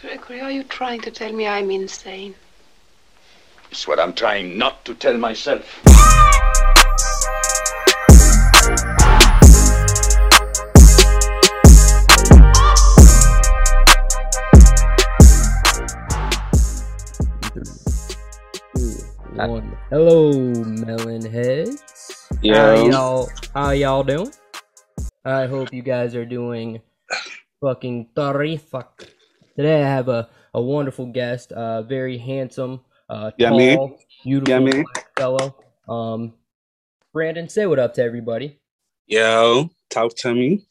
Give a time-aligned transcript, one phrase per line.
[0.00, 2.34] Gregory, are you trying to tell me I'm insane?
[3.70, 5.78] It's what I'm trying not to tell myself.
[19.36, 19.76] One.
[19.90, 22.28] Hello, melon heads.
[22.42, 23.28] How y'all?
[23.54, 24.32] How y'all doing?
[25.26, 26.80] I hope you guys are doing
[27.60, 29.09] fucking terrific.
[29.60, 33.98] Today I have a, a wonderful guest, uh, very handsome, uh, Yeah, tall, me.
[34.24, 34.84] beautiful Yeah,
[35.18, 35.54] fellow.
[35.86, 36.32] Um,
[37.12, 38.58] Brandon, say what up to everybody.
[39.06, 40.64] Yo, talk to me.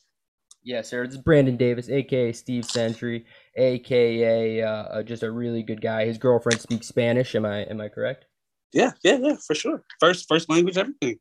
[0.63, 1.05] Yes, sir.
[1.05, 6.07] This is Brandon Davis, aka Steve Century, aka uh, uh, just a really good guy.
[6.07, 7.35] His girlfriend speaks Spanish.
[7.35, 8.25] Am I am I correct?
[8.73, 9.83] Yeah, yeah, yeah, for sure.
[9.99, 11.19] First, first language, everything.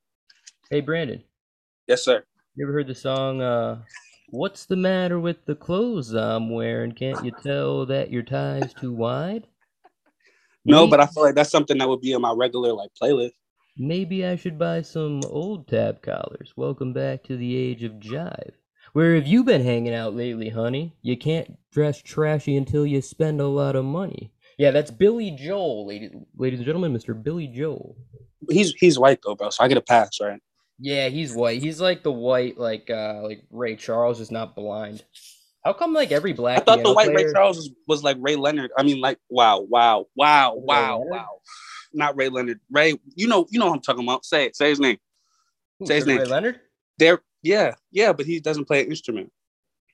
[0.71, 1.23] Hey, Brandon.
[1.87, 2.25] Yes, sir.
[2.57, 3.83] You ever heard the song, uh,
[4.31, 6.93] What's the matter with the clothes I'm wearing?
[6.93, 9.47] Can't you tell that your tie's too wide?
[10.67, 13.33] No, but I feel like that's something that would be in my regular like playlist.
[13.79, 16.53] Maybe I should buy some old tab collars.
[16.57, 18.53] Welcome back to the age of jive.
[18.93, 20.95] Where have you been hanging out lately, honey?
[21.01, 24.31] You can't dress trashy until you spend a lot of money.
[24.59, 27.21] Yeah, that's Billy Joel, ladies, ladies and gentlemen, Mr.
[27.21, 27.97] Billy Joel.
[28.51, 29.49] He's he's white though, bro.
[29.49, 30.43] So I get a pass, right?
[30.81, 31.61] Yeah, he's white.
[31.61, 35.05] He's like the white, like uh, like Ray Charles, is not blind.
[35.65, 36.61] How come like every black?
[36.61, 38.71] I thought the white Ray Charles was, was like Ray Leonard.
[38.77, 41.41] I mean, like wow, wow, wow, wow, wow.
[41.93, 42.61] Not Ray Leonard.
[42.71, 44.25] Ray, you know, you know what I'm talking about.
[44.25, 44.57] Say it.
[44.57, 44.99] Say his name.
[45.81, 46.23] Who, say his Ray name.
[46.23, 46.61] Ray Leonard?
[46.99, 47.23] There.
[47.43, 49.33] Yeah, yeah, but he doesn't play an instrument.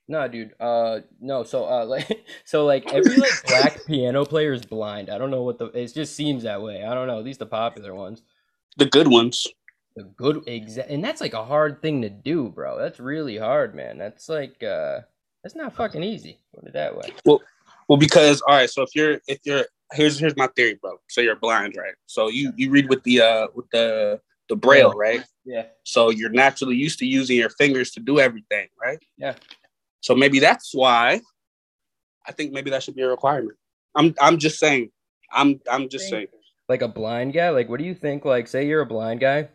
[0.06, 0.52] No, dude.
[0.60, 1.44] Uh, no.
[1.44, 5.08] So, uh, like, so like every like black piano player is blind.
[5.08, 5.66] I don't know what the.
[5.66, 6.84] It just seems that way.
[6.84, 7.18] I don't know.
[7.18, 8.22] At least the popular ones.
[8.77, 9.46] The good ones.
[9.97, 12.78] The good exact, and that's like a hard thing to do, bro.
[12.78, 13.97] That's really hard, man.
[13.97, 15.01] That's like, uh,
[15.42, 16.41] that's not fucking easy.
[16.55, 17.11] Put it that way.
[17.25, 17.41] Well
[17.89, 20.97] well, because all right, so if you're if you're here's here's my theory, bro.
[21.09, 21.95] So you're blind, right?
[22.06, 25.24] So you you read with the uh with the the braille, right?
[25.45, 25.67] Yeah.
[25.85, 28.98] So you're naturally used to using your fingers to do everything, right?
[29.17, 29.35] Yeah.
[30.01, 31.20] So maybe that's why
[32.27, 33.57] I think maybe that should be a requirement.
[33.95, 34.91] I'm I'm just saying.
[35.33, 36.29] I'm I'm just saying.
[36.68, 37.51] Like a blind guy.
[37.51, 38.24] Like, what do you think?
[38.24, 39.48] Like, say you're a blind guy,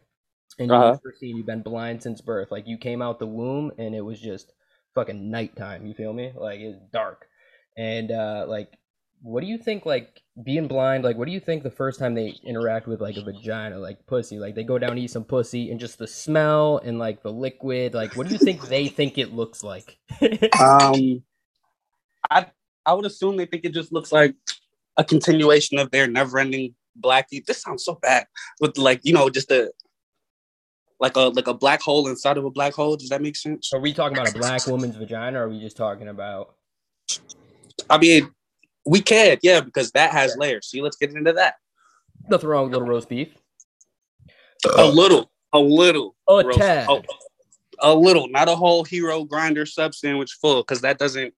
[0.59, 0.97] and you've Uh-huh.
[1.03, 2.51] never seen you've been blind since birth.
[2.51, 4.53] Like, you came out the womb, and it was just
[4.95, 5.85] fucking nighttime.
[5.87, 6.33] You feel me?
[6.35, 7.27] Like, it's dark,
[7.77, 8.73] and uh, like,
[9.21, 9.85] what do you think?
[9.85, 11.03] Like, being blind.
[11.05, 14.05] Like, what do you think the first time they interact with like a vagina, like
[14.07, 14.39] pussy?
[14.39, 17.33] Like, they go down to eat some pussy, and just the smell and like the
[17.33, 17.95] liquid.
[17.95, 19.97] Like, what do you think they think it looks like?
[20.59, 21.23] Um
[22.31, 22.47] I
[22.85, 24.35] I would assume they think it just looks like
[24.97, 27.45] a continuation of their never-ending blackie.
[27.45, 28.27] This sounds so bad.
[28.59, 29.71] With like, you know, just a
[30.99, 32.95] like a like a black hole inside of a black hole.
[32.97, 33.71] Does that make sense?
[33.73, 36.55] are we talking about a black woman's vagina, or are we just talking about?
[37.89, 38.29] I mean,
[38.85, 40.67] we can, yeah, because that has layers.
[40.67, 41.55] See, let's get into that.
[42.29, 43.29] Nothing wrong with a little roast beef.
[44.77, 46.87] A little, a little, A roast- tad.
[46.89, 47.01] a,
[47.79, 51.33] a little, not a whole hero grinder sub sandwich full, because that doesn't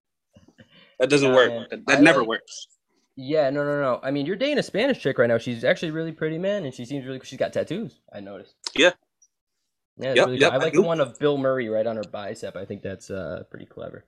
[1.00, 1.50] that doesn't work.
[1.50, 1.68] man.
[1.70, 2.68] That, that never like- works.
[3.16, 4.00] Yeah, no, no, no.
[4.02, 5.38] I mean, you're dating a Spanish chick right now.
[5.38, 7.20] She's actually really pretty, man, and she seems really.
[7.24, 8.00] She's got tattoos.
[8.12, 8.56] I noticed.
[8.76, 8.92] Yeah.
[10.02, 10.50] Yeah, Yep, really cool.
[10.52, 12.56] I I like the one of Bill Murray right on her bicep.
[12.56, 14.06] I think that's uh pretty clever.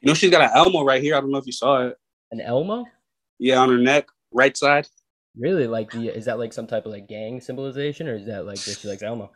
[0.00, 1.14] You know, she's got an Elmo right here.
[1.14, 1.98] I don't know if you saw it.
[2.32, 2.86] An Elmo?
[3.38, 4.88] Yeah, on her neck, right side.
[5.38, 5.66] Really?
[5.66, 6.08] Like the?
[6.08, 8.88] Is that like some type of like gang symbolization, or is that like just she
[8.88, 9.30] likes Elmo?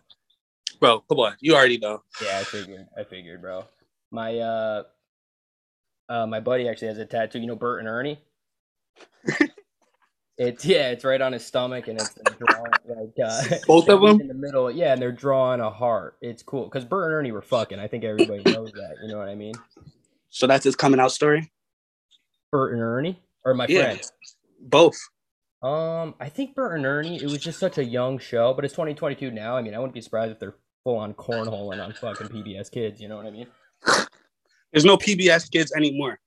[0.80, 1.34] Bro, come on.
[1.40, 2.02] You already know.
[2.22, 2.86] Yeah, I figured.
[2.98, 3.64] I figured, bro.
[4.10, 4.82] My uh,
[6.08, 7.38] uh, my buddy actually has a tattoo.
[7.38, 8.20] You know, Bert and Ernie.
[10.38, 14.20] it's yeah, it's right on his stomach, and it's drawn like uh, Both of them?
[14.20, 14.70] in the middle.
[14.70, 16.16] Yeah, and they're drawing a heart.
[16.20, 17.78] It's cool because Bert and Ernie were fucking.
[17.78, 18.96] I think everybody knows that.
[19.02, 19.54] You know what I mean?
[20.30, 21.50] So that's his coming out story.
[22.50, 23.82] Bert and Ernie, or my Yeah.
[23.82, 24.00] friend.
[24.60, 24.96] Both.
[25.62, 27.22] Um, I think Bert and Ernie.
[27.22, 29.56] It was just such a young show, but it's 2022 now.
[29.56, 33.00] I mean, I wouldn't be surprised if they're full on cornholing on fucking PBS Kids.
[33.00, 33.46] You know what I mean?
[34.72, 36.18] There's no PBS kids anymore.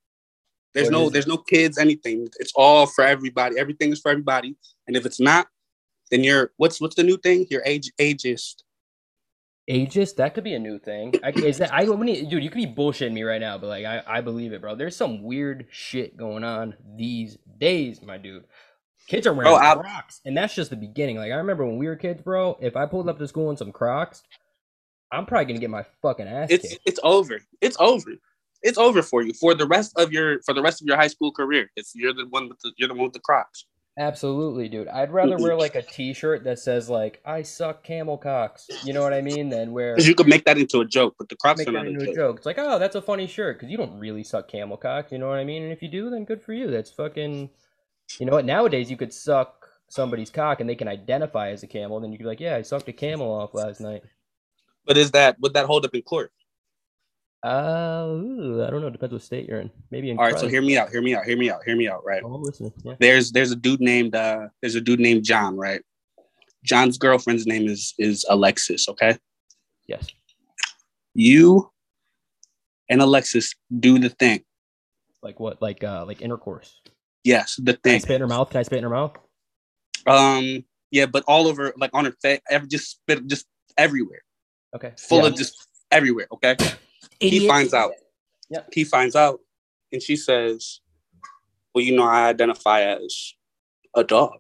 [0.77, 2.27] There's What no there's no kids anything.
[2.37, 3.57] It's all for everybody.
[3.57, 4.55] Everything is for everybody.
[4.85, 5.47] And if it's not,
[6.11, 7.47] then you're what's what's the new thing?
[7.49, 8.61] You're age ageist.
[9.67, 11.15] Ageist, that could be a new thing.
[11.23, 12.43] I, is that I dude?
[12.43, 14.75] You could be bullshitting me right now, but like I, I believe it, bro.
[14.75, 18.43] There's some weird shit going on these days, my dude.
[19.07, 21.17] Kids are wearing oh, I- Crocs, and that's just the beginning.
[21.17, 22.55] Like I remember when we were kids, bro.
[22.61, 24.21] If I pulled up to school in some Crocs,
[25.11, 26.81] I'm probably gonna get my fucking ass It's kicked.
[26.85, 27.39] it's over.
[27.61, 28.11] It's over.
[28.63, 31.07] It's over for you for the rest of your for the rest of your high
[31.07, 31.69] school career.
[31.75, 33.65] It's you're the one with the you're the one with the Crocs.
[33.99, 34.87] Absolutely, dude.
[34.89, 39.01] I'd rather wear like a T-shirt that says like "I suck camel cocks." You know
[39.01, 39.49] what I mean?
[39.49, 41.87] Than where you could make that into a joke, but the Crocs make are not
[41.87, 42.15] a into a joke.
[42.15, 42.37] joke.
[42.37, 45.11] It's like, oh, that's a funny shirt because you don't really suck camel cock.
[45.11, 45.63] You know what I mean?
[45.63, 46.69] And if you do, then good for you.
[46.69, 47.49] That's fucking.
[48.19, 48.45] You know what?
[48.45, 51.99] Nowadays, you could suck somebody's cock and they can identify as a camel.
[51.99, 54.03] Then you could be like, yeah, I sucked a camel off last night.
[54.85, 56.31] But is that would that hold up in court?
[57.43, 58.89] Uh, ooh, I don't know.
[58.89, 59.69] Depends what state you're in.
[59.91, 60.17] Maybe in.
[60.17, 60.89] All right, so hear me out.
[60.89, 61.25] Hear me out.
[61.25, 61.61] Hear me out.
[61.65, 62.03] Hear me out.
[62.05, 62.21] Right.
[62.25, 62.71] Oh, I'm.
[62.83, 62.95] Yeah.
[62.99, 65.55] There's there's a dude named uh there's a dude named John.
[65.55, 65.81] Right.
[66.63, 68.89] John's girlfriend's name is is Alexis.
[68.89, 69.17] Okay.
[69.87, 70.07] Yes.
[71.13, 71.71] You
[72.89, 74.43] and Alexis do the thing.
[75.21, 75.61] Like what?
[75.61, 76.81] Like uh, like intercourse.
[77.23, 77.99] Yes, the Can I thing.
[78.01, 78.49] spit in her mouth?
[78.49, 79.15] Can I spit in her mouth?
[80.05, 80.63] Um.
[80.89, 83.45] Yeah, but all over, like on her face, ever just spit, just
[83.77, 84.21] everywhere,
[84.73, 84.93] Okay.
[84.97, 85.27] full Yeah.
[85.27, 86.27] of just everywhere.
[86.31, 86.55] Okay.
[87.19, 87.47] He Idiot.
[87.51, 87.91] finds out.
[88.49, 88.69] Yep.
[88.73, 89.39] He finds out,
[89.91, 90.79] and she says,
[91.73, 93.33] "Well, you know, I identify as
[93.95, 94.33] a dog.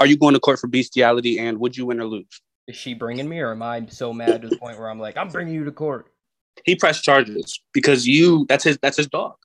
[0.00, 1.38] Are you going to court for bestiality?
[1.38, 4.42] And would you win or lose?" Is she bringing me, or am I so mad
[4.42, 6.12] to the point where I'm like, I'm bringing you to court?
[6.64, 8.44] He pressed charges because you.
[8.48, 8.78] That's his.
[8.82, 9.36] That's his dog.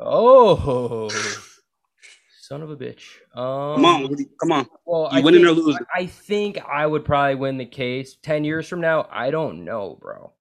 [0.00, 1.08] Oh,
[2.40, 3.02] son of a bitch.
[3.34, 4.66] Um, Come on, what do you- come on.
[4.84, 5.86] Well, You I winning think, or losing?
[5.94, 8.16] I think I would probably win the case.
[8.22, 10.32] Ten years from now, I don't know, bro.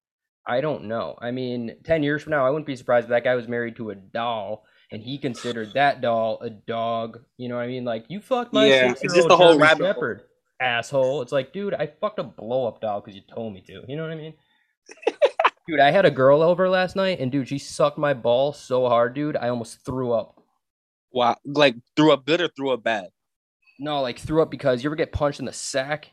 [0.51, 1.17] I don't know.
[1.21, 3.77] I mean, ten years from now, I wouldn't be surprised if that guy was married
[3.77, 7.19] to a doll and he considered that doll a dog.
[7.37, 7.85] You know what I mean?
[7.85, 9.77] Like, you fucked my Yeah, just the whole German.
[9.77, 10.23] Shepherd,
[10.59, 11.21] asshole.
[11.21, 13.83] It's like, dude, I fucked a blow up doll because you told me to.
[13.87, 14.33] You know what I mean?
[15.67, 18.89] dude, I had a girl over last night, and dude, she sucked my ball so
[18.89, 20.43] hard, dude, I almost threw up.
[21.13, 23.07] Wow, like threw up good or threw up bad?
[23.83, 26.11] No, like threw up because you ever get punched in the sack?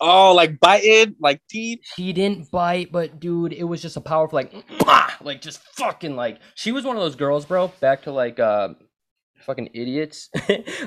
[0.00, 1.80] Oh, like biting, like teeth.
[1.96, 4.54] She didn't bite, but dude, it was just a powerful like,
[5.20, 6.38] like just fucking like.
[6.54, 7.68] She was one of those girls, bro.
[7.80, 8.68] Back to like, uh,
[9.40, 10.28] fucking idiots.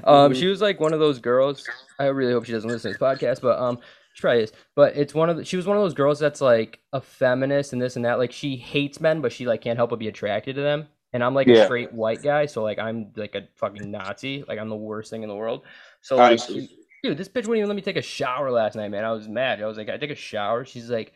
[0.05, 0.35] um, Mhm.
[0.35, 1.67] she was like one of those girls.
[1.99, 3.79] I really hope she doesn't listen to this podcast, but um,
[4.13, 4.53] she probably is.
[4.77, 7.73] But it's one of the, she was one of those girls that's like a feminist
[7.73, 8.17] and this and that.
[8.17, 10.87] Like she hates men, but she like can't help but be attracted to them.
[11.11, 14.43] And I'm like a straight white guy, so like I'm like a fucking Nazi.
[14.47, 15.61] Like I'm the worst thing in the world.
[16.03, 16.39] So like,
[17.03, 19.03] dude, this bitch wouldn't even let me take a shower last night, man.
[19.03, 19.61] I was mad.
[19.61, 20.65] I was like, I take a shower.
[20.65, 21.13] She's like,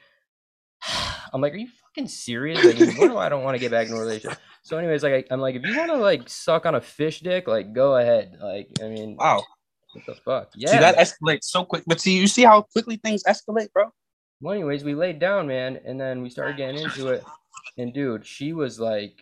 [1.33, 2.63] I'm like, are you fucking serious?
[2.63, 4.39] Like, what do I don't want to get back in a relationship?
[4.63, 7.19] So, anyways, like, I, I'm like, if you want to like suck on a fish
[7.21, 8.37] dick, like, go ahead.
[8.41, 9.43] Like, I mean, Wow.
[9.93, 10.49] what the fuck?
[10.55, 10.71] Yeah.
[10.71, 11.83] see that escalates so quick.
[11.87, 13.91] But see, you see how quickly things escalate, bro.
[14.41, 17.23] well, anyways, we laid down, man, and then we started getting into it.
[17.77, 19.21] And dude, she was like,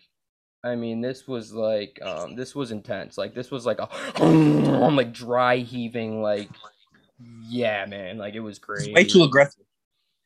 [0.66, 3.16] I mean, this was like, um, this was intense.
[3.16, 3.88] Like, this was like a,
[4.22, 6.48] I'm like dry heaving, like,
[7.48, 8.92] yeah, man, like it was crazy.
[8.92, 9.62] Way too aggressive.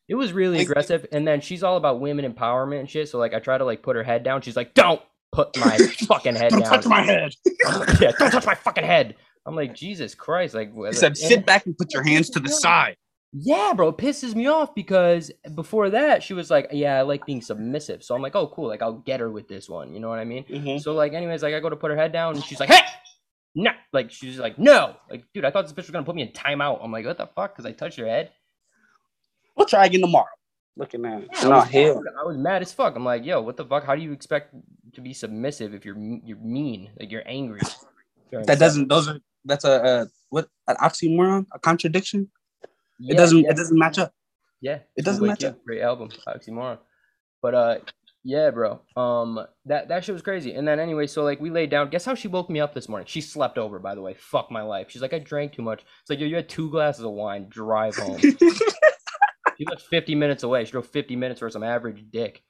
[0.08, 3.08] It was really Like- aggressive, and then she's all about women empowerment and shit.
[3.08, 4.40] So like, I try to like put her head down.
[4.42, 5.00] She's like, "Don't
[5.30, 5.76] put my
[6.08, 7.32] fucking head Don't down." touch my head.
[8.00, 9.14] yeah, don't touch my fucking head.
[9.46, 10.54] I'm like, Jesus Christ!
[10.54, 12.96] Like, He said, sit back and put your hands to the side.
[13.32, 17.24] Yeah, bro, it pisses me off because before that she was like, "Yeah, I like
[17.26, 18.66] being submissive." So I'm like, "Oh, cool!
[18.66, 20.44] Like, I'll get her with this one." You know what I mean?
[20.44, 20.80] Mhm.
[20.80, 22.80] So like, anyways, like I go to put her head down, and she's like, "Hey!"
[23.54, 26.22] No, like she's like, no, like, dude, I thought this bitch was gonna put me
[26.22, 26.78] in timeout.
[26.82, 27.52] I'm like, what the fuck?
[27.54, 28.30] Because I touched her head.
[29.56, 30.26] We'll try again tomorrow.
[30.76, 31.28] Looking at it.
[31.32, 32.02] I No, hell.
[32.20, 32.94] I was mad as fuck.
[32.94, 33.84] I'm like, yo, what the fuck?
[33.84, 34.54] How do you expect
[34.94, 37.60] to be submissive if you're you're mean, like you're angry?
[38.30, 38.88] That doesn't.
[38.88, 39.18] Those are.
[39.44, 40.48] That's a, a what?
[40.68, 41.46] An oxymoron?
[41.52, 42.30] A contradiction?
[43.00, 43.38] Yeah, it doesn't.
[43.40, 44.12] Yeah, It doesn't match up.
[44.60, 44.78] yeah.
[44.96, 45.64] it doesn't match up.
[45.64, 46.78] Great album, oxymoron.
[47.42, 47.78] But uh,
[48.22, 48.82] yeah, bro.
[48.96, 50.52] Um, that that shit was crazy.
[50.54, 51.88] And then anyway, so like we laid down.
[51.88, 53.06] Guess how she woke me up this morning?
[53.06, 54.14] She slept over, by the way.
[54.14, 54.90] Fuck my life.
[54.90, 55.80] She's like, I drank too much.
[56.02, 57.46] It's like, yo, you had two glasses of wine.
[57.48, 58.18] Drive home.
[59.58, 60.64] she lived 50 minutes away.
[60.66, 62.42] She drove 50 minutes for some average dick.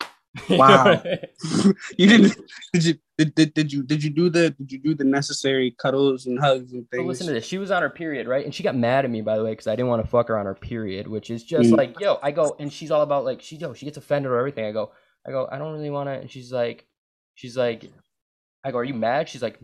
[0.49, 0.85] Wow.
[0.85, 1.19] what I
[1.65, 1.75] mean?
[1.99, 2.37] you didn't.
[2.73, 2.95] Did you?
[3.19, 3.83] Did, did, did you?
[3.83, 4.51] Did you do the?
[4.51, 7.05] Did you do the necessary cuddles and hugs and things?
[7.07, 7.45] listen to this.
[7.45, 8.45] She was on her period, right?
[8.45, 10.29] And she got mad at me, by the way, because I didn't want to fuck
[10.29, 11.77] her on her period, which is just Mm.
[11.77, 14.39] like, yo, I go, and she's all about like, she, yo, she gets offended or
[14.39, 14.65] everything.
[14.65, 14.93] I go,
[15.27, 16.13] I go, I don't really want to.
[16.13, 16.87] And she's like,
[17.35, 17.91] she's like,
[18.65, 19.29] I go, are you mad?
[19.29, 19.59] She's like,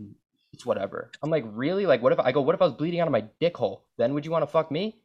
[0.53, 1.11] it's whatever.
[1.23, 1.85] I'm like, really?
[1.85, 3.85] Like, what if I go, what if I was bleeding out of my dick hole?
[3.97, 4.97] Then would you want to fuck me?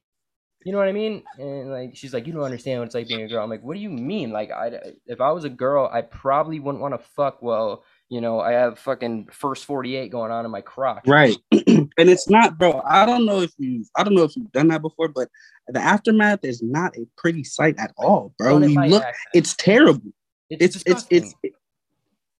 [0.64, 1.24] You know what I mean?
[1.38, 3.42] And like, she's like, you don't understand what it's like being a girl.
[3.42, 4.30] I'm like, what do you mean?
[4.30, 4.70] Like, I,
[5.06, 7.42] if I was a girl, I probably wouldn't want to fuck.
[7.42, 11.06] Well, you know, I have fucking first 48 going on in my crotch.
[11.06, 11.36] Right.
[11.66, 12.80] and it's not, bro.
[12.86, 15.28] I don't know if you I don't know if you've done that before, but
[15.68, 18.58] the aftermath is not a pretty sight at all, bro.
[18.58, 19.14] You look, accident.
[19.34, 20.12] it's terrible.
[20.50, 21.52] It's It's it's it's it,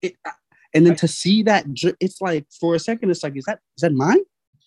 [0.03, 0.17] it-
[0.75, 1.67] and then to see that
[2.01, 4.21] it's like for a second it's like is that is that mine?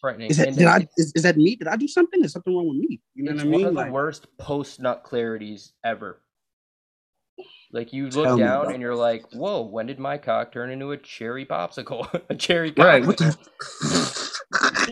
[0.06, 0.30] Frightening.
[0.30, 1.56] Is that And did I is, is that me?
[1.56, 2.24] Did I do something?
[2.24, 3.02] Is something wrong with me?
[3.16, 3.52] You know what I mean?
[3.52, 6.22] one of the Like, worst post nut clarities ever.
[7.72, 10.98] Like you look down and you're like, "Whoa, when did my cock turn into a
[10.98, 12.08] cherry popsicle?
[12.30, 13.06] a cherry right.
[13.06, 13.36] What the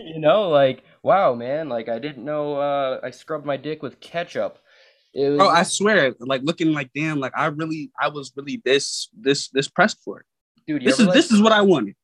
[0.04, 4.00] you know, like wow, man, like I didn't know uh, I scrubbed my dick with
[4.00, 4.58] ketchup.
[5.14, 8.60] It was, Bro, I swear, like looking like damn, like I really, I was really
[8.64, 10.26] this, this, this pressed for it.
[10.66, 11.94] dude, This is like- this is what I wanted.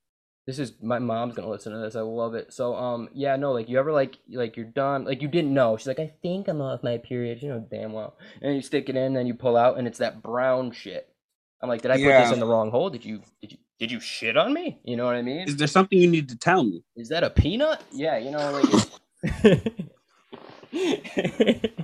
[0.51, 1.95] This is my mom's gonna listen to this.
[1.95, 2.53] I love it.
[2.53, 5.77] So um yeah no like you ever like like you're done like you didn't know.
[5.77, 7.41] She's like I think I'm off my period.
[7.41, 8.17] You know damn well.
[8.43, 11.09] And you stick it in, then you pull out, and it's that brown shit.
[11.63, 12.91] I'm like, did I put this in the wrong hole?
[12.91, 14.81] Did you did you did you shit on me?
[14.83, 15.49] You know what I mean?
[15.49, 16.83] Is there something you need to tell me?
[16.97, 17.81] Is that a peanut?
[17.93, 18.89] Yeah, you know like.
[20.73, 21.71] It's...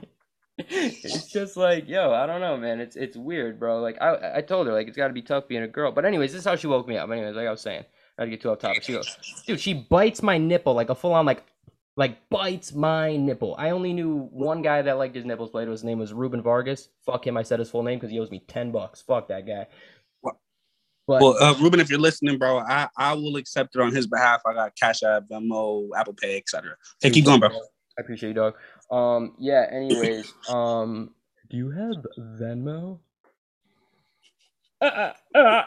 [0.58, 2.80] it's just like yo, I don't know, man.
[2.80, 3.80] It's it's weird, bro.
[3.80, 5.92] Like I I told her like it's got to be tough being a girl.
[5.92, 7.10] But anyways, this is how she woke me up.
[7.10, 7.84] Anyways, like I was saying,
[8.18, 8.82] not to get too off topic.
[8.82, 11.44] She goes, dude, she bites my nipple like a full on like
[11.96, 13.54] like bites my nipple.
[13.58, 15.68] I only knew one guy that liked his nipples played.
[15.68, 16.88] His name was Ruben Vargas.
[17.04, 17.36] Fuck him.
[17.36, 19.02] I said his full name because he owes me ten bucks.
[19.02, 19.66] Fuck that guy.
[21.06, 24.08] But Well, uh, Ruben, if you're listening, bro, I, I will accept it on his
[24.08, 24.42] behalf.
[24.44, 26.76] I got Cash App, Venmo, Apple Pay, etc.
[27.02, 27.50] Okay, keep going, bro.
[27.50, 28.54] I appreciate you, dog.
[28.90, 29.66] Um, yeah.
[29.70, 31.14] Anyways, um,
[31.48, 32.98] do you have Venmo?
[34.80, 35.62] Uh, uh, uh.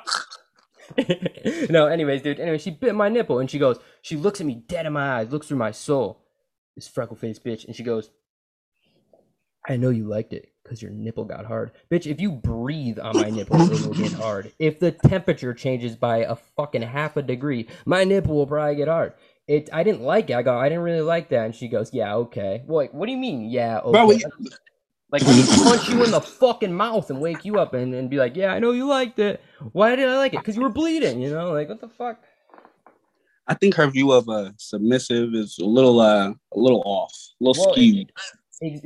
[1.69, 2.39] no, anyways, dude.
[2.39, 5.19] Anyway, she bit my nipple and she goes, she looks at me dead in my
[5.19, 6.23] eyes, looks through my soul,
[6.75, 8.09] this freckle faced bitch, and she goes,
[9.67, 11.71] I know you liked it because your nipple got hard.
[11.91, 14.51] Bitch, if you breathe on my nipple, it will get hard.
[14.59, 18.87] If the temperature changes by a fucking half a degree, my nipple will probably get
[18.87, 19.13] hard.
[19.47, 20.35] It, I didn't like it.
[20.35, 21.45] I go, I didn't really like that.
[21.45, 22.63] And she goes, Yeah, okay.
[22.67, 23.49] Well, like, what do you mean?
[23.49, 23.91] Yeah, okay.
[23.91, 24.11] Bro,
[25.11, 28.35] Like punch you in the fucking mouth and wake you up and, and be like,
[28.35, 29.41] yeah, I know you liked it.
[29.71, 30.37] Why did I like it?
[30.37, 31.51] Because you were bleeding, you know?
[31.51, 32.23] Like what the fuck?
[33.47, 37.43] I think her view of a submissive is a little uh, a little off, a
[37.43, 38.11] little Well, skewed.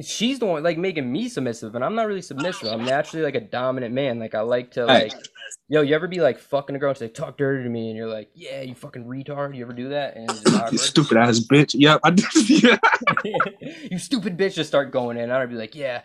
[0.03, 2.71] She's the one like making me submissive, and I'm not really submissive.
[2.71, 4.19] I'm naturally like a dominant man.
[4.19, 5.11] Like I like to Right.
[5.11, 5.23] like,
[5.67, 7.97] yo, you ever be like fucking a girl and say talk dirty to me, and
[7.97, 9.55] you're like, yeah, you fucking retard.
[9.55, 10.15] You ever do that?
[10.15, 10.29] And
[10.71, 11.73] You stupid ass bitch.
[11.77, 12.25] Yep, I did.
[12.63, 12.77] Yeah.
[13.91, 15.31] you stupid bitch just start going in.
[15.31, 16.03] I'd be like, yeah,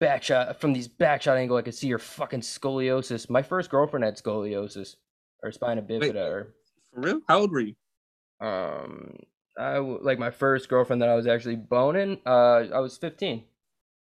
[0.00, 3.28] back shot from these back shot angle, I could see your fucking scoliosis.
[3.28, 4.96] My first girlfriend had scoliosis
[5.42, 6.54] or spina bifida or
[6.94, 7.20] For real?
[7.28, 7.74] How old were you?
[8.40, 9.14] um
[9.58, 13.44] I like my first girlfriend that I was actually boning, uh I was 15.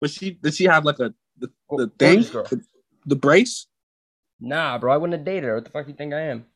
[0.01, 0.33] Was she?
[0.33, 2.23] Did she have like a the, Go- the thing?
[2.23, 2.63] The,
[3.07, 3.67] the brace?
[4.41, 5.55] Nah, bro, I wouldn't have dated her.
[5.55, 6.47] What the fuck do you think I am?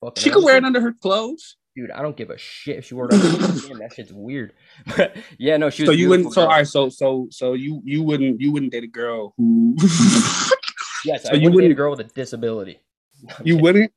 [0.00, 1.56] Fucking She could wear it under her clothes.
[1.76, 3.78] Dude, I don't give a shit if she wore it her skin.
[3.78, 4.54] That shit's weird.
[5.38, 6.32] yeah, no, she was So you wouldn't.
[6.32, 6.66] So all right.
[6.66, 9.76] So so so you you wouldn't you wouldn't date a girl who
[11.04, 12.80] Yes, so I you wouldn't date a girl with a disability.
[13.44, 13.60] You kidding.
[13.60, 13.92] wouldn't.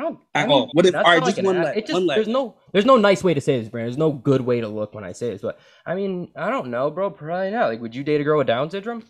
[0.00, 0.18] I don't.
[0.34, 0.70] At I mean, all.
[0.72, 2.16] What if- all right, just one leg, just one leg.
[2.16, 3.90] there's no there's no nice way to say this, Brandon.
[3.90, 6.70] There's no good way to look when I say this, but I mean I don't
[6.70, 7.10] know, bro.
[7.10, 7.68] Probably not.
[7.68, 9.04] Like, would you date a girl with Down syndrome?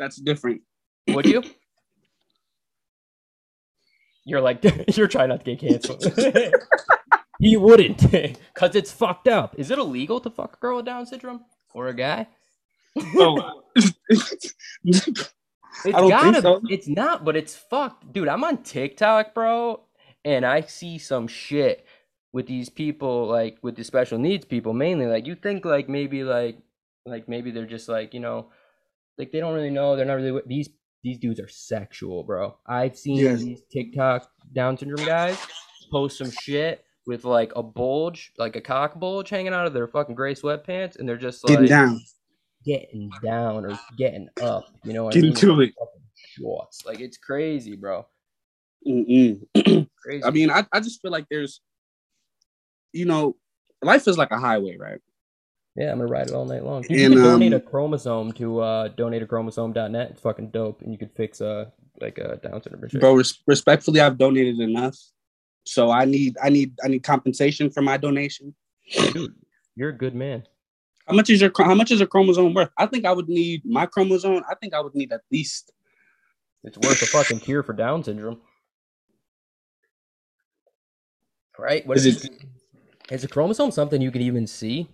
[0.00, 0.62] That's different.
[1.08, 1.44] Would you?
[4.24, 4.64] You're like
[4.96, 6.04] you're trying not to get canceled.
[7.40, 8.00] he wouldn't,
[8.54, 9.54] cause it's fucked up.
[9.58, 11.40] Is it illegal to fuck a girl with Down syndrome
[11.74, 12.28] or a guy?
[13.16, 13.62] Oh.
[13.78, 13.90] So
[15.84, 16.42] It's I don't gotta.
[16.42, 16.60] so.
[16.68, 18.28] It's not, but it's fucked, dude.
[18.28, 19.80] I'm on TikTok, bro,
[20.24, 21.84] and I see some shit
[22.32, 25.06] with these people, like with the special needs people, mainly.
[25.06, 26.58] Like you think, like maybe, like,
[27.04, 28.50] like maybe they're just like you know,
[29.18, 29.96] like they don't really know.
[29.96, 30.68] They're not really these.
[31.04, 32.56] These dudes are sexual, bro.
[32.64, 33.40] I've seen Yes.
[33.40, 35.36] these TikTok Down syndrome guys
[35.90, 39.88] post some shit with like a bulge, like a cock bulge hanging out of their
[39.88, 42.00] fucking gray sweatpants, and they're just like getting down,
[42.64, 44.66] getting down or getting up.
[44.84, 45.40] You know what getting I mean?
[45.56, 45.74] to it.
[46.14, 46.86] Shorts.
[46.86, 48.06] Like it's crazy, bro.
[50.24, 51.60] I mean, I, I just feel like there's,
[52.92, 53.36] you know,
[53.82, 55.00] life is like a highway, right?
[55.76, 56.82] yeah, I'm gonna ride it all night long.
[56.82, 60.10] Dude, And, you can donate um, a chromosome to uh donateachromosome.net.
[60.10, 61.66] It's fucking dope, and you could fix uh
[62.00, 63.00] like a Down syndrome.
[63.00, 64.98] Bro, res- respectfully, I've donated enough,
[65.64, 68.54] so I need I need I need compensation for my donation.
[69.12, 69.34] Dude,
[69.74, 70.44] you're a good man.
[71.06, 72.70] How much is your how much is a chromosome worth?
[72.76, 74.42] I think I would need my chromosome.
[74.48, 75.72] I think I would need at least.
[76.64, 78.40] It's worth a fucking cure for Down syndrome.
[81.58, 81.86] Right?
[81.86, 82.44] What Is is, it-?
[83.10, 84.88] Is a chromosome something you can even see?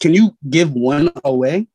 [0.00, 1.68] Can you give one away?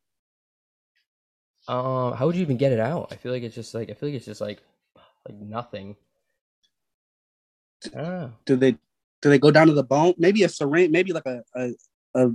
[1.68, 3.10] Um, how would you even get it out?
[3.12, 4.62] I feel like it's just like I feel like it's just like
[5.28, 5.96] like nothing.
[7.96, 8.34] I don't know.
[8.46, 8.72] Do they
[9.22, 10.16] do they go down to the bone?
[10.18, 10.92] Maybe a syringe.
[10.92, 11.72] Maybe like a a,
[12.16, 12.32] a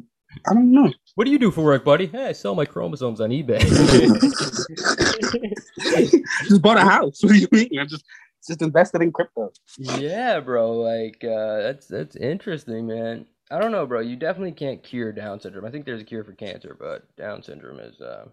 [0.46, 0.92] I don't know.
[1.16, 2.06] What do you do for work, buddy?
[2.06, 3.60] Hey, I sell my chromosomes on eBay.
[6.48, 7.18] just bought a house.
[7.22, 7.80] What do you mean?
[7.80, 8.04] I just
[8.46, 9.52] just invested in crypto.
[9.78, 10.72] yeah, bro.
[10.72, 13.26] Like uh, that's that's interesting, man.
[13.50, 14.00] I don't know, bro.
[14.00, 15.64] You definitely can't cure Down syndrome.
[15.64, 18.00] I think there's a cure for cancer, but Down syndrome is.
[18.00, 18.26] Uh,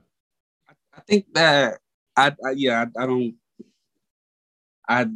[0.94, 1.80] I think that
[2.15, 3.36] I, I yeah I, I don't
[4.88, 5.08] I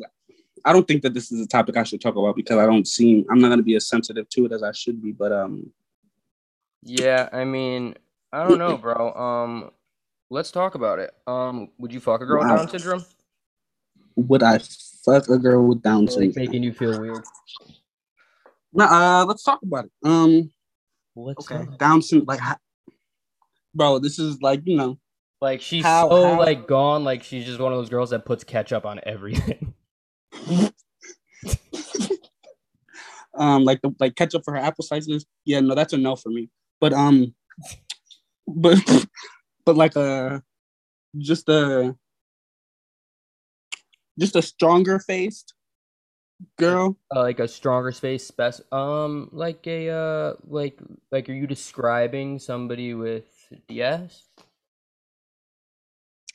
[0.63, 2.87] I don't think that this is a topic I should talk about because I don't
[2.87, 5.11] seem I'm not gonna be as sensitive to it as I should be.
[5.11, 5.71] But um
[6.83, 7.95] Yeah, I mean,
[8.31, 9.13] I don't know, bro.
[9.13, 9.71] Um,
[10.29, 11.13] let's talk about it.
[11.27, 13.05] Um, would you fuck a girl with Down syndrome?
[14.15, 14.59] Would I
[15.05, 16.33] fuck a girl with Down syndrome?
[16.35, 17.23] making you feel weird.
[18.73, 19.91] Nah, uh, let's talk about it.
[20.03, 20.51] Um,
[21.13, 21.77] What's okay, up?
[21.77, 22.25] Down syndrome.
[22.27, 22.41] Like,
[23.73, 24.97] bro, this is like you know,
[25.41, 27.03] Like she's How- so how- like gone.
[27.03, 29.73] Like she's just one of those girls that puts ketchup on everything.
[33.37, 35.25] um, like the like ketchup for her apple slices.
[35.45, 36.49] Yeah, no, that's a no for me.
[36.79, 37.33] But um,
[38.47, 38.77] but
[39.65, 40.39] but like uh,
[41.17, 41.95] just a
[44.19, 45.53] just a stronger faced
[46.57, 46.97] girl.
[47.15, 50.77] uh, like a stronger space spec um like a uh like
[51.11, 53.25] like are you describing somebody with
[53.67, 54.23] DS?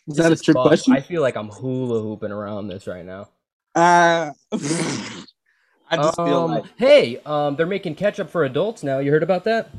[0.08, 0.66] Is that a trick fun.
[0.68, 0.92] question?
[0.94, 3.28] I feel like I'm hula hooping around this right now.
[3.74, 8.98] Uh, I just feel Um, like hey, um, they're making ketchup for adults now.
[8.98, 9.70] You heard about that?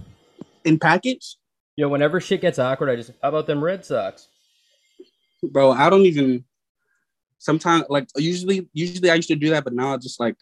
[0.64, 1.36] in package,
[1.76, 4.28] Yo, whenever shit gets awkward, I just how about them Red Sox?
[5.44, 5.72] bro.
[5.72, 6.46] I don't even.
[7.42, 10.36] Sometimes, like usually, usually I used to do that, but now I just like,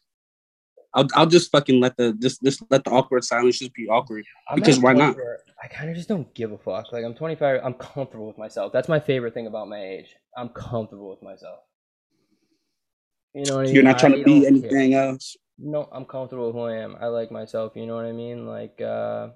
[0.94, 4.26] I'll I'll just fucking let the just just let the awkward silence just be awkward.
[4.50, 5.16] I'm Because why not?
[5.64, 6.92] I kind of just don't give a fuck.
[6.92, 8.74] Like I'm 25, I'm comfortable with myself.
[8.74, 10.14] That's my favorite thing about my age.
[10.36, 11.60] I'm comfortable with myself.
[13.34, 13.76] You know what I mean?
[13.76, 14.72] You're not trying I to be don't care.
[14.72, 15.38] anything else.
[15.58, 16.98] No, I'm comfortable with who I am.
[17.00, 17.74] I like myself.
[17.76, 18.46] You know what I mean?
[18.46, 19.30] Like, uh,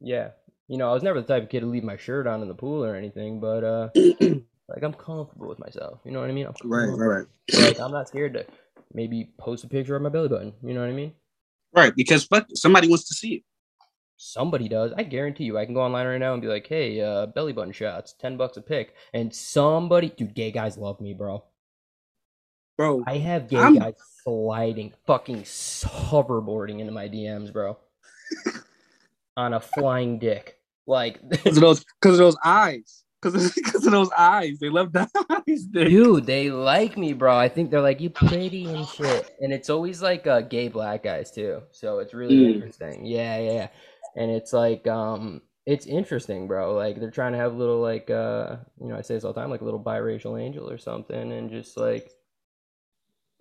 [0.00, 0.30] yeah.
[0.66, 2.48] You know, I was never the type of kid to leave my shirt on in
[2.48, 3.88] the pool or anything, but uh,
[4.68, 6.00] like I'm comfortable with myself.
[6.04, 6.46] You know what I mean?
[6.46, 7.26] I'm Right, right, right.
[7.62, 8.46] Like I'm not scared to
[8.92, 10.52] maybe post a picture of my belly button.
[10.62, 11.12] You know what I mean?
[11.74, 13.42] Right, because fuck, somebody wants to see it.
[14.16, 14.92] Somebody does.
[14.96, 15.58] I guarantee you.
[15.58, 18.38] I can go online right now and be like, "Hey, uh, belly button shots, ten
[18.38, 21.44] bucks a pick," and somebody, dude, gay guys love me, bro.
[22.78, 27.76] Bro, I have gay I'm- guys sliding, fucking hoverboarding into my DMs, bro,
[29.36, 30.58] on a flying dick.
[30.86, 34.92] Like, because of those, because of those eyes, because because of those eyes, they love
[34.92, 35.08] the
[35.48, 35.64] eyes.
[35.64, 35.88] Dude.
[35.88, 37.36] dude, they like me, bro.
[37.36, 41.02] I think they're like, "You pretty and shit," and it's always like uh, gay black
[41.04, 41.62] guys too.
[41.72, 42.54] So it's really Mm.
[42.54, 43.04] interesting.
[43.06, 43.68] Yeah, yeah, yeah.
[44.16, 46.74] And it's like, um, it's interesting, bro.
[46.74, 49.40] Like they're trying to have little like, uh, you know, I say this all the
[49.40, 52.10] time, like a little biracial angel or something, and just like,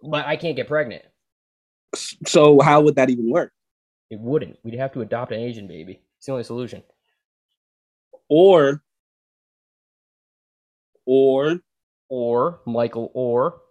[0.04, 1.04] but I can't get pregnant.
[2.28, 3.54] So how would that even work?
[4.12, 4.60] It wouldn't.
[4.64, 6.02] We'd have to adopt an Asian baby.
[6.18, 6.84] It's the only solution.
[8.30, 8.84] Or,
[11.06, 11.60] or,
[12.10, 13.62] Or Michael, or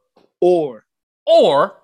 [0.41, 0.85] or
[1.27, 1.77] or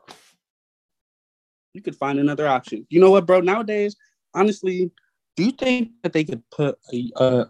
[1.74, 2.86] you could find another option.
[2.90, 3.40] You know what, bro?
[3.40, 3.96] Nowadays,
[4.34, 4.90] honestly,
[5.36, 7.44] do you think that they could put a uh,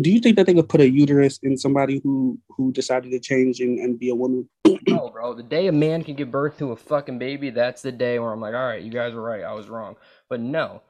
[0.00, 3.20] do you think that they could put a uterus in somebody who who decided to
[3.20, 4.48] change and, and be a woman?
[4.88, 5.34] no, bro.
[5.34, 8.32] The day a man can give birth to a fucking baby, that's the day where
[8.32, 9.42] I'm like, all right, you guys were right.
[9.42, 9.96] I was wrong.
[10.28, 10.82] But no,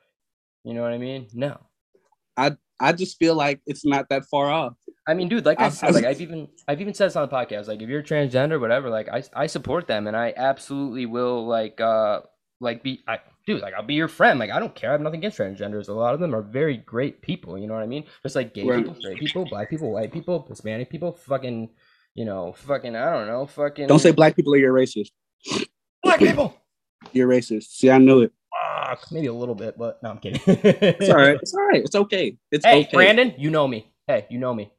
[0.64, 1.28] you know what I mean?
[1.32, 1.58] No.
[2.36, 4.74] I I just feel like it's not that far off.
[5.06, 7.28] I mean, dude, like I I- said, like I've even I've even said this on
[7.28, 7.68] the podcast.
[7.68, 11.80] Like, if you're transgender, whatever, like I I support them, and I absolutely will like
[11.80, 12.20] uh
[12.60, 14.38] like be I dude like I'll be your friend.
[14.38, 14.90] Like I don't care.
[14.90, 15.88] I have nothing against transgenders.
[15.88, 17.58] A lot of them are very great people.
[17.58, 18.04] You know what I mean?
[18.22, 18.78] Just like gay Right.
[18.78, 21.68] people, straight people, black people, white people, Hispanic people, fucking
[22.14, 25.10] you know, fucking I don't know, fucking Don't say black people are your racist.
[26.02, 26.56] black people.
[27.12, 27.64] You're racist.
[27.64, 28.32] See, I knew it.
[28.86, 30.40] Fuck, maybe a little bit, but no, I'm kidding.
[30.46, 31.36] It's all right.
[31.42, 31.82] It's all right.
[31.84, 32.38] It's okay.
[32.50, 32.90] It's Hey, okay.
[32.94, 33.92] Brandon, you know me.
[34.06, 34.72] Hey, you know me.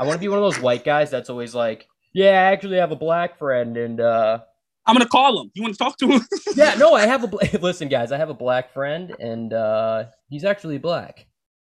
[0.00, 2.78] I want to be one of those white guys that's always like, yeah, I actually
[2.78, 4.40] have a black friend, and uh,
[4.86, 5.50] I'm gonna call him.
[5.54, 6.22] You want to talk to him?
[6.56, 7.26] yeah, no, I have a.
[7.28, 11.20] Bla- Listen, guys, I have a black friend, and uh, he's actually black.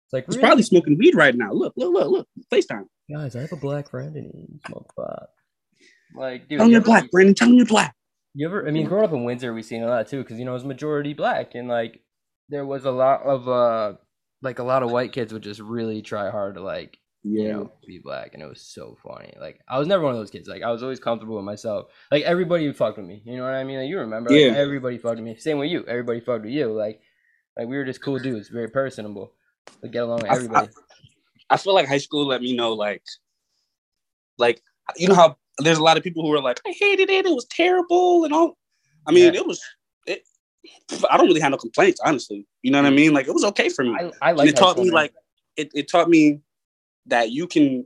[0.06, 0.48] It's like He's really?
[0.48, 1.52] probably smoking weed right now.
[1.52, 2.28] Look, look, look, look.
[2.52, 2.86] FaceTime.
[3.12, 5.30] guys, I have a black friend, and he smokes pot.
[6.16, 7.34] Like, dude, Tell him you you're black, Brandon.
[7.34, 7.96] Tell him you're black.
[8.34, 8.68] you ever?
[8.68, 10.66] I mean, growing up in Windsor, we seen a lot too, because you know it's
[10.66, 12.02] majority black, and like
[12.50, 13.94] there was a lot of uh,
[14.42, 17.52] like a lot of white kids would just really try hard to like you Yeah.
[17.54, 19.34] know, be black, and it was so funny.
[19.40, 20.48] Like I was never one of those kids.
[20.48, 21.92] Like I was always comfortable with myself.
[22.12, 23.22] Like everybody fucked with me.
[23.26, 23.80] You know what I mean?
[23.80, 24.30] Like you remember?
[24.32, 24.54] Like, Yeah.
[24.58, 25.36] Everybody fucked with me.
[25.36, 25.86] Same with you.
[25.88, 26.72] Everybody fucked with you.
[26.72, 27.02] Like,
[27.58, 29.34] like we were just cool dudes, very personable.
[29.84, 30.70] We get along with I- I- everybody.
[31.50, 33.04] I feel like high school let me know, like,
[34.38, 34.64] like
[34.96, 37.26] you know how there's a lot of people who are like, I hated it.
[37.26, 38.58] It was terrible and all.
[39.06, 39.42] I mean, Yeah.
[39.42, 39.62] it was.
[40.08, 40.24] It.
[41.10, 42.48] I don't really have no complaints, honestly.
[42.62, 42.96] You know what I mm.
[42.96, 43.14] mean?
[43.14, 43.96] Like, it was okay for me.
[44.00, 44.50] I, I like.
[44.50, 45.14] it taught me like
[45.58, 46.40] it, it taught me
[47.08, 47.86] that you can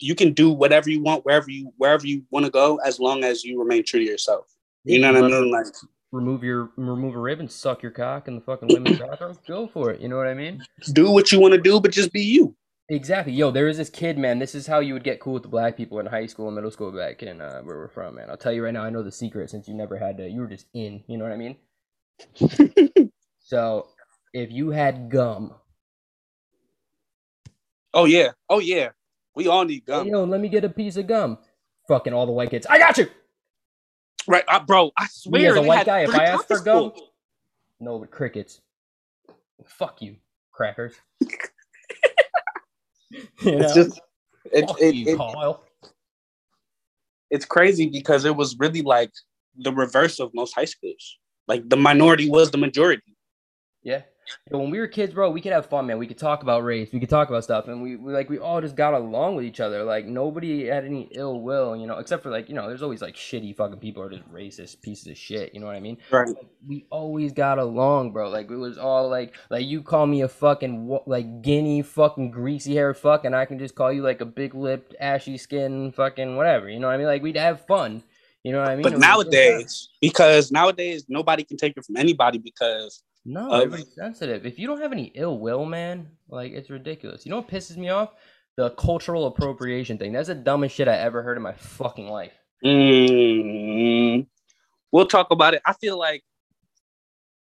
[0.00, 3.24] you can do whatever you want wherever you wherever you want to go as long
[3.24, 4.46] as you remain true to yourself.
[4.84, 5.50] You know what I mean?
[5.50, 5.66] Like
[6.12, 9.38] remove your remove a rib and suck your cock in the fucking women's bathroom.
[9.46, 10.00] Go for it.
[10.00, 10.62] You know what I mean?
[10.92, 12.54] do what you want to do, but just be you.
[12.90, 13.32] Exactly.
[13.32, 14.38] Yo, there was this kid, man.
[14.38, 16.54] This is how you would get cool with the black people in high school and
[16.54, 18.28] middle school back in uh, where we're from, man.
[18.28, 20.28] I'll tell you right now, I know the secret since you never had to.
[20.28, 21.02] You were just in.
[21.06, 23.10] You know what I mean?
[23.44, 23.88] So
[24.32, 25.54] if you had gum
[27.94, 28.32] Oh yeah.
[28.50, 28.90] Oh yeah.
[29.34, 30.04] We all need gum.
[30.04, 30.20] Hey, gum.
[30.20, 31.38] yo, let me get a piece of gum.
[31.88, 32.66] Fucking all the white kids.
[32.68, 33.08] I got you.
[34.26, 34.90] Right, uh, bro.
[34.98, 35.52] I swear.
[35.52, 37.12] as a white guy, if I ask for gum, full.
[37.80, 38.60] No, but crickets.
[39.66, 40.16] Fuck you,
[40.52, 40.94] crackers.
[41.20, 41.28] you
[43.10, 43.74] it's know?
[43.74, 44.00] just
[44.50, 45.62] it, Fuck it, you, it, Kyle.
[47.30, 49.12] it's crazy because it was really like
[49.56, 51.18] the reverse of most high schools.
[51.46, 53.16] Like the minority was the majority.
[53.82, 54.02] Yeah.
[54.48, 55.98] When we were kids, bro, we could have fun, man.
[55.98, 56.90] We could talk about race.
[56.92, 59.44] We could talk about stuff, and we, we like we all just got along with
[59.44, 59.84] each other.
[59.84, 63.02] Like nobody had any ill will, you know, except for like you know, there's always
[63.02, 65.54] like shitty fucking people or just racist pieces of shit.
[65.54, 65.98] You know what I mean?
[66.10, 66.28] Right.
[66.66, 68.28] we always got along, bro.
[68.30, 72.74] Like it was all like, like you call me a fucking like guinea fucking greasy
[72.74, 76.36] haired fuck, and I can just call you like a big lipped ashy skin fucking
[76.36, 76.68] whatever.
[76.68, 77.06] You know what I mean?
[77.06, 78.02] Like we'd have fun.
[78.42, 78.82] You know what I mean?
[78.82, 79.56] But It was a good time.
[79.56, 84.44] nowadays, because nowadays nobody can take it from anybody because no, uh, everybody's sensitive.
[84.46, 87.24] If you don't have any ill will, man, like it's ridiculous.
[87.24, 88.10] You know what pisses me off?
[88.56, 90.12] The cultural appropriation thing.
[90.12, 92.32] That's the dumbest shit I ever heard in my fucking life.
[92.64, 94.26] mm,
[94.92, 95.62] we'll talk about it.
[95.66, 96.22] I feel like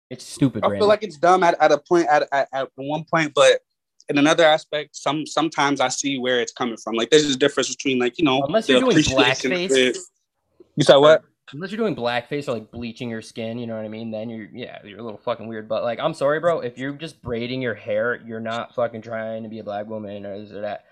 [0.09, 0.81] It's stupid, I Randy.
[0.81, 3.61] feel like it's dumb at, at a point at, at at one point, but
[4.09, 6.95] in another aspect, some sometimes I see where it's coming from.
[6.95, 9.97] Like there's a difference between like you know Unless you're doing blackface.
[10.75, 11.23] You said what?
[11.53, 14.11] Unless you're doing blackface or like bleaching your skin, you know what I mean?
[14.11, 15.69] Then you're yeah, you're a little fucking weird.
[15.69, 16.59] But like, I'm sorry, bro.
[16.59, 20.25] If you're just braiding your hair, you're not fucking trying to be a black woman
[20.25, 20.85] or this or that.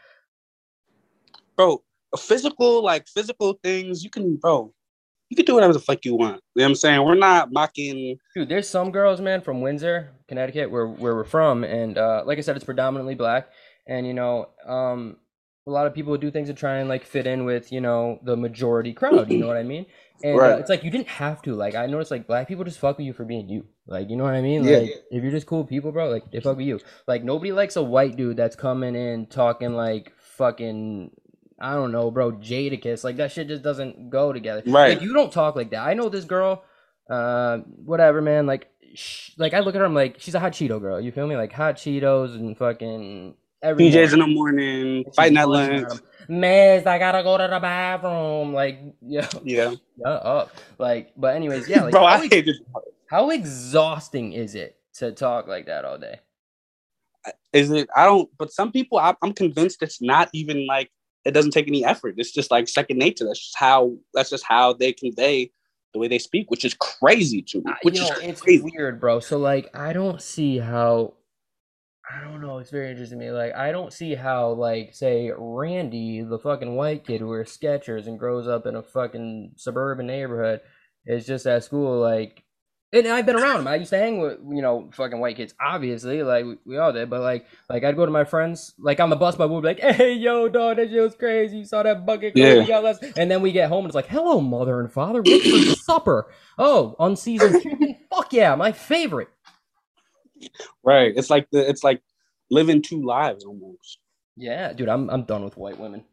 [1.57, 1.83] bro,
[2.17, 4.73] physical, like physical things, you can, bro,
[5.29, 6.41] you can do whatever the fuck you want.
[6.55, 7.03] You know what I'm saying?
[7.03, 8.17] We're not mocking.
[8.35, 12.37] Dude, there's some girls, man, from Windsor, Connecticut, where where we're from, and uh, like
[12.37, 13.49] I said, it's predominantly black,
[13.87, 15.17] and you know, um,
[15.67, 18.19] a lot of people do things to try and like fit in with you know
[18.23, 19.31] the majority crowd.
[19.31, 19.87] You know what I mean?
[20.23, 20.59] And uh, Right.
[20.59, 21.53] it's like you didn't have to.
[21.55, 23.65] Like I noticed, like black people just fuck with you for being you.
[23.87, 24.63] Like you know what I mean?
[24.63, 24.77] Yeah.
[24.77, 26.79] Like if you're just cool people, bro, like they fuck with you.
[27.07, 31.11] Like nobody likes a white dude that's coming in talking like fucking.
[31.59, 32.33] I don't know, bro.
[32.33, 34.61] Jadakiss, like that shit just doesn't go together.
[34.65, 34.89] Right.
[34.95, 35.85] Like you don't talk like that.
[35.87, 36.63] I know this girl.
[37.09, 38.45] Uh, whatever, man.
[38.45, 40.99] Like, sh- like I look at her, I'm like, she's a hot Cheeto girl.
[40.99, 41.37] You feel me?
[41.37, 43.89] Like hot Cheetos and fucking every.
[43.89, 45.87] PJs in the morning, fighting at lunch.
[46.27, 48.53] Miss, I gotta go to the bathroom.
[48.53, 50.55] Like, yeah, Yeah, up.
[50.77, 51.83] Like, but anyways, yeah.
[51.83, 52.57] Like, bro, how, I hate it.
[53.07, 56.19] how exhausting is it to talk like that all day?
[57.53, 57.89] Is it?
[57.95, 58.29] I don't.
[58.37, 60.91] But some people, I, I'm convinced it's not even like
[61.25, 62.15] it doesn't take any effort.
[62.17, 63.25] It's just like second nature.
[63.25, 63.95] That's just how.
[64.13, 65.51] That's just how they convey
[65.93, 67.63] the way they speak, which is crazy to me.
[67.71, 68.63] Uh, Which you know, is it's crazy.
[68.63, 69.19] weird, bro.
[69.19, 71.13] So like, I don't see how.
[72.09, 72.59] I don't know.
[72.59, 73.31] It's very interesting to me.
[73.31, 78.05] Like, I don't see how, like, say Randy, the fucking white kid who wears Skechers
[78.07, 80.61] and grows up in a fucking suburban neighborhood,
[81.07, 81.99] is just at school.
[81.99, 82.43] Like,
[82.93, 83.67] and I've been around him.
[83.67, 85.53] I used to hang with you know fucking white kids.
[85.59, 87.09] Obviously, like we, we all did.
[87.09, 89.67] But like, like I'd go to my friends, like on the bus, my would be
[89.67, 91.57] like, "Hey, yo, dog, that shit was crazy.
[91.57, 92.33] You saw that bucket?
[92.35, 92.53] Yeah.
[92.53, 92.67] Yeah.
[92.67, 92.99] Got less.
[93.17, 95.21] And then we get home and it's like, "Hello, mother and father.
[95.21, 96.31] What's for supper?
[96.57, 97.97] Oh, unseasoned chicken.
[98.13, 99.27] Fuck yeah, my favorite."
[100.83, 101.13] Right.
[101.15, 101.67] It's like the.
[101.67, 102.01] It's like
[102.49, 103.99] living two lives almost
[104.37, 106.03] Yeah, dude, I'm I'm done with white women.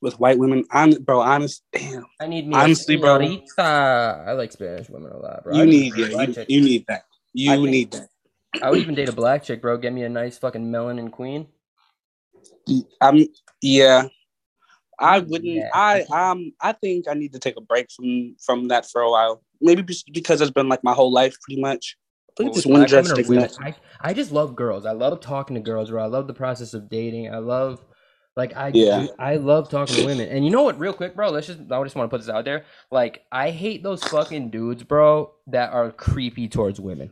[0.00, 0.64] with white women.
[0.70, 1.62] I'm, bro, honest.
[1.72, 2.06] Damn.
[2.20, 3.16] I need me Honestly, bro.
[3.58, 5.54] I like Spanish women a lot, bro.
[5.54, 5.96] You need.
[5.96, 6.22] Yeah.
[6.22, 7.04] You, you need that.
[7.32, 8.08] You I need that.
[8.62, 9.78] I would even date a black chick, bro.
[9.78, 11.46] Get me a nice fucking melanin queen.
[13.00, 13.26] I'm
[13.62, 14.08] yeah.
[14.98, 15.44] I wouldn't.
[15.44, 15.70] Yeah.
[15.72, 16.52] I um.
[16.60, 19.42] I think I need to take a break from from that for a while.
[19.60, 21.96] Maybe because it's been like my whole life, pretty much.
[22.32, 23.60] I think Well, this one black dress women sticks women, out.
[23.60, 24.86] I, I just love girls.
[24.86, 26.02] I love talking to girls, bro.
[26.02, 27.32] I love the process of dating.
[27.32, 27.84] I love,
[28.36, 29.08] like, I Yeah.
[29.18, 30.28] I love talking to women.
[30.30, 30.78] And you know what?
[30.78, 31.30] Real quick, bro.
[31.30, 31.60] Let's just.
[31.70, 32.64] I just want to put this out there.
[32.90, 37.10] Like, I hate those fucking dudes, bro, that are creepy towards women.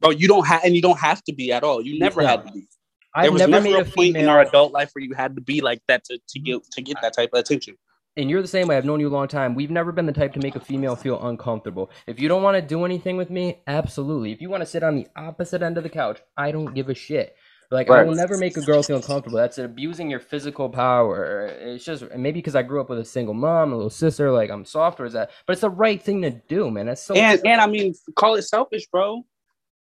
[0.00, 1.80] Bro, you don't have, and you don't have to be at all.
[1.80, 2.28] You never No.
[2.28, 2.66] had to be.
[3.14, 5.34] I've there was never, never, a a point in our adult life where you had
[5.36, 7.76] to be like that to, to get to get that type of attention.
[8.18, 8.76] And you're the same way.
[8.76, 9.54] I've known you a long time.
[9.54, 11.90] We've never been the type to make a female feel uncomfortable.
[12.06, 14.32] If you don't want to do anything with me, absolutely.
[14.32, 16.88] If you want to sit on the opposite end of the couch, I don't give
[16.88, 17.36] a shit.
[17.70, 19.36] Like I will never make a girl feel uncomfortable.
[19.36, 21.46] That's abusing your physical power.
[21.46, 24.32] It's just maybe because I grew up with a single mom, a little sister.
[24.32, 26.86] Like I'm soft or is that, but it's the right thing to do, man.
[26.86, 27.14] That's so.
[27.14, 29.22] and and I mean, call it selfish, bro.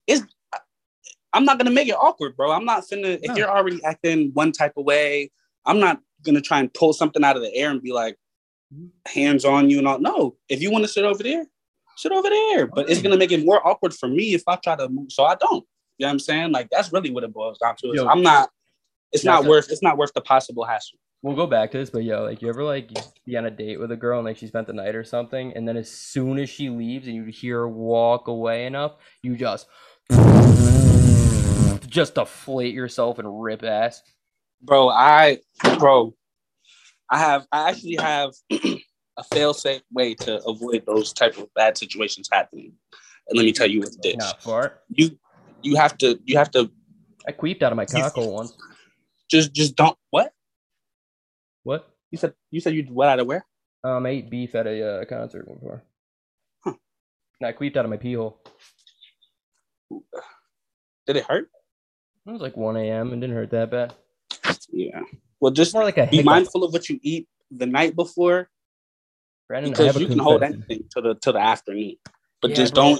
[0.06, 0.22] It's
[1.34, 2.52] I'm not gonna make it awkward, bro.
[2.52, 3.20] I'm not finna.
[3.22, 3.32] No.
[3.32, 5.30] If you're already acting one type of way,
[5.66, 8.16] I'm not gonna try and pull something out of the air and be like,
[9.06, 9.98] hands on you and all.
[9.98, 11.46] No, if you want to sit over there,
[11.96, 12.66] sit over there.
[12.66, 15.12] But it's gonna make it more awkward for me if I try to move.
[15.12, 15.64] So I don't.
[15.98, 16.52] You know what I'm saying?
[16.52, 17.92] Like that's really what it boils down to.
[17.94, 18.06] Yo.
[18.06, 18.50] I'm not.
[19.12, 19.70] It's not worth.
[19.70, 20.98] It's not worth the possible hassle.
[21.22, 22.90] We'll go back to this, but yo, like you ever like
[23.24, 25.54] be on a date with a girl and like she spent the night or something,
[25.54, 29.34] and then as soon as she leaves and you hear her walk away enough, you
[29.34, 29.66] just
[31.88, 34.02] just deflate yourself and rip ass.
[34.60, 34.90] bro.
[34.90, 35.38] I,
[35.78, 36.14] bro,
[37.10, 42.28] I have, I actually have a fail-safe way to avoid those type of bad situations
[42.32, 42.72] happening.
[43.28, 44.34] And let me tell you what it is.
[44.88, 45.18] You,
[45.62, 46.70] you have to, you have to
[47.26, 48.56] I queeped out of my cockhole once.
[49.30, 49.96] just, just don't.
[50.10, 50.32] What
[51.62, 51.88] What?
[52.10, 52.34] you said?
[52.50, 53.46] You said you what out of where?
[53.82, 55.82] Um, I ate beef at a uh, concert before.
[56.62, 56.74] Huh.
[57.40, 58.40] And I queeped out of my pee hole.
[61.06, 61.48] Did it hurt?
[62.26, 63.12] It was like 1 a.m.
[63.12, 63.94] and didn't hurt that bad.
[64.70, 65.00] Yeah.
[65.44, 66.24] Well, just More like a be hiccup.
[66.24, 68.48] mindful of what you eat the night before
[69.46, 71.96] Brandon, because you can hold anything to the to the afternoon.
[72.40, 72.98] But Yeah, just don't.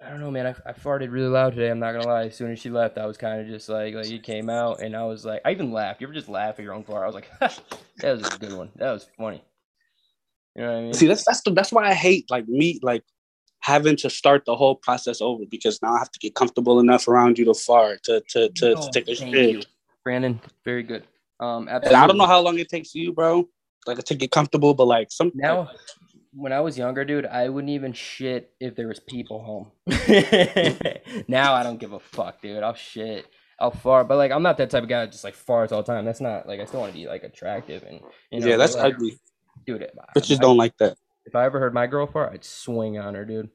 [0.00, 0.46] I don't know, man.
[0.46, 1.68] I, I farted really loud today.
[1.68, 2.26] I'm not gonna lie.
[2.26, 4.80] As soon as she left, I was kind of just like, like it came out,
[4.82, 6.00] and I was like, I even laughed.
[6.00, 7.02] You ever just laugh at your own fart?
[7.02, 8.70] I was like, that was a good one.
[8.76, 9.42] That was funny.
[10.54, 10.94] You know what I mean?
[10.94, 13.02] See, that's that's the, that's why I hate like me like
[13.58, 17.08] having to start the whole process over because now I have to get comfortable enough
[17.08, 19.66] around you to fart to to to, Oh, to take a shit.
[20.04, 21.04] Brandon, very good.
[21.40, 21.84] Um, And.
[21.86, 23.48] I don't know how long it takes you, bro.
[23.86, 25.70] Like to get comfortable, but like some Now,
[26.34, 29.72] when I was younger, dude, I wouldn't even shit if there was people home.
[31.28, 32.62] now I don't give a fuck, dude.
[32.62, 33.26] I'll shit.
[33.58, 35.82] I'll fart, but like I'm not that type of guy that just like farts all
[35.82, 36.04] the time.
[36.04, 38.46] That's not like I still want to be like attractive and you know.
[38.46, 39.18] yeah, that's like, ugly.
[39.66, 39.88] dude.
[40.16, 40.96] Bitches don't like that.
[41.24, 43.50] If I ever heard my girl fart, I'd swing on her, dude.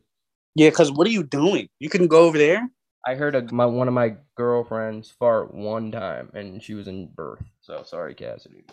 [0.56, 1.68] Yeah, because what are you doing?
[1.80, 2.70] You can go over there.
[3.08, 7.08] I heard a, my one of my girlfriends fart one time, and she was in
[7.16, 7.42] birth.
[7.62, 8.66] So sorry, Cassidy.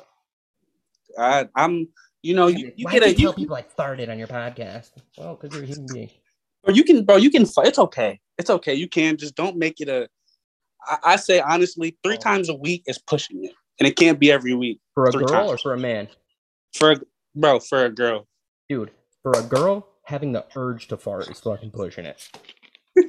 [1.16, 1.86] I, I'm,
[2.22, 4.26] you know, you, you Why get do a you tell people I farted on your
[4.26, 4.90] podcast?
[5.16, 6.10] Well, because you're a human being.
[6.64, 7.14] Or you can, bro.
[7.14, 7.46] You can.
[7.46, 7.68] fight.
[7.68, 8.18] It's okay.
[8.36, 8.74] It's okay.
[8.74, 10.08] You can just don't make it a.
[10.84, 12.20] I, I say honestly, three Oh.
[12.20, 14.80] times a week is pushing it, and it can't be every week.
[14.94, 16.08] For a Three girl or for a man?
[16.76, 16.96] For a,
[17.36, 18.26] bro, for a girl,
[18.68, 18.90] Dude,
[19.22, 22.28] for a girl, having the urge to fart is fucking pushing it.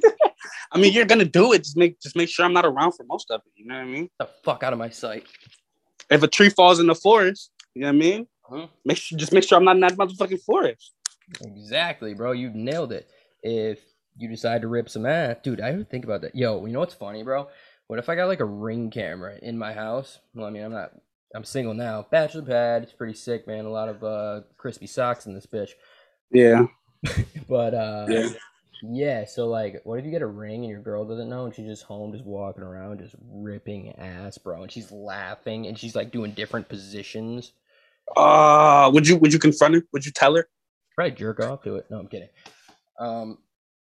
[0.72, 1.64] I mean, you're gonna do it.
[1.64, 3.52] Just make just make sure I'm not around for most of it.
[3.54, 4.10] You know what I mean?
[4.18, 5.24] the fuck out of my sight.
[6.10, 8.26] If a tree falls in the forest, you know what I mean?
[8.42, 8.66] Huh?
[8.84, 10.92] Make sure, just make sure I'm not in that motherfucking forest.
[11.42, 12.32] Exactly, bro.
[12.32, 13.10] You nailed it.
[13.42, 13.80] If
[14.16, 16.34] you decide to rip some ass, dude, I would think about that.
[16.34, 17.48] Yo, you know what's funny, bro?
[17.88, 20.18] What if I got like a ring camera in my house?
[20.34, 20.92] Well, I mean, I'm not.
[21.34, 22.06] I'm single now.
[22.10, 22.82] Bachelor pad.
[22.84, 23.64] It's pretty sick, man.
[23.64, 25.70] A lot of uh crispy socks in this bitch.
[26.30, 26.66] Yeah,
[27.48, 28.28] But uh yeah.
[28.82, 31.54] Yeah, so like what if you get a ring and your girl doesn't know and
[31.54, 35.96] she's just home just walking around just ripping ass, bro, and she's laughing and she's
[35.96, 37.52] like doing different positions.
[38.16, 39.82] Uh, would you would you confront her?
[39.92, 40.48] Would you tell her?
[40.94, 41.86] Probably jerk off to it.
[41.90, 42.28] No, I'm kidding.
[42.98, 43.38] Um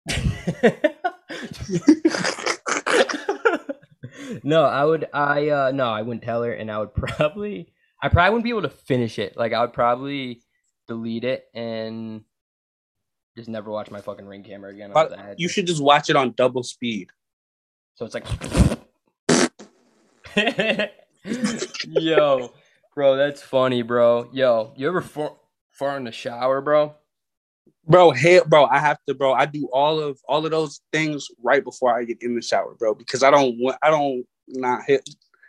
[4.44, 8.08] No, I would I uh no, I wouldn't tell her and I would probably I
[8.08, 9.36] probably wouldn't be able to finish it.
[9.36, 10.42] Like I would probably
[10.88, 12.22] delete it and
[13.36, 14.90] just never watch my fucking ring camera again.
[14.92, 17.10] But you should just watch it on double speed.
[17.94, 18.26] So it's like,
[21.86, 22.52] yo,
[22.94, 24.28] bro, that's funny, bro.
[24.32, 25.36] Yo, you ever fart,
[25.70, 26.94] fart in the shower, bro?
[27.86, 29.32] Bro, hell, bro, I have to, bro.
[29.32, 32.74] I do all of all of those things right before I get in the shower,
[32.78, 35.08] bro, because I don't want, I don't not hit,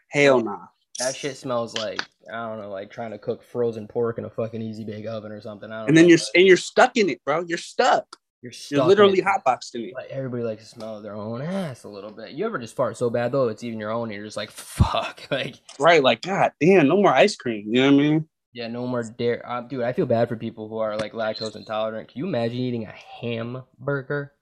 [0.09, 0.67] hell nah.
[0.99, 1.99] That shit smells like
[2.31, 5.31] I don't know, like trying to cook frozen pork in a fucking easy bake oven
[5.31, 5.71] or something.
[5.71, 7.43] I don't And then know, you're and you're stuck in it, bro.
[7.47, 8.17] You're stuck.
[8.41, 9.25] you're, stuck You're literally it.
[9.25, 9.93] hotboxed in it.
[9.95, 12.31] Like everybody likes to smell their own ass a little bit.
[12.31, 14.51] You ever just fart so bad though, it's even your own, and you're just like,
[14.51, 15.55] fuck, like.
[15.79, 17.65] Right, like God damn, no more ice cream.
[17.67, 18.29] You know what I mean?
[18.53, 19.41] Yeah, no more dairy.
[19.43, 22.09] Uh, dude, I feel bad for people who are like lactose intolerant.
[22.09, 24.33] Can you imagine eating a hamburger?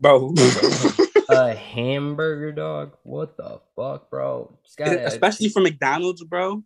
[0.00, 0.34] Bro.
[1.38, 2.96] a hamburger dog?
[3.02, 4.56] What the fuck, bro?
[4.76, 6.62] Gotta, Especially for McDonald's, bro.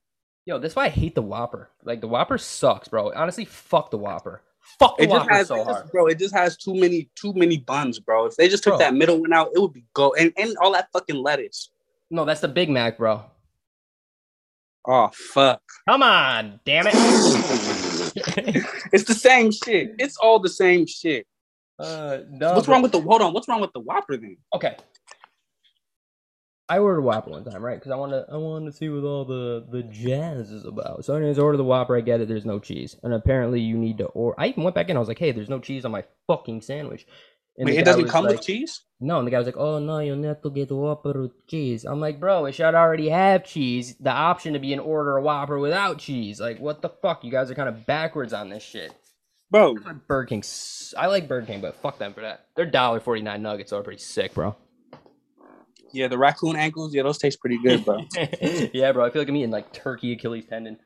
[0.47, 1.71] yo, that's why I hate the Whopper.
[1.85, 3.13] Like the Whopper sucks, bro.
[3.15, 4.43] Honestly, fuck the Whopper.
[4.79, 5.91] Fuck the It just Whopper has, so it just- hard.
[5.93, 6.07] bro.
[6.07, 8.27] It just has too many, too many buns, bro.
[8.27, 8.79] If they just took Bro.
[8.79, 11.71] that middle one out, it would be go and, and all that fucking lettuce.
[12.11, 13.23] No, that's the Big Mac, bro.
[14.87, 15.61] Oh fuck!
[15.89, 16.95] Come on, damn it.
[18.91, 19.95] It's the same shit.
[19.99, 21.27] It's all the same shit.
[21.79, 23.01] Uh, no, What's but- wrong with the?
[23.01, 23.33] Hold on.
[23.33, 24.37] What's wrong with the Whopper then?
[24.55, 24.77] Okay.
[26.71, 27.79] I ordered a Whopper one time, right?
[27.79, 31.05] Because I wanted I wanted to see what all the the jazz is about.
[31.05, 31.97] So anyways, I ordered the Whopper.
[31.97, 32.29] I get it.
[32.29, 34.39] There's no cheese, and apparently you need to order.
[34.39, 34.97] I even went back in.
[34.97, 37.07] I was like, hey, there's no cheese on my fucking sandwich.
[37.57, 38.83] And Wait, it doesn't come like, with cheese.
[39.01, 41.85] No, and the guy was like, oh no, you need to get Whopper with cheese.
[41.85, 43.97] I'm like, bro, it should already have cheese.
[43.99, 46.39] The option to be an order a Whopper without cheese.
[46.39, 47.25] Like, what the fuck?
[47.25, 48.93] You guys are kind of backwards on this shit.
[49.51, 50.45] Bro, Burger King.
[50.97, 52.47] I like Burger King, but fuck them for that.
[52.55, 54.57] They're dollar forty nine nuggets, are pretty sick, bro.
[55.93, 58.05] yeah, the raccoon ankles, yeah, those taste pretty good, bro.
[58.75, 59.05] yeah, bro.
[59.05, 60.79] I feel like I'm eating like turkey Achilles tendon.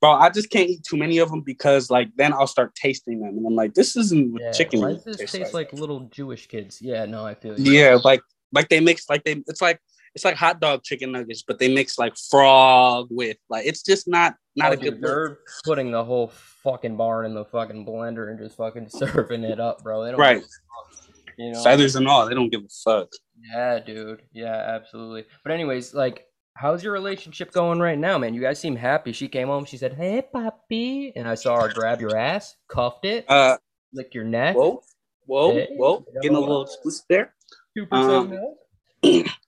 [0.00, 3.20] bro, I just can't eat too many of them because like then I'll start tasting
[3.20, 5.72] them, and I'm like, this isn't Yeah, chicken why does this taste like.
[5.72, 6.80] like little Jewish kids?
[6.80, 7.72] Yeah, no, I feel you.
[7.72, 9.42] Yeah, like like they mix like they.
[9.48, 9.80] It's like
[10.16, 14.08] it's like hot dog chicken nuggets, but they mix like frog with like it's just
[14.08, 16.32] not not Oh, a dude, good they're putting the whole
[16.64, 20.02] fucking barn in the fucking blender and just fucking serving it up, bro.
[20.04, 20.40] They don't Right.
[20.40, 21.62] fuck, You know?
[21.62, 23.08] Feathers and all, they don't give a fuck.
[23.52, 24.22] Yeah, dude.
[24.32, 25.26] Yeah, absolutely.
[25.44, 26.24] But anyways, like,
[26.54, 28.32] how's your relationship going right now, man?
[28.32, 29.12] You guys seem happy.
[29.12, 29.66] She came home.
[29.66, 33.58] She said, "Hey, papi," and I saw her grab your ass, cuffed it, Uh,
[33.92, 34.56] lick your neck.
[34.56, 34.80] whoa,
[35.26, 37.34] whoa, Hey, whoa, getting a little explicit there.
[37.76, 39.26] Two um, milk.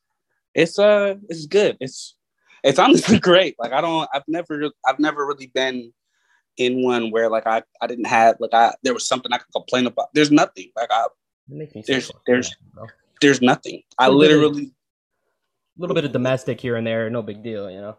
[0.59, 1.77] It's uh, it's good.
[1.81, 2.16] It's
[2.64, 3.55] it's honestly great.
[3.59, 5.92] Like I don't, I've never, I've never really been
[6.57, 9.53] in one where like I, I didn't have like I there was something I could
[9.55, 10.09] complain about.
[10.14, 10.71] There's nothing.
[10.77, 11.07] Like I,
[11.51, 12.51] It makes me so there's- there's-
[13.21, 13.83] there's nothing.
[13.99, 14.64] I Little bit of- literally,
[15.77, 17.97] a little bit of domestic here and there, no big deal, you know.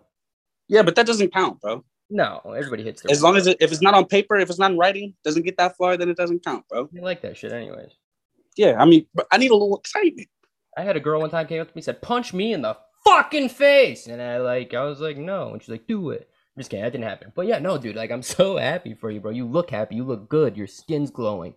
[0.70, 1.84] yeah, but that doesn't count, bro.
[2.10, 4.60] No, everybody hits their As long as it, if it's not on paper, if it's
[4.60, 6.88] not in writing, doesn't get that far, then it doesn't count, bro.
[6.94, 7.92] you like that shit, anyways.
[8.58, 10.28] Yeah, I mean, I need a little excitement.
[10.80, 12.78] I had a girl one time came up to me said, "Punch me in the
[13.06, 16.62] fucking face," and I like, I was like, "No," and she's like, "Do it." I'm
[16.62, 17.32] just kidding, that didn't happen.
[17.36, 19.32] But yeah, no, dude, like, I'm so happy for you, bro.
[19.32, 21.54] You look happy, you look good, your skin's glowing.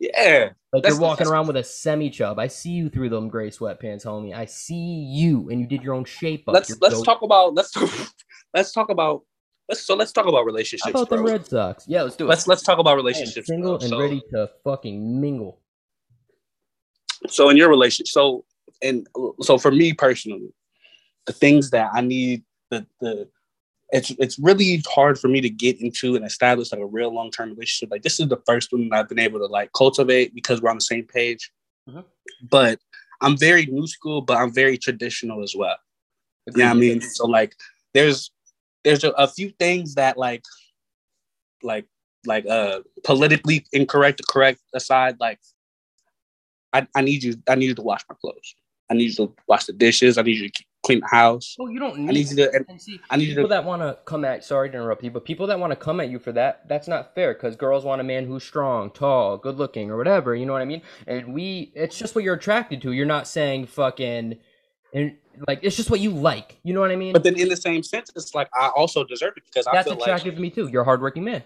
[0.00, 2.38] Yeah, Like you're walking around with a semi chub.
[2.38, 4.32] I see you through them gray sweatpants, homie.
[4.34, 4.74] I see
[5.10, 6.54] you, and you did your own shape up.
[6.54, 7.04] let's You're let's dope.
[7.04, 7.90] talk about let's talk,
[8.54, 9.22] let's talk about
[9.68, 11.18] let's so let's talk about How relationships, about bro.
[11.18, 11.84] them Red Sox?
[11.88, 12.28] Yeah, let's do it.
[12.28, 13.48] Let's let's talk about relationships.
[13.48, 13.84] single bro.
[13.84, 15.60] and So- ready to fucking mingle.
[17.26, 18.44] so in your relationship so
[18.82, 19.06] and
[19.40, 20.52] so for me personally
[21.26, 23.28] the things that i need the the
[23.90, 27.50] it's it's really hard for me to get into and establish like a real long-term
[27.50, 27.90] relationship.
[27.90, 30.70] Like this is the first one that i've been able to like cultivate because we're
[30.70, 31.50] on the same page.
[31.88, 32.04] Mhm.
[32.50, 32.78] but
[33.22, 35.78] i'm very new school but i'm very traditional as well.
[36.54, 37.00] Yeah i mean?
[37.00, 37.54] So like
[37.94, 38.30] there's
[38.84, 40.44] there's a, a few things that like
[41.62, 41.86] like
[42.26, 45.40] like uh politically incorrect or correct aside like
[46.72, 48.54] I, I need you i need you to wash my clothes
[48.90, 51.68] i need you to wash the dishes i need you to clean the house Oh,
[51.68, 52.30] you don't i need need.
[52.30, 54.70] you to and see, i need you people to that want to come at sorry
[54.70, 57.14] to interrupt you but people that want to come at you for that that's not
[57.14, 60.52] fair because girls want a man who's strong tall good looking or whatever you know
[60.52, 64.36] what i mean and we it's just what you're attracted to you're not saying fucking
[64.94, 67.48] and like it's just what you like you know what i mean but then in
[67.48, 70.34] the same sense it's like i also deserve it because i that's feel like attractive
[70.36, 71.42] to me too you're a hardworking man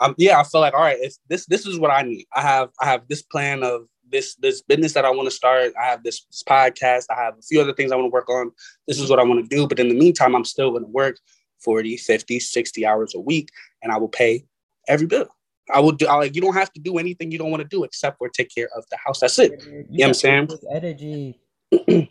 [0.00, 0.98] um, yeah, I feel like all right.
[1.00, 2.26] If this this is what I need.
[2.34, 5.72] I have I have this plan of this this business that I want to start.
[5.80, 7.06] I have this, this podcast.
[7.10, 8.52] I have a few other things I want to work on.
[8.86, 9.66] This is what I want to do.
[9.66, 11.18] But in the meantime, I'm still going to work
[11.60, 13.50] 40, 50, 60 hours a week,
[13.82, 14.44] and I will pay
[14.88, 15.28] every bill.
[15.72, 16.06] I will do.
[16.06, 18.28] I like you don't have to do anything you don't want to do except for
[18.28, 19.20] take care of the house.
[19.20, 19.62] That's it.
[19.64, 20.48] you know what I'm saying?
[20.72, 21.40] energy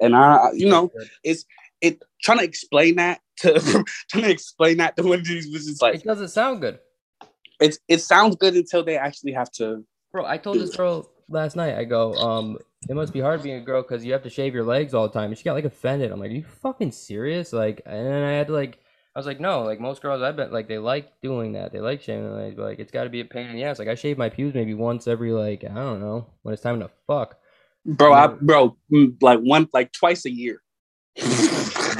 [0.00, 0.90] And I, you know,
[1.22, 1.44] it's
[1.80, 3.52] it trying to explain that to
[4.10, 6.78] trying to explain that to one of these was like it doesn't sound good
[7.60, 11.56] it's it sounds good until they actually have to bro i told this girl last
[11.56, 12.56] night i go um
[12.88, 15.08] it must be hard being a girl because you have to shave your legs all
[15.08, 18.06] the time and she got like offended i'm like are you fucking serious like and
[18.06, 18.78] then i had to like
[19.16, 21.72] I was like, no, like most girls I've been like they like doing that.
[21.72, 23.78] They like shaving their legs, but like it's gotta be a pain in the ass.
[23.78, 26.80] Like I shave my pubes maybe once every like I don't know, when it's time
[26.80, 27.38] to fuck.
[27.84, 30.62] bro I bro mm, like one like twice a year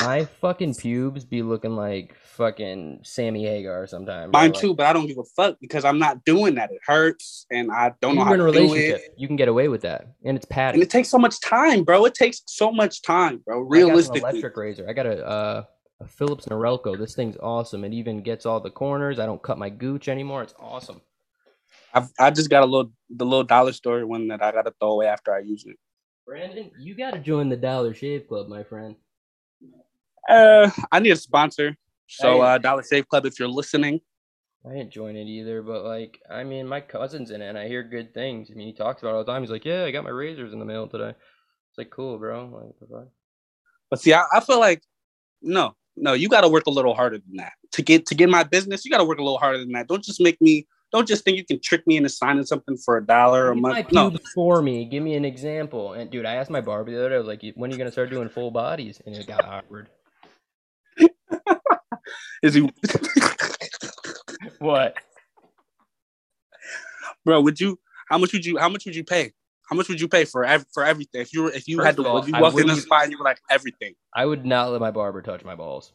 [0.04, 4.32] My fucking pubes be looking like fucking Sammy Hagar sometimes.
[4.32, 7.46] mine too but I don't give a fuck because I'm not doing that it hurts
[7.50, 9.00] and I don't know how in a to do relationship.
[9.00, 10.08] it You can get away with that.
[10.24, 10.74] And it's padded.
[10.74, 13.64] and it takes so much time bro it takes so much time bro I got
[13.64, 14.86] an realistically electric razor.
[14.88, 15.64] I got a uh,
[16.00, 16.98] a Philips Norelco.
[16.98, 17.84] This thing's awesome.
[17.84, 19.20] It even gets all the corners.
[19.20, 20.42] I don't cut my gooch anymore.
[20.42, 21.00] It's awesome.
[21.92, 24.90] I've, I just got a little the little dollar store one that I gotta throw
[24.90, 25.76] away after I use it
[26.26, 28.96] Brandon, you got to join the Dollar Shave Club, my friend.
[30.28, 31.76] Uh I need a sponsor
[32.08, 34.00] so uh Dollar Shave Club if you're listening
[34.66, 37.68] I didn't join it either, but like, I mean, my cousin's in it, and I
[37.68, 38.50] hear good things.
[38.50, 39.42] I mean, he talks about it all the time.
[39.42, 42.74] He's like, "Yeah, I got my razors in the mail today." It's like, cool, bro.
[42.90, 43.08] Like?
[43.90, 44.82] But see, I, I feel like
[45.42, 48.28] no, no, you got to work a little harder than that to get to get
[48.30, 48.84] my business.
[48.84, 49.88] You got to work a little harder than that.
[49.88, 50.66] Don't just make me.
[50.92, 53.90] Don't just think you can trick me into signing something for a dollar a month.
[53.90, 54.84] No, for me.
[54.84, 55.92] Give me an example.
[55.92, 57.14] And dude, I asked my barber the other day.
[57.16, 59.88] I was like, "When are you gonna start doing full bodies?" And it got awkward.
[62.44, 62.68] Is he,
[64.58, 64.94] What?
[67.24, 67.40] bro?
[67.40, 67.78] Would you?
[68.08, 68.58] How much would you?
[68.58, 69.32] How much would you pay?
[69.68, 71.22] How much would you pay for ev- for everything?
[71.22, 73.04] If you were, if you First had to, all, if you walked in the spot
[73.04, 75.92] and you were like everything, I would not let my barber touch my balls.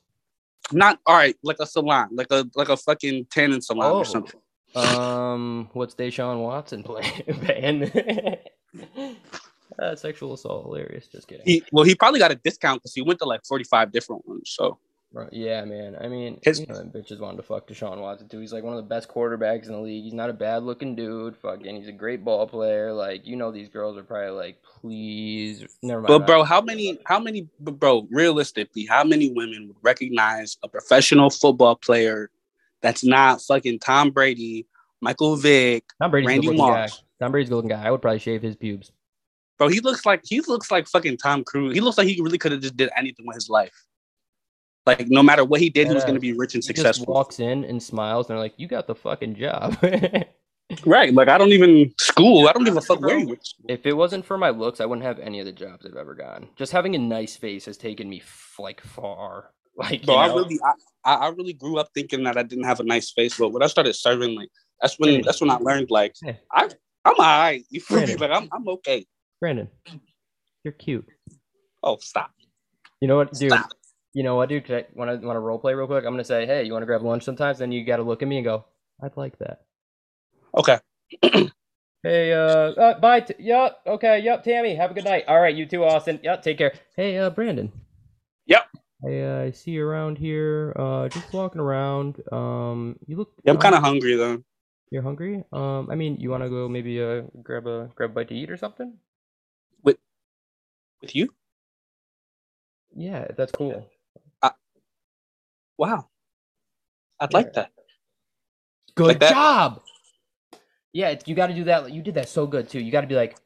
[0.71, 3.97] not all right, like a salon, like a like a fucking tanning salon Oh.
[3.99, 4.39] or something.
[4.75, 6.83] Um, what's Deshaun Watson
[7.43, 7.91] playing?
[9.81, 11.07] Uh, sexual assault, hilarious.
[11.07, 11.43] Just kidding.
[11.45, 14.27] He well, he probably got a discount because he went to like forty five different
[14.27, 14.49] ones.
[14.53, 14.77] So
[15.11, 15.97] Bro, yeah, man.
[15.99, 18.39] I mean, His- you know, them bitches wanted to fuck Deshaun Watson too.
[18.39, 20.03] He's like one of the best quarterbacks in the league.
[20.03, 21.35] He's not a bad looking dude.
[21.37, 22.93] Fucking, he's a great ball player.
[22.93, 26.07] Like, you know, these girls are probably like, please, never mind.
[26.09, 26.99] But bro, how many?
[27.05, 27.47] How many?
[27.59, 32.29] but Bro, realistically, how many women would recognize a professional football player
[32.81, 34.67] that's not fucking Tom Brady,
[35.01, 35.85] Michael Vick?
[35.99, 36.89] Tom Brady's Randy looking guy.
[37.19, 37.83] Tom Brady's a good guy.
[37.83, 38.91] I would probably shave his pubes.
[39.57, 41.73] Bro, he looks like he looks like fucking Tom Cruise.
[41.73, 43.73] He looks like he really could have just did anything with his life.
[44.85, 47.13] Like no matter what he did, he was gonna be rich and He successful.
[47.13, 49.77] walks in and smiles, and they're like, "You got the fucking job."
[50.85, 51.11] Right?
[51.11, 52.47] Like I don't even school.
[52.47, 53.47] I don't give a fuck where you went.
[53.67, 56.13] if it wasn't for my looks, I wouldn't have any of the jobs I've ever
[56.13, 56.47] gotten.
[56.57, 59.49] Just having a nice face has taken me f- like far.
[59.75, 60.59] Like, Bro, I really,
[61.05, 63.63] I, I really grew up thinking that I didn't have a nice face, but when
[63.63, 64.49] I started serving, like
[64.81, 66.13] that's when that's when I learned like
[66.51, 66.69] I
[67.05, 67.63] I'm alright.
[67.69, 68.15] You feel me?
[68.15, 68.29] Brandon.
[68.29, 69.05] Like I'm I'm okay.
[69.39, 69.69] Brandon,
[70.65, 71.07] you're cute.
[71.81, 72.31] Oh, stop.
[72.99, 73.53] You know what, dude?
[73.53, 73.71] Stop.
[74.13, 74.65] You know what, dude?
[74.65, 76.03] Can I, want to want to role play real quick?
[76.05, 77.59] I'm gonna say, hey, you want to grab lunch sometimes?
[77.59, 78.65] Then you got to look at me and go,
[79.01, 79.61] I'd like that.
[80.55, 80.79] Okay.
[82.01, 83.19] Hey, uh, uh bye.
[83.19, 83.79] T- yep.
[83.85, 84.19] Okay.
[84.19, 84.43] Yep.
[84.43, 85.25] Tammy, have a good night.
[85.27, 86.19] All right, you too, Austin.
[86.23, 86.43] Yep.
[86.43, 86.73] Take care.
[86.95, 87.71] Hey, uh, Brandon.
[88.45, 88.67] Yep.
[89.05, 90.73] I, uh, I see you around here.
[90.77, 92.21] Uh, just walking around.
[92.31, 93.33] Um, you look.
[93.43, 94.41] Yeah, I'm kind of hungry though.
[94.91, 95.43] You're hungry?
[95.51, 98.35] Um, I mean, you want to go maybe uh grab a grab a bite to
[98.35, 98.93] eat or something?
[99.83, 99.97] With
[101.01, 101.29] with you?
[102.95, 103.87] Yeah, that's cool.
[105.79, 106.09] Wow.
[107.21, 107.37] I'd Yeah.
[107.37, 107.71] like that.
[108.95, 109.31] Good Like that?
[109.31, 109.81] job.
[110.91, 111.91] Yeah, you got to do that.
[111.91, 112.79] You did that so good too.
[112.81, 113.37] You got to be like,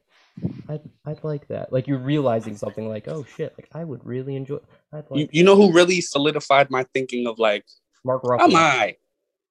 [0.68, 1.72] I'd, I'd like that.
[1.72, 2.88] Like you're realizing something.
[2.88, 4.58] Like, oh shit, like I would really enjoy.
[4.92, 7.64] I'd You, like you know who really solidified my thinking of like,
[8.04, 8.54] Mark I'm Ruffalo.
[8.54, 8.96] alright.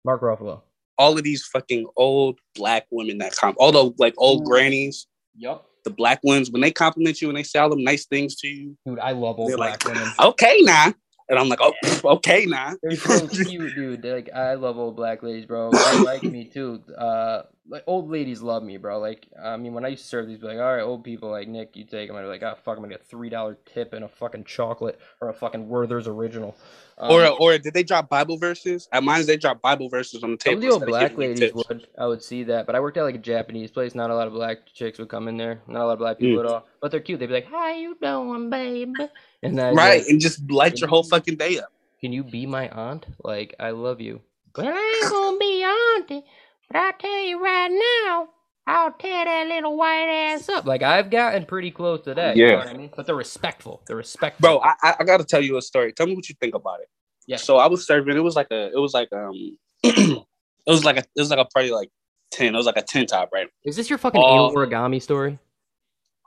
[0.04, 0.62] Mark Ruffalo.
[0.98, 4.46] All of these fucking old black women that come, all the like old Ooh.
[4.46, 5.08] grannies,
[5.38, 5.64] Yep.
[5.86, 8.48] the black ones, when they compliment you and they say all them nice things to
[8.48, 10.12] you, Dude, I love old black like, women.
[10.20, 10.94] okay now.
[11.30, 12.74] And I'm like, oh, pff, okay now.
[12.82, 14.01] They're so cute, dude.
[14.01, 15.71] They're like, I love old black ladies, bro.
[15.71, 16.84] They like me too.
[16.97, 18.99] Uh, like old ladies love me, bro.
[18.99, 21.30] Like, I mean, when I used to serve these, be like, all right, old people,
[21.32, 22.18] like Nick, you take them.
[22.18, 24.99] I'd be like, oh fuck, I'm gonna get three dollar tip and a fucking chocolate
[25.22, 26.55] or a fucking Werther's original.
[26.97, 28.88] Um, or or did they drop Bible verses?
[28.91, 30.61] At mine, they drop Bible verses on the table.
[30.61, 31.55] some of the old black ladies tips.
[31.70, 31.88] would.
[31.97, 33.95] I would see that, but I worked at like a Japanese place.
[33.95, 35.61] Not a lot of black chicks would come in there.
[35.68, 36.45] Not a lot of black people Mm.
[36.45, 36.68] at all.
[36.82, 37.20] But they're cute.
[37.20, 38.93] They'd be like, "How you doing, babe?"
[39.41, 41.72] And then right, and just light your whole fucking day up.
[42.01, 43.05] Can you be my aunt?
[43.24, 44.22] Like, I love you.
[44.57, 46.26] Well, I ain't gonna be auntie,
[46.74, 48.28] but I tell you right now,
[48.67, 50.65] I'll tear that little white ass up.
[50.65, 52.36] Like, I've gotten pretty close to that.
[52.36, 52.57] You know Yeah.
[52.59, 52.89] what I mean?
[52.95, 53.82] But they're respectful.
[53.88, 54.41] They're respectful.
[54.41, 55.93] Bro, I, I I gotta tell you a story.
[55.93, 56.88] Tell me what you think about it.
[57.28, 57.38] Yeah.
[57.38, 58.17] So I was serving.
[58.17, 58.67] It was like a.
[58.74, 59.57] It was like um.
[59.84, 60.26] it
[60.67, 61.03] was like a.
[61.15, 61.89] It was like a party like
[62.32, 62.53] ten.
[62.53, 63.47] It was like a ten top, right?
[63.65, 64.34] is this your fucking Oh.
[64.34, 65.39] anal origami story?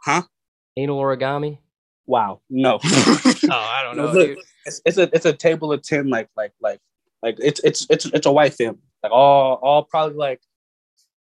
[0.04, 0.22] Huh?
[0.76, 1.58] Anal origami?
[2.06, 2.40] Wow.
[2.50, 2.78] No.
[3.48, 4.38] Oh, I don't know, dude.
[4.64, 6.08] it's, it's a it's a table of ten.
[6.10, 6.80] Like like like
[7.22, 8.78] like it's it's it's it's a white family.
[9.06, 10.40] Like all all probably like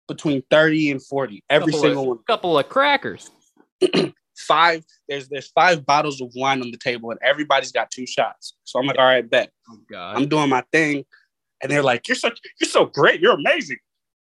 [0.08, 1.44] between thirty and forty.
[1.50, 2.18] Every couple single of, one.
[2.26, 3.30] Couple of crackers.
[4.38, 4.86] Five.
[5.08, 8.56] There's there's five bottles of wine on the table, and everybody's got two shots.
[8.64, 9.52] So I'm like, all right, bet.
[9.70, 10.18] Oh God.
[10.18, 11.06] I'm doing my thing.
[11.62, 13.78] And they're like, You're such you're so great, you're amazing.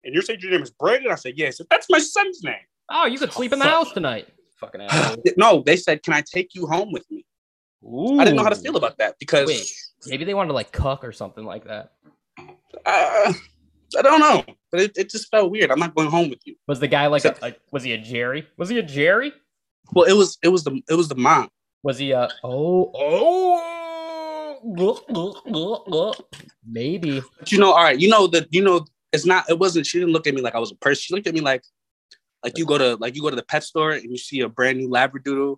[0.04, 1.12] And you're saying your name is Brandon?
[1.12, 2.54] I said, Yes, that's my son's name.
[2.88, 3.74] oh, you could sleep in the fuck.
[3.74, 4.28] house tonight.
[4.58, 5.22] Fucking asshole.
[5.36, 7.26] no, they said, Can I take you home with me?
[7.84, 9.66] I didn't know how to feel about that because Wait.
[10.06, 11.92] Maybe they wanted to like cuck or something like that.
[12.86, 13.32] Uh,
[13.98, 14.44] I don't know.
[14.70, 15.70] But it, it just felt weird.
[15.70, 16.54] I'm not going home with you.
[16.68, 18.46] Was the guy like a, So- a was he a Jerry?
[18.56, 19.32] Was he a Jerry?
[19.92, 21.48] Well, it was it was the it was the mom.
[21.82, 24.56] Was he a oh oh
[26.66, 29.86] maybe But you know, all right, you know that you know it's not it wasn't
[29.86, 31.00] she didn't look at me like I was a person.
[31.00, 31.64] She looked at me like
[32.44, 34.48] like you go to like you go to the pet store and you see a
[34.48, 35.56] brand new labradoodle,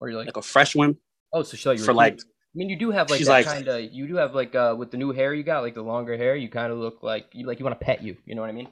[0.00, 0.96] or you're like like a fresh one
[1.32, 2.20] oh so she were for like.
[2.54, 4.54] I mean you do have like She's that like- kind of you do have like
[4.54, 7.02] uh with the new hair you got like the longer hair you kind of look
[7.02, 8.68] like you like you want to pet you you know what I mean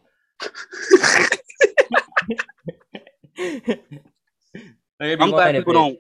[5.01, 5.99] Maybe I'm glad people don't.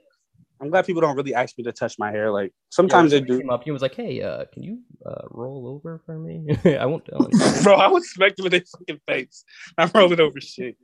[0.60, 2.30] I'm glad people don't really ask me to touch my hair.
[2.30, 3.38] Like sometimes Yeah, they do.
[3.38, 6.18] came up to you and was like hey uh can you uh roll over for
[6.18, 6.46] me
[6.78, 7.54] I won't tell anyone.
[7.62, 9.44] Bro, I would smack them in their fucking face.
[9.78, 10.76] I'm rolling over shit.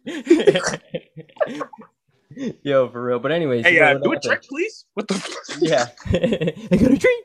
[2.62, 3.18] Yo, for real.
[3.18, 4.22] But anyways, Hey, you uh, do a happened?
[4.22, 4.84] trick, please.
[4.94, 5.14] What the?
[5.14, 5.32] Fuck?
[5.60, 7.24] Yeah, I got a treat.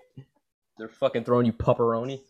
[0.77, 2.21] They're fucking throwing you pepperoni.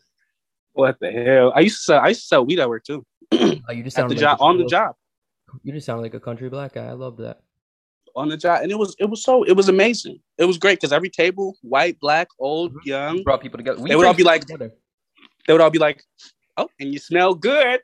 [0.72, 1.52] What the hell?
[1.54, 3.04] I used to sell, I used to sell weed at work too.
[3.32, 4.96] Oh, you just At sound the like job, on the job,
[5.62, 6.86] You just sound like a country black guy.
[6.86, 7.40] I love that.
[8.16, 10.18] on the job, and it was it was so it was amazing.
[10.38, 13.80] It was great because every table, white, black, old, young, You brought people together.
[13.80, 14.72] We They would all be like- together.
[15.46, 16.02] they would all be like,
[16.56, 17.80] "Oh, and you smell good."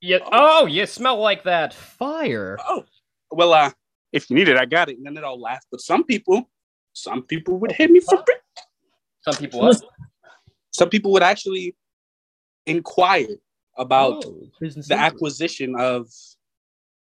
[0.00, 0.18] yeah.
[0.30, 2.56] Oh, you smell like that fire.
[2.68, 2.84] Oh,
[3.32, 3.72] well, uh,
[4.12, 4.96] if you need it, I got it.
[4.96, 5.64] And then they'd all laugh.
[5.70, 6.48] But some people,
[6.92, 8.36] some people would hit me for free.
[9.22, 9.60] Some people.
[9.60, 9.82] What?
[10.70, 11.74] some people would actually
[12.66, 13.36] inquire
[13.78, 16.08] about Oh, the acquisition of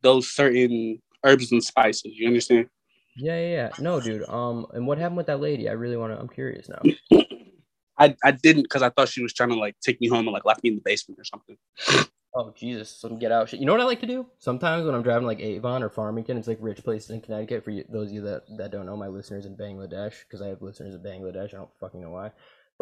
[0.03, 2.12] those certain herbs and spices.
[2.16, 2.68] You understand?
[3.16, 3.70] Yeah, yeah, yeah.
[3.78, 4.28] No, dude.
[4.28, 5.68] Um, and what happened with that lady?
[5.68, 6.18] I really want to.
[6.18, 6.82] I'm curious now.
[7.99, 10.32] I, I didn't because I thought she was trying to like take me home and
[10.32, 11.57] like lock me in the basement or something.
[12.35, 13.61] Oh Jesus, some get out shit.
[13.61, 14.26] You know what I like to do?
[14.39, 17.62] Sometimes when I'm driving like Avon or Farmington, it's like rich places in Connecticut.
[17.62, 20.49] For you, those of you that, that don't know, my listeners in Bangladesh, because I
[20.49, 21.53] have listeners in Bangladesh.
[21.53, 22.33] I don't fucking know why.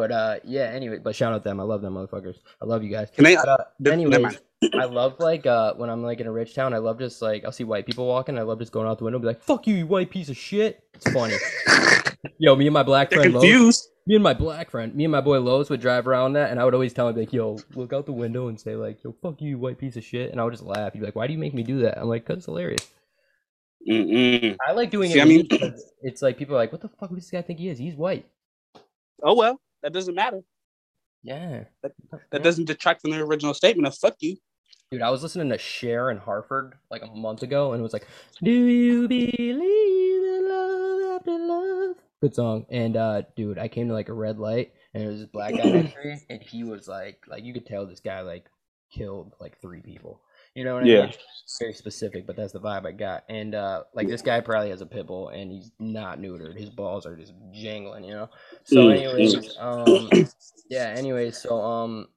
[0.01, 0.63] But uh, yeah.
[0.73, 1.61] Anyway, but shout out them.
[1.61, 2.37] I love them motherfuckers.
[2.63, 3.11] I love you guys.
[3.11, 3.23] Can?
[3.25, 4.39] But, uh, never anyways.
[4.75, 6.73] I love like uh when I'm like in a rich town.
[6.73, 8.39] I love just like I'll see white people walking.
[8.39, 10.31] I love just going out the window, and be like, "Fuck you, you white piece
[10.31, 11.35] of shit." It's funny.
[12.39, 13.33] Yo, me and my black They're friend.
[13.35, 13.89] Confused.
[14.07, 16.59] me and my black friend, me and my boy Lowe's would drive around that, and
[16.59, 19.15] I would always tell him like, "Yo, look out the window and say like, yo,
[19.23, 20.93] fuck you, you white piece of shit," and I would just laugh.
[20.95, 22.87] He'd be like, "Why do you make me do that?" I'm like, "Cause it's hilarious."
[23.89, 24.57] Mm-mm.
[24.69, 25.49] I like doing See, it I mean-
[26.03, 27.79] it's like people are like, "What the fuck does this guy think he is?
[27.79, 28.27] He's white."
[29.23, 30.41] Oh well, that doesn't matter.
[31.23, 31.93] Yeah, That
[32.33, 32.39] Yeah.
[32.39, 34.37] doesn't detract from the original statement of "fuck you."
[34.91, 35.03] dude.
[35.03, 38.07] I was listening to Cher in Hartford like a month ago, and it was like,
[38.43, 42.67] "Do you believe in love after love?" Good song.
[42.71, 45.57] And uh, dude, I came to like a red light, and it was this black
[45.57, 48.47] guy next to me, and he was like, like you could tell this guy like
[48.91, 50.21] killed like three people.
[50.55, 51.07] You know what I Yeah.
[51.07, 51.15] mean?
[51.61, 53.25] Very specific, but that's the vibe I got.
[53.29, 56.57] And uh, like this guy probably has a pit bull, and he's not neutered.
[56.57, 58.29] His balls are just jangling, you know.
[58.65, 60.11] So, Mm, anyways, um,
[60.69, 60.87] yeah.
[60.89, 62.09] Anyways, so um,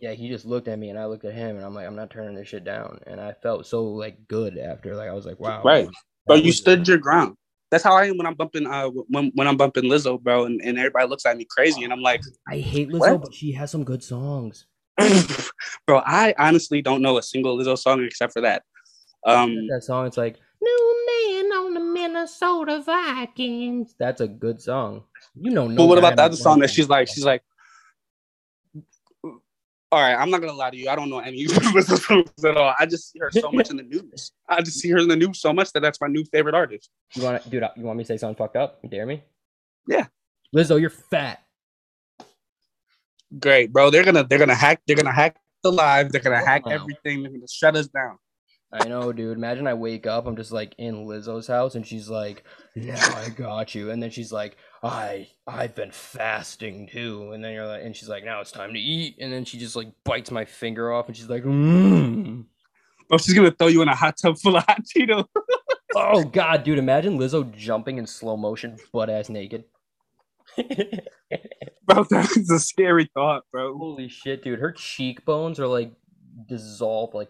[0.00, 1.96] yeah, he just looked at me, and I looked at him, and I'm like, I'm
[1.96, 2.98] not turning this shit down.
[3.06, 4.94] And I felt so like good after.
[4.94, 5.88] Like I was like, wow, Right.
[6.26, 7.36] But you stood your ground.
[7.70, 10.60] That's how I am when I'm bumping uh when when I'm bumping Lizzo, bro, and,
[10.62, 13.22] and everybody looks at me crazy, and I'm like, I hate Lizzo, What?
[13.22, 14.66] but she has some good songs.
[15.86, 18.62] bro, I honestly don't know a single Lizzo song except for that.
[19.26, 23.94] Um, that song, it's like New Man on the Minnesota Vikings.
[23.98, 25.04] That's a good song.
[25.34, 27.42] You know, no but what about the other song that she's like, she's like,
[29.94, 32.56] all right, I'm not gonna lie to you, I don't know any Lizzo songs at
[32.56, 32.74] all.
[32.78, 34.32] I just see her so much in the news.
[34.48, 36.90] I just see her in the news so much that that's my new favorite artist.
[37.14, 37.64] You want to, dude?
[37.76, 38.80] You want me to say something fucked up?
[38.82, 39.22] You dare me?
[39.86, 40.06] Yeah.
[40.54, 41.43] Lizzo, you're fat.
[43.38, 43.90] Great, bro.
[43.90, 46.12] They're gonna they're gonna hack they're gonna hack the live.
[46.12, 46.72] They're gonna hack Wow.
[46.72, 47.22] everything.
[47.22, 48.18] They're gonna shut us down.
[48.72, 49.36] I know, dude.
[49.36, 52.42] Imagine I wake up, I'm just like in Lizzo's house, and she's like,
[52.74, 57.52] "Yeah, I got you," and then she's like, "I, I've been fasting too," and then
[57.52, 59.92] you're like, and she's like, "Now it's time to eat," and then she just like
[60.04, 62.44] bites my finger off, and she's like, mm.
[63.08, 65.26] Bro, she's gonna throw you in a hot tub full of hot Cheetos.
[65.94, 66.78] "Oh God, dude!
[66.78, 69.64] Imagine Lizzo jumping in slow motion, butt ass naked."
[71.86, 73.76] Bro, that is a scary thought, bro.
[73.76, 74.58] Holy shit, dude!
[74.58, 75.92] Her cheekbones are like
[76.48, 77.28] dissolved like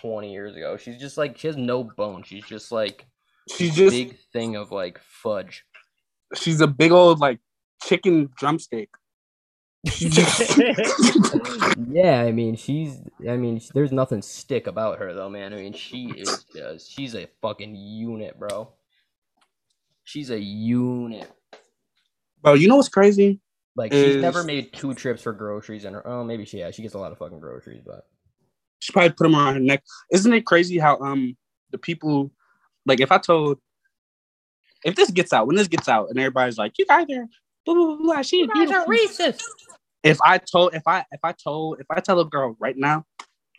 [0.00, 0.76] 20 years ago.
[0.76, 2.22] She's just like she has no bone.
[2.22, 3.06] She's just like
[3.48, 5.64] She's just big thing of like fudge.
[6.34, 7.40] she's a big old like
[7.82, 8.90] chicken drumstick.
[11.90, 13.00] yeah, I mean, she's.
[13.28, 15.52] I mean, there's nothing stick about her though, man.
[15.52, 16.90] I mean, she is just.
[16.90, 18.72] She's a fucking unit, bro.
[20.04, 21.30] She's a unit.
[22.42, 23.40] Bro, you know what's crazy?
[23.76, 26.06] Like she's never made two trips for groceries, and her.
[26.06, 26.74] Oh, maybe she has.
[26.74, 28.06] She gets a lot of fucking groceries, but
[28.78, 29.82] She probably put them on her neck.
[30.10, 31.36] Isn't it crazy how um
[31.72, 32.30] the people
[32.86, 33.58] like if I told
[34.84, 37.26] if this gets out, when this gets out and everybody's like, you guys are
[37.66, 39.42] blah blah blah, blah she racist.
[40.02, 43.04] if I told if I if I told if I tell a girl right now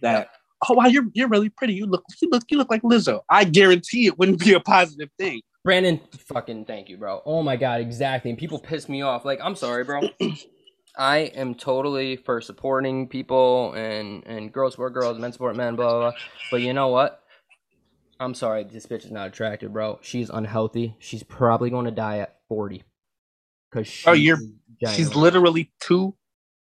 [0.02, 0.30] that
[0.68, 3.44] oh wow you're you're really pretty you look you look you look like Lizzo I
[3.44, 5.42] guarantee it wouldn't be a positive thing.
[5.68, 6.00] Brandon,
[6.30, 7.22] fucking thank you, bro.
[7.26, 8.32] Oh my god, exactly.
[8.32, 9.26] And people piss me off.
[9.26, 10.00] Like, I'm sorry, bro.
[10.98, 15.90] I am totally for supporting people and and girls support girls, men support men, blah
[15.90, 16.00] blah.
[16.00, 16.12] blah.
[16.52, 17.22] But you know what?
[18.18, 20.00] I'm sorry, this bitch is not attractive, bro.
[20.02, 20.96] She's unhealthy.
[21.00, 22.84] She's probably going to die at 40.
[23.74, 24.40] Cause she Oh, you're-
[24.80, 26.16] is She's literally two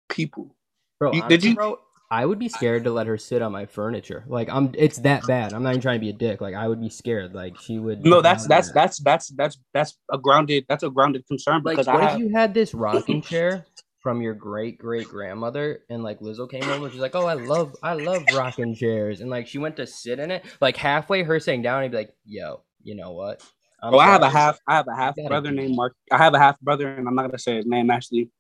[0.10, 0.54] people.
[1.00, 1.80] Bro, you- did you- Bro,
[2.10, 4.24] I would be scared to let her sit on my furniture.
[4.28, 4.72] Like, I'm.
[4.78, 5.52] It's that bad.
[5.54, 6.40] I'm not even trying to be a dick.
[6.40, 7.34] Like, I would be scared.
[7.34, 8.06] Like, she would.
[8.06, 11.88] No, that's that's that's that's that's that's a grounded that's a grounded concern Like, because
[11.88, 13.66] what I if you had this rocking chair
[14.00, 17.76] from your great great grandmother, and like Lizzo came over, she's like, "Oh, I love,
[17.84, 21.42] I love rocking chairs," and like she went to sit in it, like halfway her
[21.42, 23.44] saying down, he'd be like, "Yo, you know what?"
[23.84, 24.60] I'm Well, I have a half.
[24.66, 25.94] I have a half brother named Mark.
[26.10, 28.32] I have a half brother, and I'm not gonna say his name actually.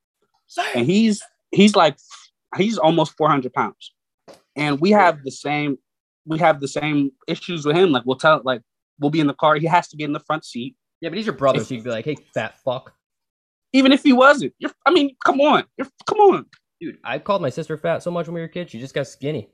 [0.73, 1.97] And he's he's like
[2.55, 3.93] he's almost 400 pounds,
[4.55, 5.77] and we have the same
[6.25, 7.91] we have the same issues with him.
[7.91, 8.61] Like we'll tell like
[8.99, 9.55] we'll be in the car.
[9.55, 11.83] He has to be in the front seat, Yeah, but he's your brother, so you'd
[11.83, 12.93] be like, "Hey, fat fuck."
[13.73, 14.53] even if he wasn't.
[14.59, 16.45] You're, I mean, come on, You're, come on.
[16.79, 18.71] Dude, I called my sister fat so much when we were kids.
[18.71, 19.49] She just got skinny.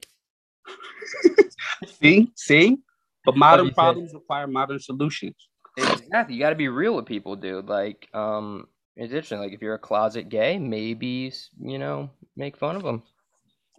[2.02, 2.78] See, see.
[3.26, 5.36] But modern said- problems require modern solutions.
[5.78, 6.36] Exactly.
[6.36, 7.68] You got to be real with people, dude.
[7.68, 9.40] Like, um, It's interesting.
[9.40, 13.04] Like if you're a closet gay, maybe you know make fun of them.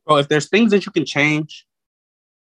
[0.06, 1.66] Well, if there's things that you can change,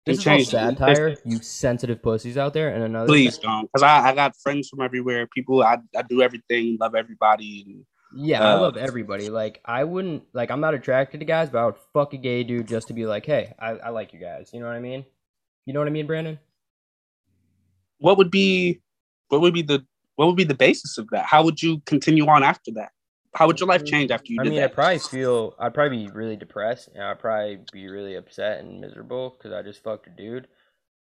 [0.05, 0.75] This is all change them.
[0.75, 2.69] satire, you sensitive pussies out there.
[2.73, 5.25] And another Please thing- don't, because I, I got friends from everywhere.
[5.27, 7.63] People, I, I do everything, love everybody.
[7.67, 9.29] And Yeah, I Uh, love everybody.
[9.29, 10.49] Like, I wouldn't like.
[10.51, 13.05] I'm not attracted to guys, but I would fuck a gay dude just to be
[13.05, 14.49] like, hey, I, I like you guys.
[14.53, 15.05] You know what I mean?
[15.65, 16.39] You know what I mean, Brandon?
[17.99, 18.81] what would be,
[19.29, 19.85] what would be the,
[20.15, 21.25] what would be the basis of that?
[21.25, 22.91] How would you continue on after that?
[23.33, 26.05] How would your life change after you I did mean, I probably feel I'd probably
[26.05, 30.07] be really depressed, and I'd probably be really upset and miserable because I just fucked
[30.07, 30.47] a dude.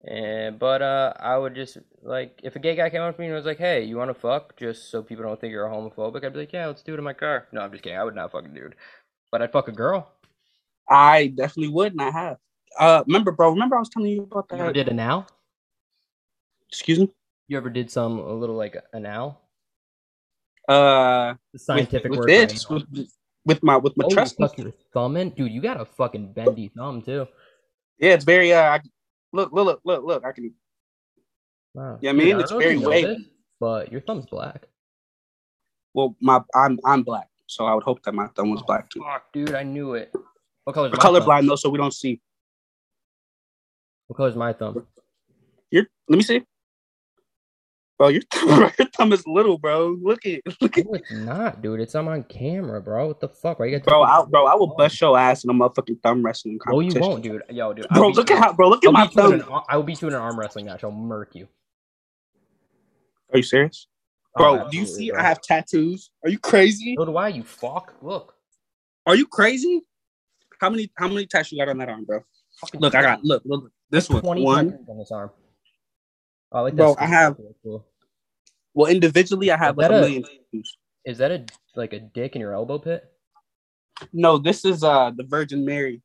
[0.05, 3.27] And but uh, I would just like if a gay guy came up to me
[3.27, 5.71] and was like, "Hey, you want to fuck?" Just so people don't think you're a
[5.71, 7.99] homophobic, I'd be like, "Yeah, let's do it in my car." No, I'm just kidding.
[7.99, 8.75] I would not fuck a dude,
[9.31, 10.11] but I'd fuck a girl.
[10.89, 12.37] I definitely would, and I have.
[12.77, 13.51] Uh, remember, bro?
[13.51, 14.59] Remember I was telling you about that.
[14.59, 15.27] You did it now?
[16.67, 17.09] Excuse me.
[17.53, 19.39] You ever did some a little like an owl?
[20.67, 22.27] Uh, The scientific with, word.
[22.27, 22.83] with this, with,
[23.45, 24.39] with my with my Oh, trust.
[24.39, 25.51] tuck your thumb in, dude.
[25.51, 27.27] You got a fucking bendy thumb too.
[27.99, 28.51] Yeah, it's very.
[28.51, 28.79] Uh, I,
[29.33, 30.25] look, look, look, look, look.
[30.25, 30.51] I can.
[31.75, 31.99] Wow.
[32.01, 33.07] Yeah, Dude, man, don't it's if very you wavy.
[33.17, 33.21] this,
[33.59, 34.67] but your thumb's black.
[35.93, 39.01] Well, my I'm I'm black, so I would hope that my thumb was black too.
[39.01, 40.11] Fuck, dude, I knew it.
[40.63, 40.89] What color?
[40.89, 41.13] We're my thumb?
[41.21, 42.19] colorblind though, so we don't see.
[44.07, 44.87] What color's my thumb?
[45.69, 46.41] Your let me see.
[48.03, 49.95] Bro, your thumb, your thumb is little, bro.
[50.01, 51.79] Look at look at No, it's not, dude.
[51.79, 53.07] It's I'm on camera, bro.
[53.07, 53.59] What the fuck?
[53.59, 54.03] Bro.
[54.03, 57.09] I, bro, I will bust your ass in a motherfucking thumb wrestling No, you competition.
[57.09, 57.43] won't, dude.
[57.49, 57.87] Yo, dude.
[57.93, 58.67] Bro, look at how, bro.
[58.67, 59.53] Look at I'll my beat you in thumb.
[59.53, 60.83] an I will beat you in an arm wrestling match.
[60.83, 61.47] I'll murk you.
[63.31, 63.87] Are you serious,
[64.37, 64.69] Oh, bro?
[64.69, 65.09] do you see?
[65.11, 65.19] bro.
[65.21, 66.11] I have tattoos.
[66.25, 66.95] Are you crazy?
[66.97, 67.29] So do I.
[67.29, 67.93] You fuck.
[68.01, 68.35] Look.
[69.05, 69.81] Are you crazy?
[70.59, 72.19] How many how many tattoos you got on that arm, bro?
[72.59, 74.21] Fucking Look, I got look look this one.
[74.21, 74.77] twenty One.
[74.89, 75.31] on this arm.
[76.51, 76.83] Oh, I like that.
[76.83, 77.85] Bro, I have- cool.
[78.73, 80.77] Well, individually, I have like a a- million tattoos.
[81.05, 81.45] Is that a
[81.75, 83.03] like a dick in your elbow pit?
[84.13, 86.01] No, this is uh the Virgin Mary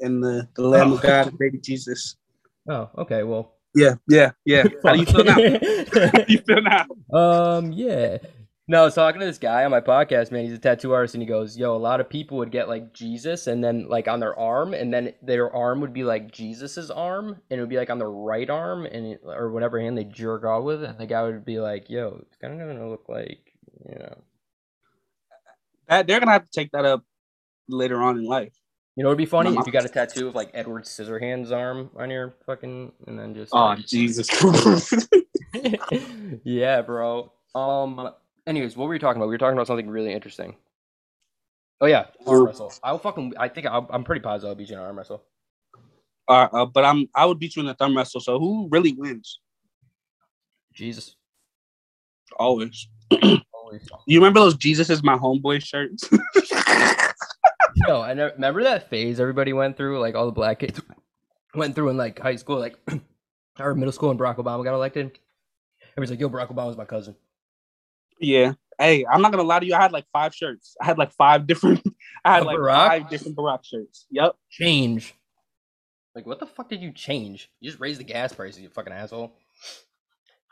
[0.00, 2.16] and the the Lamb of God, baby Jesus.
[2.68, 3.22] Oh, okay.
[3.24, 4.68] Well, Yeah, yeah, yeah.
[4.84, 5.34] How do you feel now?
[6.12, 6.86] How do you feel now?
[7.12, 8.18] Um, yeah.
[8.70, 10.44] No, I was talking to this guy on my podcast, man.
[10.44, 12.92] He's a tattoo artist, and he goes, "Yo, a lot of people would get like
[12.92, 16.90] Jesus, and then like on their arm, and then their arm would be like Jesus's
[16.90, 19.96] arm, and it would be like on their right arm, and it, or whatever hand
[19.96, 22.90] they jerk off with, and the guy would be like, "Yo, it's kind of gonna
[22.90, 23.40] look like,
[23.88, 24.18] you know,
[25.88, 27.04] That they're gonna have to take that up
[27.70, 28.52] later on in life.
[28.96, 31.90] you know, it'd be funny if you got a tattoo of like Edward Scissorhands' arm
[31.96, 34.28] on your fucking, and then just Oh like- Jesus!
[36.44, 37.32] yeah, bro.
[37.54, 38.10] Um.
[38.48, 39.28] Anyways, what were we talking about?
[39.28, 40.56] We were talking about something really interesting.
[41.82, 42.72] Oh yeah, arm wrestle.
[42.82, 43.34] I'll fucking.
[43.38, 45.22] I think I'll, I'm pretty positive I'll beat you in an arm wrestle.
[46.28, 48.22] uh, uh, but I'm I would beat you in a thumb wrestle.
[48.22, 49.40] So who really wins?
[50.72, 51.14] Jesus.
[52.38, 52.88] Always.
[53.52, 53.86] Always.
[54.06, 56.08] You remember those Jesus is my homeboy shirts?
[57.86, 60.80] Yo, I never, remember that phase everybody went through, like all the black kids
[61.54, 62.78] went through in like high school, like
[63.60, 65.18] or middle school, and Barack Obama got elected.
[65.92, 67.14] Everybody's like, "Yo, Barack Obama's my cousin."
[68.20, 68.54] Yeah.
[68.78, 69.74] Hey, I'm not gonna lie to you.
[69.74, 70.76] I had like five shirts.
[70.80, 71.82] I had like five different.
[72.24, 72.86] I had Of like Barack?
[72.86, 74.06] five different Barack shirts.
[74.10, 74.36] Yep.
[74.50, 75.14] Change.
[76.14, 77.50] Like, what the fuck did you change?
[77.60, 79.32] You just raised the gas prices, you fucking asshole.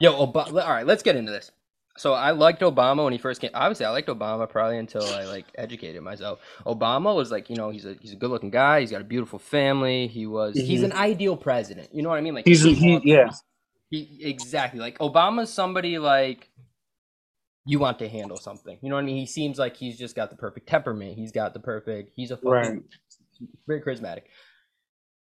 [0.01, 0.62] Yo, Obama.
[0.62, 1.51] All right, let's get into this.
[1.97, 3.51] So I liked Obama when he first came.
[3.55, 6.41] Obviously, I liked Obama probably until I like educated myself.
[6.67, 8.81] Obama was like, you know, he's a he's a good looking guy.
[8.81, 10.07] He's got a beautiful family.
[10.07, 10.67] He was mm-hmm.
[10.67, 11.89] he's an ideal president.
[11.93, 12.35] You know what I mean?
[12.35, 13.31] Like He's he, yeah.
[13.91, 16.51] he exactly like Obama's somebody like
[17.67, 18.79] you want to handle something.
[18.81, 19.17] You know what I mean?
[19.17, 21.17] He seems like he's just got the perfect temperament.
[21.17, 22.12] He's got the perfect.
[22.14, 22.83] He's a fucking Right.
[23.67, 24.23] very charismatic.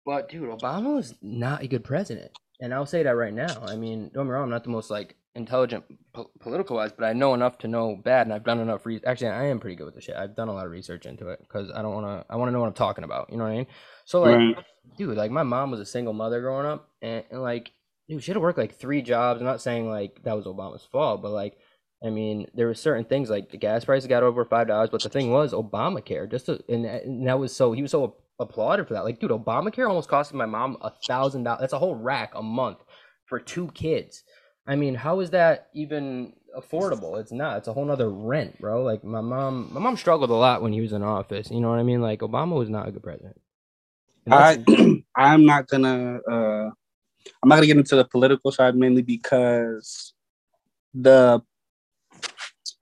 [0.04, 3.62] But dude, Obama was not a good president, and I'll say that right now.
[3.66, 6.92] I mean, don't get me wrong, I'm not the most like intelligent po- political wise,
[6.92, 8.84] but I know enough to know bad, and I've done enough.
[8.84, 10.14] Re- Actually, I am pretty good with the shit.
[10.14, 12.32] I've done a lot of research into it because I don't want to.
[12.32, 13.30] I want to know what I'm talking about.
[13.30, 13.66] You know what I mean?
[14.04, 14.56] So like, Right.
[14.98, 17.72] dude, like my mom was a single mother growing up, and, and like,
[18.08, 19.40] dude, she had to work like three jobs.
[19.40, 21.56] I'm not saying like that was Obama's fault, but like,
[22.04, 25.02] I mean, there were certain things like the gas prices got over five dollars, but
[25.02, 26.30] the thing was Obamacare.
[26.30, 29.04] Just to, and, and that was so he was so applauded for that.
[29.04, 31.60] Like, dude, Obamacare almost costed my mom a thousand dollars.
[31.60, 32.78] That's a whole rack a month
[33.24, 34.22] for two kids.
[34.66, 37.18] I mean, how is that even affordable?
[37.18, 37.58] It's not.
[37.58, 38.82] It's a whole nother rent, bro.
[38.82, 41.50] Like my mom, my mom struggled a lot when he was in office.
[41.50, 42.02] You know what I mean?
[42.02, 43.40] Like Obama was not a good president.
[44.30, 44.62] I
[45.16, 46.70] I'm not gonna uh
[47.42, 50.12] I'm not gonna get into the political side mainly because
[50.94, 51.42] the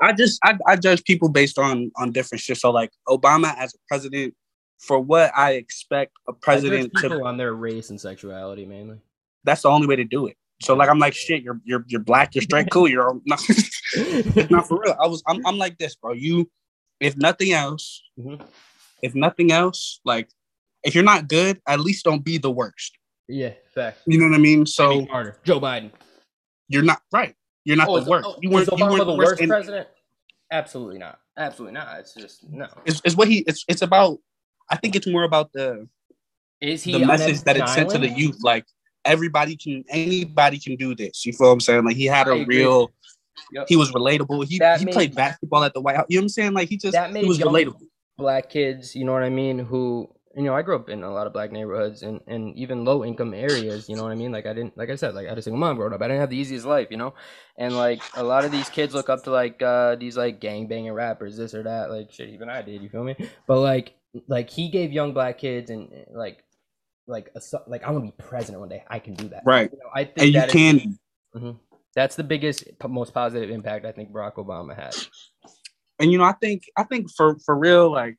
[0.03, 2.59] I just I, I judge people based on on different shit.
[2.59, 4.35] So like Obama as a president,
[4.79, 8.99] for what I expect a president to on their race and sexuality mainly.
[9.45, 10.37] that's the only way to do it.
[10.61, 11.43] So like I'm like shit.
[11.43, 12.35] You're you're you're black.
[12.35, 12.69] You're straight.
[12.71, 12.89] Cool.
[12.89, 13.41] You're not,
[14.51, 14.97] not for real.
[15.03, 16.13] I was I'm I'm like this, bro.
[16.13, 16.51] You,
[17.01, 18.45] if nothing else, Mhm.
[19.03, 20.29] if nothing else, like
[20.85, 22.97] if you're not good, at least don't be the worst.
[23.29, 24.01] Yeah, fact.
[24.07, 24.65] You know what I mean?
[24.65, 25.91] Jimmy So Carter, Joe Biden.
[26.69, 27.35] you're not right.
[27.65, 28.27] You're not Oh, the worst.
[28.29, 28.69] oh, you weren't.
[28.77, 29.41] You weren't the worst.
[29.41, 29.89] worst president?
[30.53, 31.19] Absolutely not.
[31.37, 31.99] Absolutely not.
[31.99, 32.69] It's just no.
[32.85, 33.39] It's, it's what he.
[33.49, 34.19] It's it's about.
[34.71, 35.89] I think it's more about the
[36.61, 38.39] Is he the message that it sent to the youth.
[38.43, 38.65] Like
[39.05, 41.27] everybody can, anybody can do this.
[41.27, 41.85] You feel what I'm saying?
[41.85, 42.93] Like he had a real.
[43.53, 43.67] Yep.
[43.69, 44.47] He was relatable.
[44.47, 46.07] He That he made- played basketball at the White House.
[46.11, 46.53] You know what I'm saying?
[46.53, 47.81] Like he just That he made was young- relatable.
[48.19, 51.13] black kids, you know what I mean, who you know, I grew up in a
[51.13, 54.33] lot of black neighborhoods and, and even low income areas, you know what I mean?
[54.33, 56.01] Like I didn't like I said, like I had a single mom growing up.
[56.03, 57.15] I didn't have the easiest life, you know?
[57.59, 60.67] And like a lot of these kids look up to like uh these like gang
[60.69, 63.15] banging rappers, this or that, like shit even I did, you feel me?
[63.47, 63.95] But like
[64.29, 66.45] like he gave young black kids and like
[67.07, 68.85] like a, like I want to be president one day.
[68.89, 69.43] I can do that.
[69.45, 69.71] Right.
[69.73, 70.99] You know, I think And you that is- can.
[71.37, 71.57] Mhm.
[71.95, 74.97] That's the biggest, most positive impact I think Barack Obama had.
[75.99, 78.17] And you know, I think I think for for real, like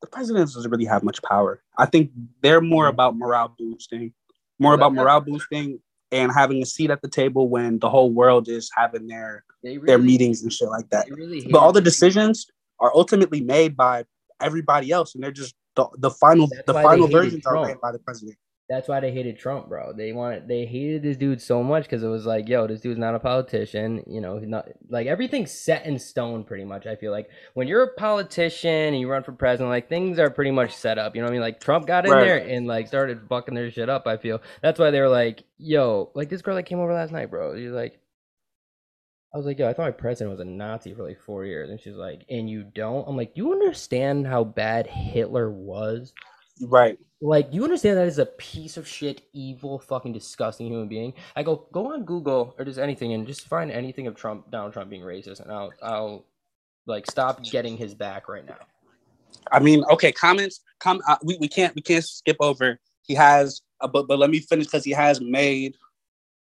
[0.00, 1.62] the president doesn't really have much power.
[1.76, 2.10] I think
[2.42, 2.90] they're more Mhm.
[2.90, 4.12] about morale boosting,
[4.58, 5.80] more about morale boosting
[6.12, 9.78] and having a seat at the table when the whole world is having their really,
[9.86, 11.10] their meetings and shit like that.
[11.10, 12.46] Really But all the decisions
[12.80, 14.04] are ultimately made by
[14.40, 17.92] everybody else, and they're just the, the final That's the final versions are made by
[17.92, 18.36] the president.
[18.68, 19.94] That's why they hated Trump, bro.
[19.94, 22.98] They wanted they hated this dude so much because it was like, yo, this dude's
[22.98, 24.04] not a politician.
[24.06, 26.86] You know, he's not like everything's set in stone pretty much.
[26.86, 30.28] I feel like when you're a politician and you run for president, like things are
[30.28, 31.16] pretty much set up.
[31.16, 31.40] You know what I mean?
[31.40, 32.18] Like Trump got in Right.
[32.18, 34.06] there and like started fucking their shit up.
[34.06, 37.10] I feel that's why they were like, yo, like this girl that came over last
[37.12, 37.56] night, bro.
[37.56, 37.98] She's like,
[39.34, 41.70] I was like, yo, I thought my president was a Nazi for like four years,
[41.70, 43.06] and she's like, and you don't?
[43.08, 46.12] I'm like, do you understand how bad Hitler was?
[46.60, 46.98] Right.
[47.20, 51.14] Like, you understand that is a piece of shit, evil, fucking disgusting human being?
[51.34, 54.72] I go, go on Google or just anything and just find anything of Trump, Donald
[54.72, 56.24] Trump being racist, and I'll, I'll,
[56.86, 58.58] like, stop getting his back right now.
[59.50, 60.60] I mean, okay, comments.
[60.78, 62.78] Com- uh, we, we can't we can't skip over.
[63.02, 65.76] He has, uh, but but let me finish because he has made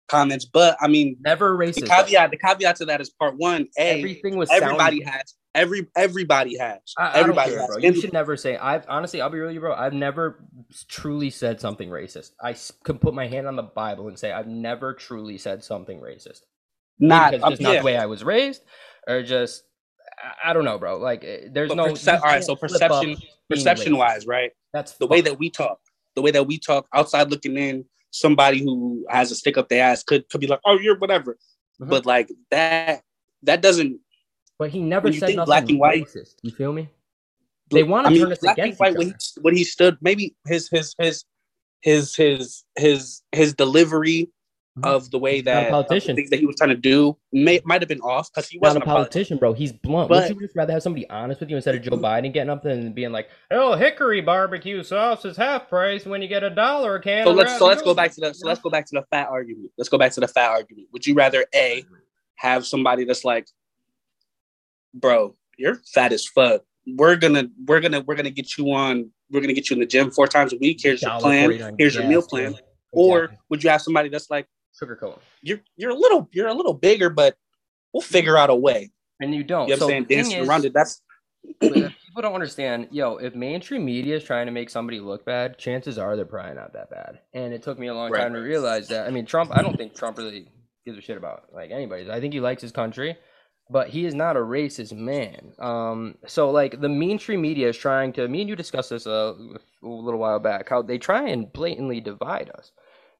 [0.08, 0.46] comments.
[0.46, 1.88] But I mean, Never the racist.
[1.88, 3.68] caveat the caveat to that is part one.
[3.78, 7.76] A Everything was everybody sound- has every everybody has I, I everybody don't care, has.
[7.76, 7.78] bro.
[7.84, 8.58] You should never say.
[8.58, 9.74] I've honestly, I'll be real, with you, bro.
[9.74, 10.44] I've never
[10.88, 12.32] truly said something racist.
[12.42, 16.00] I can put my hand on the Bible and say I've never truly said something
[16.00, 16.42] racist.
[17.00, 18.64] not because just not the way I was raised,
[19.08, 19.64] or just
[20.44, 20.98] I, I don't know, bro.
[20.98, 21.86] Like, eh, there's But no.
[21.90, 23.18] perce- all right, so perception-
[23.50, 24.52] perception wise, right?
[24.74, 25.80] That's The way that we talk,
[26.16, 29.84] the way that we talk outside looking in, somebody who has a stick up their
[29.84, 31.38] ass could could be like, oh, you're whatever.
[31.82, 31.90] Mhm.
[31.90, 33.02] But like that,
[33.44, 34.00] that doesn't.
[34.60, 36.36] But he never when said nothing black and white- racist.
[36.42, 36.90] You feel me?
[37.72, 39.98] They wanna I mean, turn us against white when he, when he stood.
[40.02, 41.26] Maybe his his his
[41.82, 44.30] his his his his delivery
[44.78, 44.86] Mhm.
[44.88, 46.16] of the way a that politician.
[46.16, 48.84] things that he was trying to do may might have been off because he wasn't
[48.84, 49.38] a politician.
[49.38, 49.54] politician, bro.
[49.54, 50.10] He's blunt.
[50.10, 52.50] But- Would you just rather have somebody honest with you instead of Joe Biden getting
[52.50, 56.44] up there and being like, "Oh, hickory barbecue sauce is half price when you get
[56.44, 58.70] a dollar a can." So let's so let's go back to the so let's go
[58.72, 59.72] back to the fat argument.
[59.78, 60.88] Let's go back to the fat argument.
[60.92, 61.86] Would you rather a
[62.38, 63.48] have somebody that's like,
[64.94, 66.64] bro, you're fat as fuck.
[66.86, 69.10] We're gonna we're gonna we're gonna get you on.
[69.32, 70.80] We're gonna get you in the gym four times a week.
[70.82, 71.76] Here's your plan.
[71.78, 72.56] Here's your meal plan.
[72.92, 75.22] Or would you have somebody that's like, sugar coat.
[75.42, 77.36] you're you're a little you're a little bigger, but
[77.94, 78.92] we'll figure out a way.
[79.20, 79.68] And you don't.
[79.68, 80.06] You know so I'm saying?
[80.10, 80.74] Dancing is- around it.
[80.74, 81.02] That's
[81.60, 85.98] people don't understand, yo, if mainstream media is trying to make somebody look bad, chances
[85.98, 87.20] are they're probably not that bad.
[87.34, 88.22] And it took me a long Right.
[88.22, 89.08] time to realize that.
[89.08, 90.48] I mean, Trump, I don't think Trump really
[90.86, 92.10] gives a shit about like anybody.
[92.10, 93.18] I think he likes his country,
[93.70, 95.54] but he is not a racist man.
[95.60, 98.28] Um, so like the mainstream media is trying to.
[98.28, 99.36] Me and you discussed this a,
[99.84, 100.70] a little while back.
[100.70, 102.72] How they try and blatantly divide us.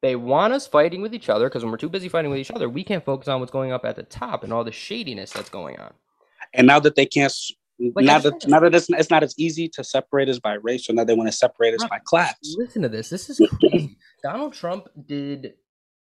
[0.02, 2.52] They want us fighting with each other because when we're too busy fighting with each
[2.52, 5.32] other, we can't focus on what's going up at the top and all the shadiness
[5.32, 5.94] that's going on.
[6.54, 7.34] and now that they can't.
[7.96, 10.86] Like, now that now that it's, it's not as easy to separate us by race,
[10.86, 11.90] so now they want to separate us Right.
[11.90, 12.36] by class.
[12.58, 13.10] Listen to this.
[13.10, 13.98] This is crazy.
[14.22, 15.56] Donald Trump did.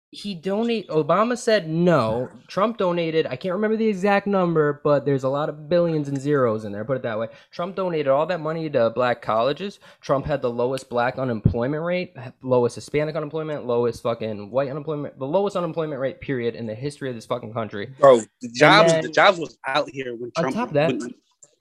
[0.09, 0.87] He donate.
[0.87, 2.29] Obama said no.
[2.47, 3.25] Trump donated.
[3.27, 6.71] I can't remember the exact number, but there's a lot of billions and zeros in
[6.71, 6.85] there.
[6.85, 7.27] Put it that way.
[7.51, 9.79] Trump donated all that money to black colleges.
[9.99, 15.25] Trump had the lowest black unemployment rate, lowest Hispanic unemployment, lowest fucking white unemployment, the
[15.27, 17.93] lowest unemployment rate period in the history of this fucking country.
[17.99, 21.13] Bro, the jobs then- the jobs was out here when On top of that, when-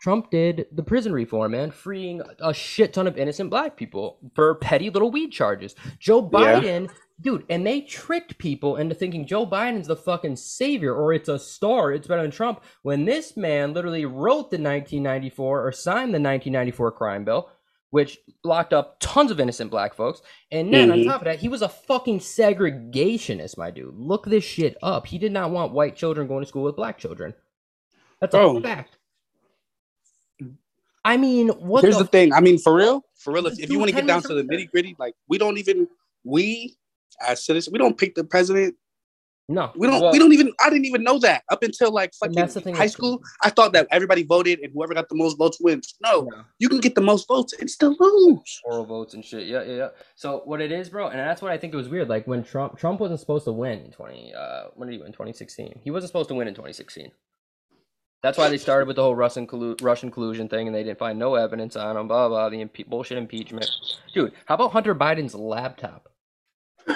[0.06, 4.54] Trump did the prison reform, man, freeing a shit ton of innocent black people for
[4.54, 5.74] petty little weed charges.
[5.98, 6.60] Joe Yeah.
[6.60, 6.90] Biden,
[7.20, 11.40] dude, and they tricked people into thinking Joe Biden's the fucking savior or it's a
[11.40, 16.20] star, it's better than Trump, when this man literally wrote the 1994 or signed the
[16.20, 17.50] 1994 crime bill,
[17.90, 20.22] which locked up tons of innocent black folks.
[20.52, 21.06] And then on Mhm.
[21.06, 23.96] top of that, he was a fucking segregationist, my dude.
[23.96, 25.08] Look this shit up.
[25.08, 27.34] He did not want white children going to school with black children.
[28.20, 28.60] That's a Bro.
[28.60, 28.98] fact.
[31.06, 32.32] I mean, what Here's the, the thing.
[32.32, 33.46] I mean, for real, for real.
[33.46, 35.86] If, if you want to get down to the nitty gritty, like we don't even
[36.24, 36.76] we
[37.24, 38.74] as citizens, we don't pick the president.
[39.48, 40.00] no, We don't.
[40.00, 40.52] Well, we don't even.
[40.60, 43.22] I didn't even know that up until like fucking that's the thing high school.
[43.44, 45.94] I thought that everybody voted and whoever got the most votes wins.
[46.02, 46.42] No, no.
[46.58, 48.60] you can get the most votes and still lose.
[48.64, 49.46] oral votes and shit.
[49.46, 49.88] Yeah, yeah, yeah.
[50.16, 52.08] So what it is, bro, and that's what I think it was weird.
[52.08, 55.12] Like when Trump Trump wasn't supposed to win in twenty uh when did he win?
[55.12, 55.78] Twenty sixteen.
[55.84, 57.12] He wasn't supposed to win in twenty sixteen.
[58.22, 60.98] That's why they started with the whole Russian collu- Russian collusion thing, and they didn't
[60.98, 62.08] find no evidence on him.
[62.08, 62.48] Blah blah.
[62.48, 63.70] The impe- bullshit impeachment,
[64.14, 64.32] dude.
[64.46, 66.08] How about Hunter Biden's laptop?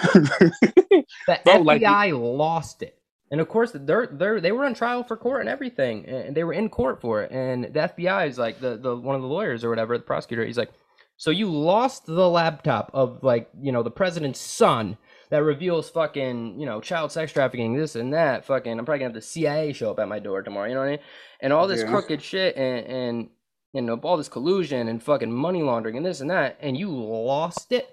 [1.26, 2.98] The Bro, like- FBI lost it,
[3.30, 6.44] and of course they're they they were on trial for court and everything, and they
[6.44, 7.30] were in court for it.
[7.30, 10.44] And the FBI is like the the one of the lawyers or whatever, the prosecutor.
[10.44, 10.70] He's like,
[11.16, 14.96] so you lost the laptop of like you know the president's son
[15.30, 18.44] that reveals fucking you know child sex trafficking, this and that.
[18.44, 20.68] Fucking, I'm probably gonna have the CIA show up at my door tomorrow.
[20.68, 21.00] You know what I mean?
[21.40, 21.88] And all this Yeah.
[21.88, 23.28] crooked shit and and
[23.72, 26.90] you know all this collusion and fucking money laundering and this and that, and you
[26.90, 27.88] lost it.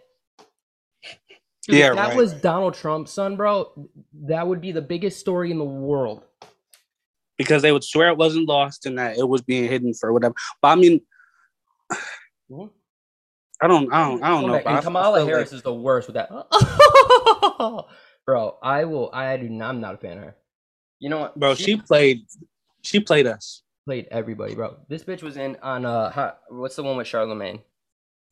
[1.67, 2.15] Dude, if Yeah, that right.
[2.17, 3.71] was Donald Trump's son, bro.
[4.25, 6.23] That would be the biggest story in the world.
[7.38, 10.33] because they would swear it wasn't lost and that it was being hidden for whatever.
[10.59, 11.01] But I mean,
[12.51, 12.71] Mhm.
[13.61, 14.61] I don't, I don't, I don't know.
[14.65, 16.29] I- Kamala feel Harris like- is the worst with that.
[18.25, 19.09] bro, I will.
[19.13, 19.49] I do.
[19.49, 20.35] Not, I'm not a fan of her.
[20.99, 22.25] You know what, bro, she played,
[22.81, 23.61] she played us.
[23.85, 24.77] played everybody, bro.
[24.89, 27.61] This bitch was in on uh, hot, what's the one with Charlemagne?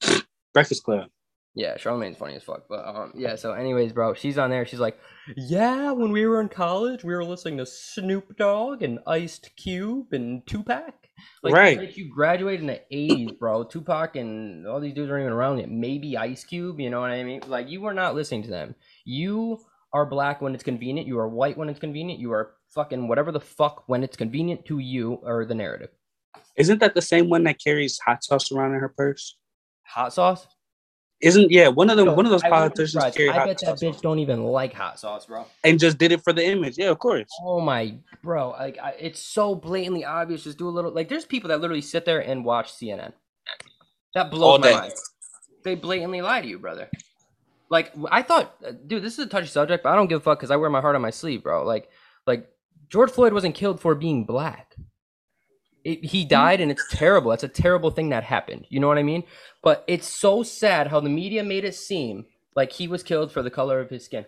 [0.54, 1.10] Breakfast Club.
[1.54, 2.64] Yeah, Charlemagne's funny as fuck.
[2.68, 3.36] But um, yeah.
[3.36, 4.66] So, anyways, bro, she's on there.
[4.66, 4.98] She's like,
[5.38, 10.12] yeah, when we were in college, we were listening to Snoop Dogg and Ice Cube
[10.12, 10.94] and Tupac.
[11.44, 11.78] Like, Right.
[11.78, 13.64] Like you graduated in the '80s, bro.
[13.64, 15.70] Tupac and all these dudes aren't even around yet.
[15.70, 16.80] Maybe Ice Cube.
[16.82, 17.42] You know what I mean?
[17.48, 18.76] Like you were not listening to them.
[19.06, 19.60] You
[19.94, 21.08] are black when it's convenient.
[21.08, 22.20] You are white when it's convenient.
[22.20, 25.90] You are fucking whatever the fuck when it's convenient to you or the narrative.
[26.58, 29.38] Isn't that the same one that carries hot sauce around in her purse?
[29.84, 30.48] Hot sauce.
[31.22, 33.78] Isn't yeah one of the Yo, one of those I politicians carry I bet that
[33.78, 35.46] bitch don't even like hot sauce, bro.
[35.64, 36.78] and just did it for the image.
[36.78, 37.30] Yeah, of course.
[37.42, 38.50] Oh my, bro!
[38.50, 40.44] Like, I, it's so blatantly obvious.
[40.44, 40.92] Just do a little.
[40.92, 43.14] Like, there's people that literally sit there and watch CNN.
[44.14, 44.74] That blows All my day.
[44.76, 44.94] mind.
[45.64, 46.90] They blatantly lie to you, brother.
[47.70, 50.24] Like, I thought, uh, dude, this is a touchy subject, but I don't give a
[50.24, 51.66] fuck because I wear my heart on my sleeve, bro.
[51.66, 51.90] Like,
[52.28, 52.50] like
[52.90, 54.76] George Floyd wasn't killed for being black.
[55.84, 57.32] It, he died, and it's terrible.
[57.32, 58.66] That's a terrible thing that happened.
[58.70, 59.24] You know what I mean?
[59.62, 63.42] But it's so sad how the media made it seem like he was killed for
[63.42, 64.26] the color of his skin.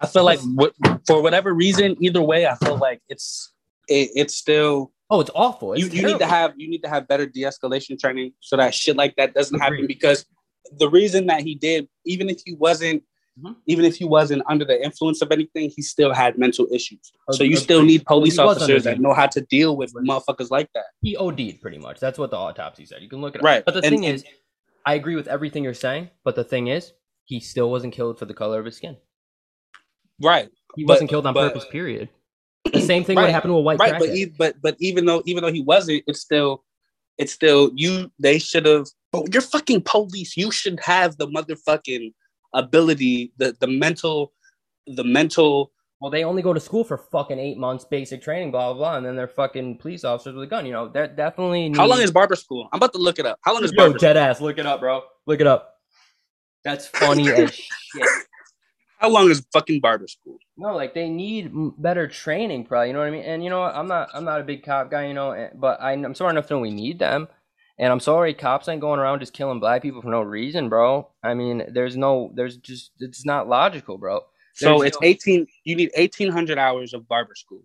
[0.00, 0.72] I feel like what,
[1.06, 3.52] for whatever reason, either way, I feel like it's
[3.88, 5.72] it, it's still Oh, it's awful.
[5.72, 8.74] It's you, you need to have you need to have better de-escalation training so that
[8.74, 10.24] shit like that doesn't happen because
[10.78, 13.02] the reason that he did even if he wasn't
[13.38, 13.56] Mhm.
[13.66, 17.42] even if he wasn't under the influence of anything he still had mental issues so
[17.44, 20.04] you still need police he officers that know how to deal with Right.
[20.06, 22.00] motherfuckers like that he OD'd pretty much.
[22.00, 23.02] That's what the autopsy said.
[23.02, 23.44] You can look it up.
[23.44, 23.64] Right.
[23.64, 24.24] But the And- thing and- is,
[24.84, 26.10] I agree with everything you're saying.
[26.24, 26.92] But the thing is,
[27.24, 28.96] he still wasn't killed for the color of his skin.
[30.22, 31.66] right He But- wasn't killed on but- purpose.
[31.70, 32.08] Period.
[32.72, 34.16] The same thing would happen to a white right but crackhead.
[34.16, 36.62] e- but but even though even though he wasn't it's still
[37.16, 42.12] it's still you they should have but you're fucking police you should have the motherfucking
[42.54, 44.32] ability the the mental
[44.86, 48.72] the mental well, they only go to school for fucking eight months, basic training, blah
[48.72, 50.64] blah blah, and then they're fucking police officers with a gun.
[50.64, 51.70] You know, that definitely.
[51.76, 53.76] how long is barber school i'm about to look it up how long is Yo,
[53.76, 54.08] barber school?
[54.08, 54.40] dead ass?
[54.40, 55.02] Look it up, bro.
[55.26, 55.74] Look it up.
[56.64, 57.52] That's funny as
[57.94, 58.08] shit.
[58.98, 62.88] how long is fucking barber school No, like they need better training, probably.
[62.88, 63.22] You know what I mean?
[63.24, 63.74] And you know what?
[63.74, 66.46] I'm not, I'm not a big cop guy, you know, but I, I'm smart enough
[66.48, 67.28] to know we need them.
[67.80, 71.08] And I'm sorry, cops ain't going around just killing black people for no reason, bro.
[71.24, 74.20] I mean, there's no, there's just, it's not logical, bro.
[74.52, 77.62] so it's no- 18 you need 1800 hours of barber school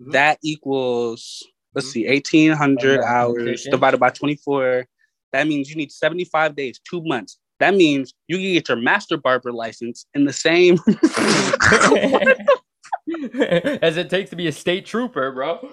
[0.00, 0.12] Mhm.
[0.12, 1.42] that equals
[1.74, 1.92] let's Mhm.
[1.92, 4.86] see 1800 And, uh, hours divided by 24
[5.32, 9.16] that means you need 75 days two months that means you can get your master
[9.16, 10.78] barber license in the same
[13.82, 15.68] As it takes to be a state trooper, bro.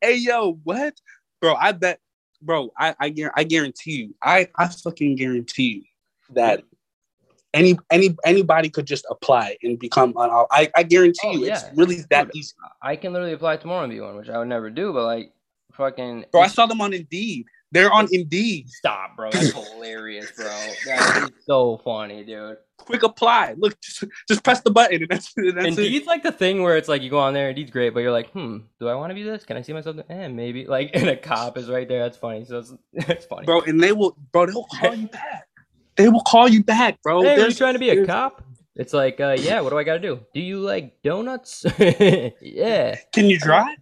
[0.00, 0.94] hey yo what
[1.40, 1.98] bro i bet
[2.44, 5.62] bro i i, I guarantee you i i fucking guarantee
[6.28, 6.62] you that
[7.52, 11.62] any any anybody could just apply and become an i i guarantee Oh, you it's
[11.62, 11.70] yeah.
[11.74, 12.36] really that Dude.
[12.36, 15.04] easy I can literally apply tomorrow and be one, which I would never do, but
[15.04, 15.32] like,
[15.72, 16.26] fucking.
[16.32, 19.30] bro i saw them on indeed they're on indeed Stop, bro.
[19.32, 20.44] That's hilarious, bro.
[20.86, 22.56] That is so funny, dude.
[22.76, 23.54] Quick apply.
[23.56, 25.84] Look, just, just press the button and that's, and that's it.
[25.84, 28.12] Indeed's like the thing where it's like you go on there, Indeed's great, but you're
[28.12, 29.44] like, hmm, do I want to be this?
[29.44, 29.96] Can I see myself?
[30.08, 30.66] Eh, maybe.
[30.74, 32.02] Like, and a cop is right there.
[32.02, 32.44] That's funny.
[32.44, 33.46] So it's, it's funny.
[33.46, 33.60] bro.
[33.60, 34.46] And they will, bro.
[34.46, 35.46] They'll call you back.
[35.96, 37.22] They will call you back, bro.
[37.22, 38.42] hey, are you trying to be a cop?
[38.74, 39.60] It's like, uh, yeah.
[39.60, 40.20] What do I got to do?
[40.34, 41.64] Do you like donuts?
[41.78, 42.96] yeah.
[43.12, 43.76] Can you drive?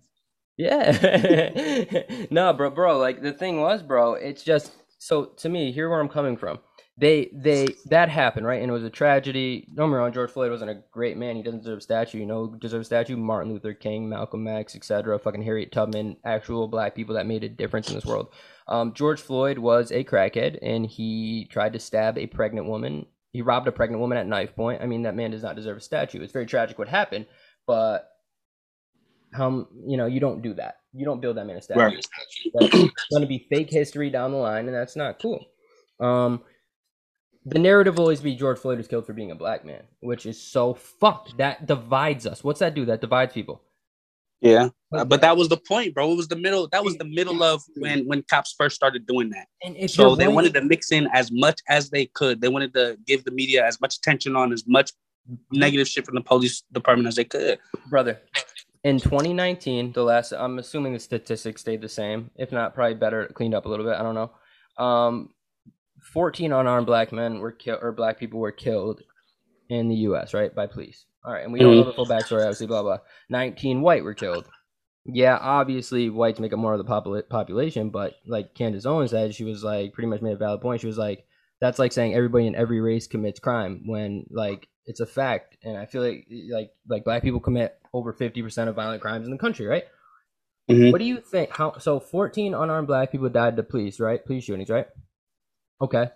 [0.59, 2.26] Yeah.
[2.30, 2.99] no, bro, bro.
[2.99, 4.14] Like the thing was, bro.
[4.14, 5.72] It's just so to me.
[5.72, 6.59] Here where I'm coming from.
[6.99, 9.66] They they that happened right, and it was a tragedy.
[9.74, 10.12] Don't get me wrong.
[10.12, 11.36] George Floyd wasn't a great man.
[11.36, 12.18] He doesn't deserve a statue.
[12.18, 13.16] You know, who deserves a statue.
[13.16, 15.18] Martin Luther King, Malcolm X, etc.
[15.18, 16.18] Fucking Harriet Tubman.
[16.24, 18.28] Actual black people that made a difference in this world.
[18.68, 23.07] Um, George Floyd was a crackhead, and he tried to stab a pregnant woman.
[23.32, 24.82] He robbed a pregnant woman at knife point.
[24.82, 26.20] I mean, that man does not deserve a statue.
[26.20, 27.24] It's very tragic what happened,
[27.66, 28.11] but
[29.32, 30.76] how you know you don't do that.
[30.93, 31.80] You don't build that man a statue.
[31.80, 32.07] Right.
[32.55, 35.43] That's going to be fake history down the line, and that's not cool.
[36.01, 36.43] Um,
[37.45, 40.26] the narrative will always be George Floyd was killed for being a black man, which
[40.26, 41.36] is so fucked.
[41.38, 42.45] That divides us.
[42.45, 42.84] What's that do?
[42.84, 43.62] That divides people.
[44.40, 46.11] Yeah, Uh, but that was the point, bro.
[46.11, 46.68] It was the middle.
[46.72, 49.47] That was the middle of when when cops first started doing that.
[49.64, 52.40] And So they going- wanted to mix in as much as they could.
[52.40, 54.90] They wanted to give the media as much attention on as much
[55.53, 57.61] negative shit from the police department as they could.
[57.88, 58.20] brother.
[58.82, 62.30] In 2019, the last I'm assuming the statistics stayed the same.
[62.34, 63.95] If not, probably better, cleaned up a little bit.
[63.95, 64.32] I don't know.
[64.84, 65.32] Um,
[66.12, 69.00] 14 unarmed black men were killed, or black people were killed
[69.68, 70.34] in the U.S.
[70.34, 71.06] Right by police.
[71.24, 72.40] All right, and we don't know the full backstory.
[72.42, 72.98] Obviously, blah blah.
[73.30, 74.44] 19 white were killed.
[75.04, 79.34] Yeah, obviously whites make up more of the popula- population, but like Candace Owens said,
[79.34, 80.80] she was like pretty much made a valid point.
[80.80, 81.24] She was like,
[81.60, 85.56] that's like saying everybody in every race commits crime when like it's a fact.
[85.64, 89.26] And I feel like like like black people commit over fifty percent of violent crimes
[89.26, 89.84] in the country, right?
[90.70, 90.92] Mhm.
[90.92, 91.50] What do you think?
[91.50, 91.98] How so?
[91.98, 94.24] Fourteen unarmed black people died to police, right?
[94.24, 94.86] Police shootings, right?
[95.82, 96.08] Okay.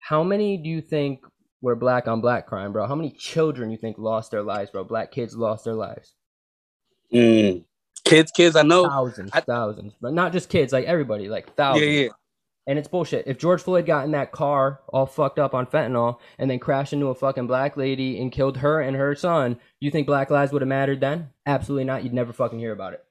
[0.00, 1.24] How many do you think
[1.62, 2.86] were black on black crime, bro?
[2.86, 4.84] How many children you think lost their lives, bro?
[4.84, 6.14] Black kids lost their lives.
[7.12, 7.64] Mm.
[8.04, 8.86] Kids, kids, I know.
[8.88, 11.86] Thousands, I- thousands, but not just kids, like everybody, like thousands.
[11.86, 12.08] Yeah, yeah.
[12.68, 13.28] And it's bullshit.
[13.28, 16.92] If George Floyd got in that car all fucked up on fentanyl and then crashed
[16.92, 20.50] into a fucking black lady and killed her and her son, you think black lives
[20.50, 21.30] would have mattered then?
[21.46, 22.02] Absolutely not.
[22.02, 23.04] You'd never fucking hear about it.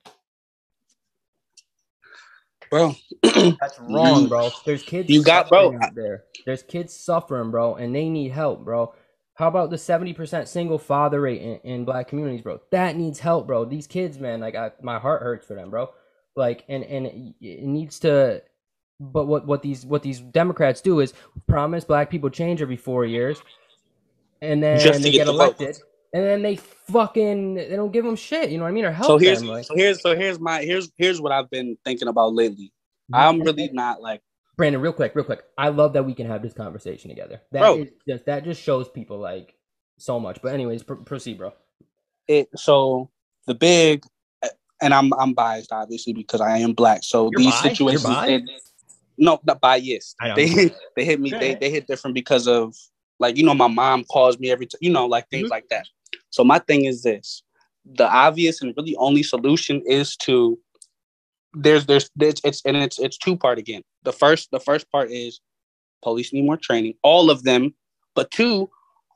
[2.69, 4.49] Bro, That's wrong, bro.
[4.65, 6.23] There's kids You got- bro, out there.
[6.45, 8.93] There's kids suffering, bro, and they need help, bro.
[9.35, 12.61] How about the 70% single father rate in, in black communities, bro?
[12.71, 13.65] That needs help, bro.
[13.65, 15.89] These kids, man, like I, my heart hurts for them, bro.
[16.37, 18.41] Like and and it, it needs to
[18.99, 21.13] but what what these what these Democrats do is
[21.47, 23.41] promise black people change every 4 years
[24.41, 25.81] and then Just to they get get the vote.
[26.15, 28.85] Elected and then they fucking they don't give them shit, you know what I mean?
[28.85, 31.49] Or help so here's them like so here's so here's my here's here's what I've
[31.49, 32.71] been thinking about lately.
[33.13, 34.21] I'm really not like
[34.57, 35.43] Brandon, real quick, real quick.
[35.57, 37.41] I love that we can have this conversation together.
[37.51, 37.77] That Bro.
[37.79, 39.53] is just that just shows people like
[39.97, 40.41] so much.
[40.41, 41.53] But anyways, pr- proceed, bro.
[42.27, 42.47] it.
[42.55, 43.09] So
[43.47, 44.03] the big,
[44.81, 47.03] and I'm I'm biased obviously because I am black.
[47.03, 47.79] So You're these biased?
[47.79, 48.59] You're situations, they-
[49.17, 50.15] no, not biased.
[50.21, 50.33] I.
[50.33, 50.47] They
[50.95, 51.31] they hit me.
[51.31, 52.75] They they hit different because of
[53.19, 54.79] like you know my mom calls me every time.
[54.81, 55.51] You know like things Mhm.
[55.51, 55.87] like that.
[56.29, 57.43] So my thing is this:
[57.85, 60.59] the obvious and really only solution is to
[61.53, 63.83] there's there's it's, it's and it's it's two part again.
[64.03, 65.39] The first the first part is
[66.03, 67.73] police need more training, all of them.
[68.13, 68.69] But two,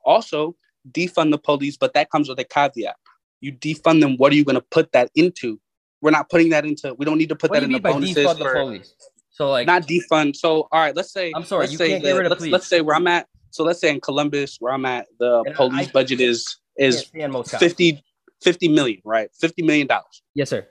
[0.04, 0.56] also
[0.92, 2.96] defund the police, but that comes with a caveat.
[3.42, 4.18] You defund them.
[4.18, 5.60] What are you going to put that into?
[6.02, 6.94] We're not putting that into.
[6.96, 8.94] We don't need to put What that in the bonuses defund the for police?
[9.32, 10.36] So like not defund.
[10.36, 12.40] So all right, let's say I'm sorry, let's you say can't get rid of let's,
[12.40, 12.52] police.
[12.52, 13.28] let's say where I'm at.
[13.52, 17.12] So let's say in Columbus, where I'm at, the And police I- budget is is
[17.14, 18.02] most 50,
[18.42, 19.30] 50 million, right?
[19.40, 20.22] 50 million dollars.
[20.34, 20.66] Yes, sir.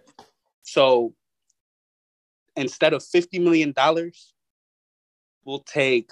[0.62, 1.14] So
[2.56, 4.32] instead of 50 million dollars,
[5.44, 6.10] we'll take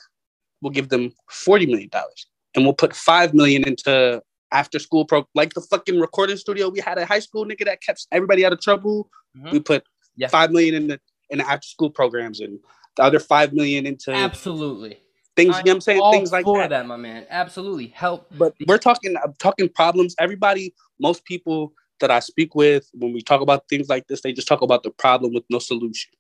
[0.62, 5.26] we'll give them 40 million dollars and we'll put 5 million into after school pro
[5.34, 8.52] like the fucking recording studio we had at high school nigga that kept everybody out
[8.52, 9.08] of trouble.
[9.36, 9.52] Mhm.
[9.52, 9.84] We put
[10.16, 10.28] Yeah.
[10.28, 11.00] 5 million in the
[11.30, 12.58] in the after school programs and
[12.96, 14.98] the other 5 million into Absolutely.
[15.36, 16.12] Things, you know what I'm saying?
[16.12, 16.70] Things like for that.
[16.70, 17.26] that, my man.
[17.30, 17.88] Absolutely.
[17.88, 18.26] Help.
[18.36, 20.14] But we're talking I'm talking problems.
[20.18, 24.32] Everybody, most people that I speak with, when we talk about things like this, they
[24.32, 26.12] just talk about the problem with no solution.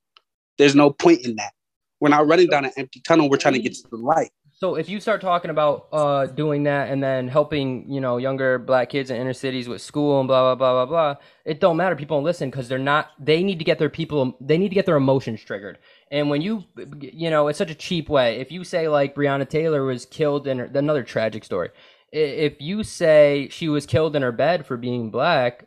[0.58, 1.52] There's no point in that.
[2.00, 3.28] We're not running down an empty tunnel.
[3.30, 4.30] We're trying to get to the light.
[4.52, 8.58] So if you start talking about uh doing that and then helping, you know, younger
[8.58, 11.76] black kids in inner cities with school and blah blah blah blah blah, it don't
[11.76, 11.94] matter.
[11.94, 13.10] People don't listen because they're not.
[13.18, 14.34] They need to get their people.
[14.40, 15.78] They need to get their emotions triggered.
[16.10, 16.64] And when you,
[17.00, 18.38] you know, it's such a cheap way.
[18.38, 21.70] If you say like Breonna Taylor was killed in her, another tragic story.
[22.12, 25.66] If you say she was killed in her bed for being black,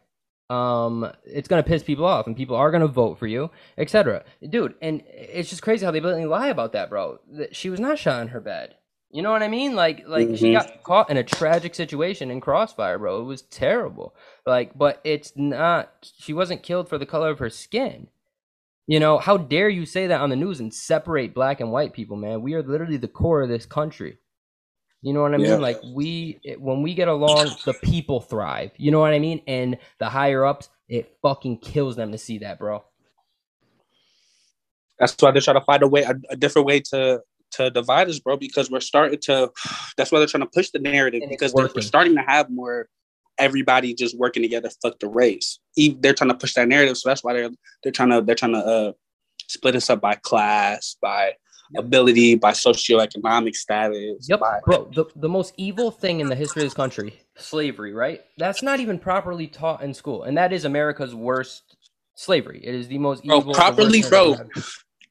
[0.50, 4.24] um, it's gonna piss people off, and people are gonna vote for you, etc.
[4.50, 7.20] Dude, and it's just crazy how they blatantly lie about that, bro.
[7.34, 8.76] That She was not shot in her bed.
[9.12, 9.76] You know what I mean?
[9.76, 10.54] Like like she Mhm.
[10.54, 13.22] got caught in a tragic situation in Crossfire, bro.
[13.22, 14.16] It was terrible.
[14.46, 16.12] Like, but it's not.
[16.18, 18.08] She wasn't killed for the color of her skin.
[18.90, 21.94] You know, how dare you say that on the news and separate black and white
[21.94, 22.42] people, man?
[22.42, 24.18] We are literally the core of this country.
[25.04, 25.46] You know what I mean?
[25.46, 25.58] Yeah.
[25.58, 28.72] Like we, it, when we get along, the people thrive.
[28.78, 29.44] You know what I mean?
[29.46, 32.84] And the higher ups, it fucking kills them to see that, bro.
[34.98, 37.22] That's why they're trying to find a way, a, a different way to
[37.52, 38.38] to divide us, bro.
[38.38, 39.52] Because we're starting to.
[39.98, 42.90] That's why they're trying to push the narrative because we're starting to have more
[43.40, 44.70] everybody just working together.
[44.82, 45.60] Fuck the race.
[45.78, 47.50] They're trying to push that narrative, so that's why they're
[47.84, 48.92] they're trying to they're trying to uh,
[49.48, 51.34] split us up by class, by
[51.72, 51.84] Yep.
[51.84, 54.28] ability, by socioeconomic status.
[54.28, 54.90] Yep, by, bro.
[54.96, 58.24] The, the most evil thing in the history of this country, slavery, right?
[58.40, 61.78] That's not even properly taught in school, and that is America's worst
[62.16, 62.60] slavery.
[62.64, 63.42] It is the most evil.
[63.42, 64.36] the properly, bro.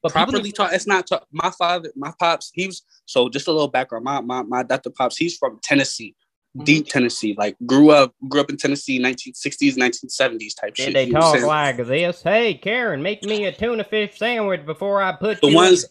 [0.01, 0.73] But properly taught.
[0.73, 1.27] It's not taught.
[1.31, 4.05] My father, my pops, he was so just a little background.
[4.05, 4.91] My my my Dr.
[4.91, 6.15] Pops, he's from Tennessee.
[6.63, 7.35] Deep Tennessee.
[7.37, 10.93] Like grew up grew up in Tennessee, 1960s, 1970s type Did shit.
[10.93, 12.21] they talk like this?
[12.21, 15.85] Hey, Karen, make me a tuna fish sandwich before I put the you ones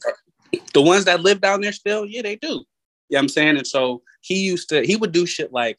[0.73, 2.49] the ones that live down there still, yeah, they do.
[2.49, 2.65] You know
[3.11, 3.57] what I'm saying?
[3.57, 5.79] And so he used to he would do shit like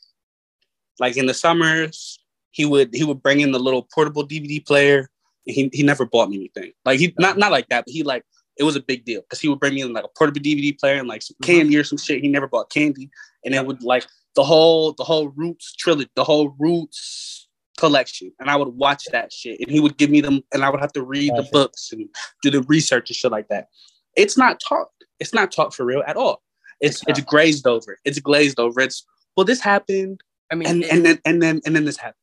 [1.00, 2.20] like in the summers,
[2.52, 5.10] he would he would bring in the little portable DVD player.
[5.48, 6.72] And he he never bought me anything.
[6.86, 8.24] Like he not not like that, but he like
[8.58, 10.78] it was a big deal because he would bring me in like a portable DVD
[10.78, 11.46] player and like some Mhm.
[11.46, 12.22] candy or some shit.
[12.22, 13.10] He never bought candy,
[13.46, 14.06] and it would like
[14.36, 19.32] the whole the whole Roots trilogy, the whole Roots collection, and I would watch that
[19.32, 21.92] shit, and he would give me them, and I would have to read the books
[21.92, 22.08] and
[22.44, 23.68] do the research and shit like that.
[24.16, 24.88] It's not taught.
[25.20, 26.42] It's not taught for real at all.
[26.82, 27.98] It's It's it's glazed over.
[28.06, 28.80] It's glazed over.
[28.82, 29.06] It's
[29.36, 30.22] well, this happened,
[30.52, 32.16] I mean, and it- and then and then and then this happened.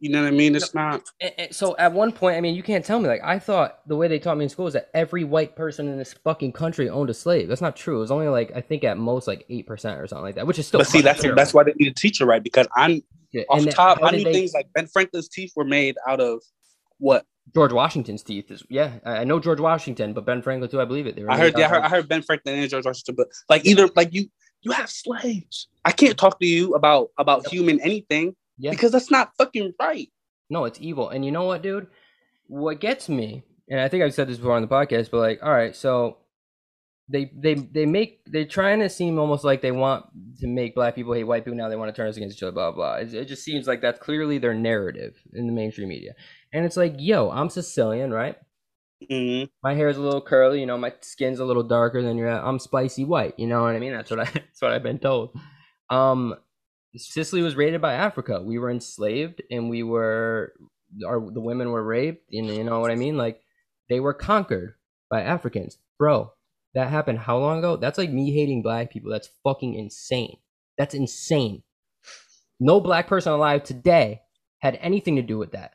[0.00, 0.54] You know what I mean?
[0.54, 1.02] It's not.
[1.20, 3.78] And- and so at one point, I mean, you can't tell me like I thought
[3.86, 6.52] the way they taught me in school is that every white person in this fucking
[6.52, 7.48] country owned a slave.
[7.48, 7.96] That's not true.
[7.98, 10.46] It was only like I think at most like eight percent or something like that,
[10.46, 10.80] which is still.
[10.80, 11.36] but see, that's terrible.
[11.40, 12.42] that's why they need a teacher, right?
[12.42, 13.98] Because I'm Yeah, off top.
[14.02, 16.42] I knew they- things like Ben Franklin's teeth were made out of
[16.98, 17.24] what?
[17.54, 18.98] George Washington's teeth is yeah.
[19.04, 20.80] I know George Washington, but Ben Franklin too.
[20.80, 21.14] I believe it.
[21.14, 21.56] They were I heard.
[21.56, 24.26] Yeah, I heard, I heard Ben Franklin and George Washington, but like either like you
[24.62, 25.68] you have slaves.
[25.84, 28.70] I can't talk to you about about human anything yeah.
[28.70, 30.08] because that's not fucking right.
[30.50, 31.08] No, it's evil.
[31.08, 31.86] And you know what, dude?
[32.46, 35.40] What gets me, and I think I've said this before on the podcast, but like,
[35.42, 36.18] all right, so
[37.08, 40.06] they they they make they're trying to seem almost like they want
[40.40, 41.56] to make black people hate white people.
[41.56, 42.52] Now they want to turn us against each other.
[42.52, 42.94] Blah blah.
[42.96, 46.14] It, it just seems like that's clearly their narrative in the mainstream media.
[46.52, 48.36] And it's like, yo, I'm Sicilian, right?
[49.10, 49.50] Mhm.
[49.62, 50.60] My is a little curly.
[50.60, 52.28] You know, my skin's a little darker than your.
[52.28, 53.34] I'm spicy white.
[53.38, 53.92] You know what I mean?
[53.92, 54.24] That's what I.
[54.32, 55.36] That's what I've been told.
[55.90, 56.34] Um,
[56.96, 58.40] Sicily was raided by Africa.
[58.42, 60.52] We were enslaved, and we were,
[61.06, 62.32] our the women were raped.
[62.32, 63.16] And you know what I mean?
[63.16, 63.40] Like
[63.88, 64.74] they were conquered
[65.10, 66.32] by Africans, bro.
[66.74, 67.76] That happened how long ago?
[67.76, 69.10] That's like me hating black people.
[69.10, 70.38] That's fucking insane.
[70.76, 71.62] That's insane.
[72.58, 74.22] No black person alive today
[74.58, 75.74] had anything to do with that.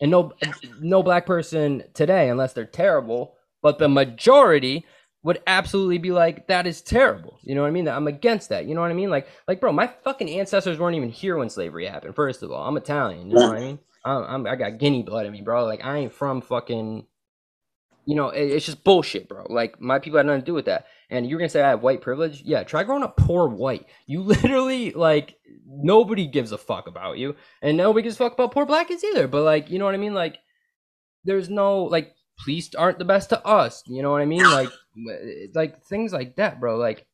[0.00, 0.32] And no
[0.80, 4.84] no black person today, unless they're terrible, but the majority
[5.28, 7.38] would absolutely be like, that is terrible.
[7.42, 7.86] You know what I mean?
[7.86, 8.64] I'm against that.
[8.64, 9.10] You know what I mean?
[9.10, 12.14] Like, like, bro, my fucking ancestors weren't even here when slavery happened.
[12.14, 13.28] First of all, I'm Italian.
[13.28, 13.78] You know what I mean?
[14.06, 15.66] I'm, I'm I got Guinea blood in me, bro.
[15.66, 17.04] Like, I ain't from fucking.
[18.06, 19.44] You know, it, it's just bullshit, bro.
[19.50, 20.86] Like, my people had nothing to do with that.
[21.10, 22.40] And you're gonna say I have white privilege?
[22.42, 23.84] Yeah, try growing up poor white.
[24.06, 28.52] You literally like nobody gives a fuck about you, and nobody gives a fuck about
[28.52, 29.28] poor black kids either.
[29.28, 30.14] But like, you know what I mean?
[30.14, 30.38] Like,
[31.24, 33.82] there's no like police aren't the best to us.
[33.86, 34.44] You know what I mean?
[34.44, 34.70] Like,
[35.54, 36.76] like things like that, bro.
[36.76, 37.06] Like,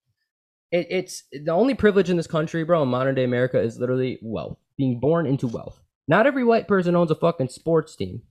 [0.71, 2.83] it, it's the only privilege in this country, bro.
[2.83, 5.81] In modern day America is literally wealth, being born into wealth.
[6.07, 8.23] Not every white person owns a fucking sports team.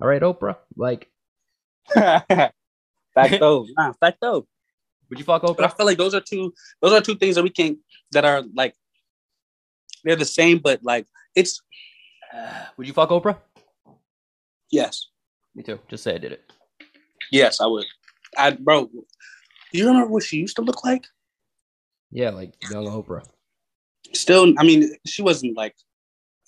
[0.00, 0.56] All right, Oprah.
[0.76, 1.10] Like,
[1.94, 2.54] fact
[3.40, 4.46] though, nah, though.
[5.08, 5.56] would you fuck Oprah?
[5.56, 7.78] But I feel like those are two those are two things that we can't
[8.12, 8.74] that are like
[10.04, 11.62] they're the same, but like it's
[12.76, 13.38] Would you fuck Oprah?
[14.70, 15.08] yes,
[15.54, 15.78] Me too.
[15.88, 16.52] Just say I did it.
[17.32, 17.86] yes, I would.
[18.38, 19.02] I bro, do
[19.72, 21.04] you remember what she used to look like?
[22.10, 23.24] Yeah, like young Oprah.
[24.14, 25.74] Still, I mean, she wasn't like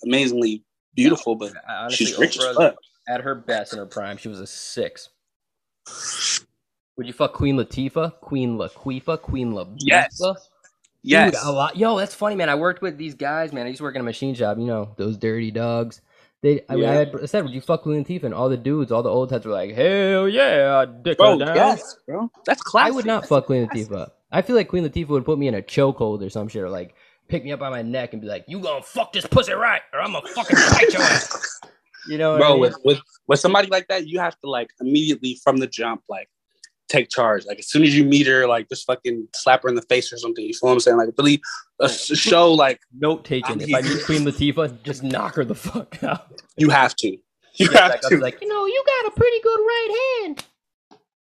[0.03, 0.63] amazingly
[0.95, 2.75] beautiful, but Honestly, she's rich as fuck.
[3.07, 5.09] at her best in her prime, she was a six.
[6.97, 8.19] Would you fuck Queen Latifah?
[8.21, 9.21] Queen Laquifa?
[9.21, 9.77] Queen Latifah?
[9.79, 10.17] Yes.
[10.17, 10.35] Dude,
[11.05, 11.75] Yes, a lot.
[11.75, 12.47] Yo, that's funny, man.
[12.49, 13.65] I worked with these guys, man.
[13.65, 14.57] I used to work in a machine shop.
[14.57, 15.99] You know those dirty dogs.
[16.43, 16.91] They, I, Yeah.
[16.91, 18.25] I, had, I said, would you fuck Queen Latifah?
[18.25, 21.45] And all the dudes, all the old heads were like, hell yeah, dick bro, her
[21.45, 21.55] down.
[21.55, 22.29] yes, bro.
[22.45, 22.91] That's classic.
[22.91, 24.11] I would not fuck Queen Latifah.
[24.31, 26.69] I feel like Queen Latifah would put me in a chokehold or some shit, or
[26.69, 26.95] like
[27.29, 29.81] pick me up by my neck and be like, "You gonna fuck this pussy right,
[29.93, 31.59] or I'm gonna fucking bite your ass."
[32.05, 32.59] You know, what I bro mean?
[32.59, 36.27] with, with with somebody like that you have to like immediately from the jump like
[36.93, 37.45] take charge.
[37.45, 40.13] Like as soon as you meet her, like just fucking slap her in the face
[40.13, 40.45] or something.
[40.45, 40.97] You feel what I'm saying?
[40.97, 41.41] Like really
[41.79, 43.59] a show like Note taken.
[43.59, 46.27] If I meet Queen Latifah, just knock her the fuck out.
[46.57, 47.17] you have to.
[47.55, 48.17] You Yeah, have like, to.
[48.17, 50.43] like, you know, you got a pretty good right hand.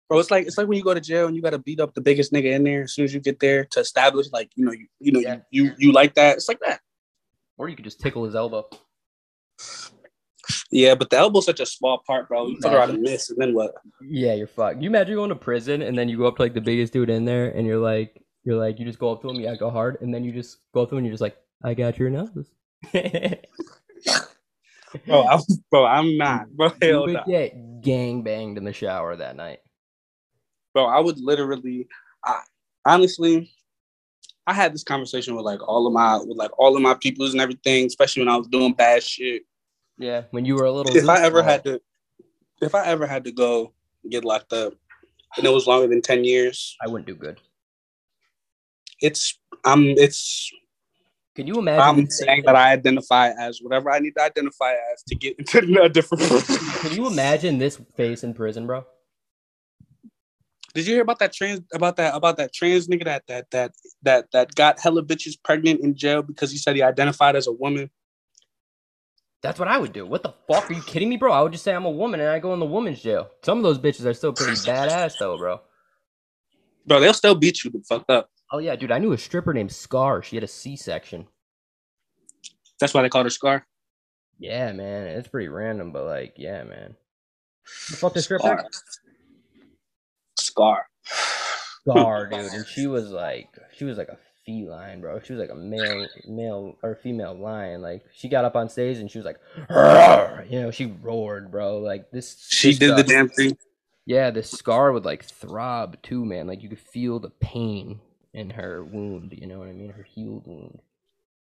[0.09, 1.95] Bro, it's like it's like when you go to jail and you gotta beat up
[1.95, 4.65] the biggest nigga in there as soon as you get there to establish like you
[4.65, 5.39] know you you know Yeah.
[5.51, 6.37] you, you you like that.
[6.37, 6.81] It's like that.
[7.59, 8.69] Or you could just tickle his elbow.
[10.71, 12.47] Yeah, but the elbow's such a small part, bro.
[12.47, 13.75] You figure out a miss and then what?
[14.01, 14.83] Yeah, you're fucked.
[14.83, 17.11] You imagine going to prison and then you go up to like the biggest dude
[17.11, 19.71] in there and you're like, you're like, you just go up to him, yeah, go
[19.71, 21.99] hard, and then you just go up to him and you're just like, I got
[21.99, 22.51] your nose.
[25.07, 26.51] Bro, I'm, bro, I'm not.
[26.51, 27.23] Bro, you hell would no.
[27.27, 29.61] get gang banged in the shower that night.
[30.75, 31.89] Bro, I would literally
[32.25, 32.41] I
[32.85, 33.51] honestly
[34.47, 37.33] I had this conversation with like all of my with like all of my peoples
[37.33, 39.43] and everything, especially when I was doing bad shit.
[40.03, 40.97] Yeah, when you were a little.
[40.97, 41.45] If I ever goofball.
[41.45, 41.81] had to
[42.61, 43.73] if I ever had to go
[44.11, 44.75] get locked up
[45.37, 47.41] and it was longer than 10 years, I wouldn't do good.
[49.01, 50.51] it's I'm it's
[51.37, 52.01] Can you imagine?
[52.01, 55.83] I'm saying that I identify as whatever I need to identify as to get into
[55.83, 56.25] a different.
[56.81, 58.85] Can you imagine this face in prison, bro?
[60.75, 63.73] Did you hear about that trans about that about that trans nigga that that that
[64.03, 67.53] that that got hella bitches pregnant in jail because he said he identified as a
[67.53, 67.91] woman?
[69.43, 70.07] That's what I would do.
[70.07, 70.71] What the fuck?
[70.71, 71.33] Are you kidding me, bro?
[71.33, 73.29] I would just say I'm a woman and I go in the woman's jail.
[73.43, 75.61] Some of those bitches are still pretty badass, though, bro.
[76.87, 78.31] Bro, they'll still beat you the fuck up.
[78.53, 78.93] Oh yeah, dude.
[78.93, 80.23] I knew a stripper named Scar.
[80.23, 81.27] She had a C-section.
[82.79, 83.67] That's why they called her Scar.
[84.39, 85.07] Yeah, man.
[85.09, 86.95] It's pretty random, but like, yeah, man.
[87.91, 88.65] The fuck the stripper?
[90.39, 90.87] Scar.
[91.05, 92.53] Scar, dude.
[92.53, 95.21] And she was like, she was like a feline, bro.
[95.21, 97.83] She was like a male, male or female lion.
[97.83, 99.41] Like she got up on stage and she was like,
[100.51, 101.79] you know, she roared, bro.
[101.79, 102.47] Like this.
[102.49, 103.57] She this, did uh, the damn thing.
[104.07, 106.47] Yeah, the scar would like throb too, man.
[106.47, 108.01] Like you could feel the pain
[108.35, 109.37] in her wound.
[109.39, 109.91] You know what I mean?
[109.91, 110.81] Her healed wound.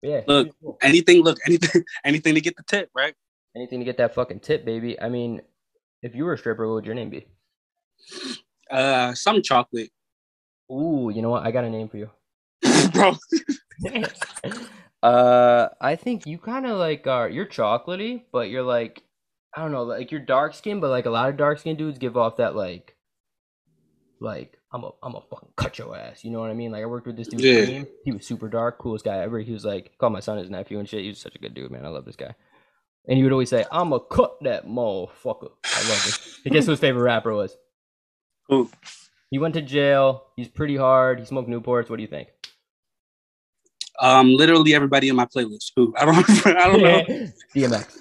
[0.02, 0.22] But yeah.
[0.28, 0.50] Look.
[0.62, 0.78] cool.
[0.82, 3.16] Anything, look, anything, anything to get the tip, right?
[3.56, 5.00] anything to get that fucking tip, baby.
[5.02, 5.42] I mean,
[6.02, 7.26] if you were a stripper, what would your name be?
[8.72, 9.90] Uh, some chocolate,
[10.72, 11.44] Ooh, you know what?
[11.44, 12.10] I got a name for you.
[12.94, 13.16] bro.
[15.04, 17.30] uh, I think you kind of like are.
[17.30, 19.04] You're chocolatey, but you're like,
[19.56, 22.00] I don't know, like you're dark skinned, but like a lot of dark skinned dudes
[22.00, 22.96] give off that like,
[24.20, 26.24] like I'm a I'm a fucking cut your ass.
[26.24, 26.72] You know what I mean?
[26.72, 27.42] Like I worked with this dude.
[27.42, 27.66] Yeah.
[27.66, 27.88] Kareem.
[28.06, 29.40] He was super dark, coolest guy ever.
[29.40, 31.02] He was like, called my son his nephew and shit.
[31.02, 31.86] He was such a good dude, man.
[31.86, 32.36] I love this guy.
[33.08, 36.20] And he would always say, "I'm a cut that motherfucker." I love it.
[36.46, 37.58] And guess who his favorite rapper was?
[38.50, 38.70] Who?
[39.32, 40.28] He went to jail.
[40.36, 41.20] He's pretty hard.
[41.20, 41.90] He smoked Newports.
[41.90, 42.30] What do you think?
[44.02, 45.72] Um, literally everybody in my playlist.
[45.76, 45.94] Who?
[45.98, 46.46] I don't.
[46.48, 47.04] I don't know.
[47.56, 47.98] DMX.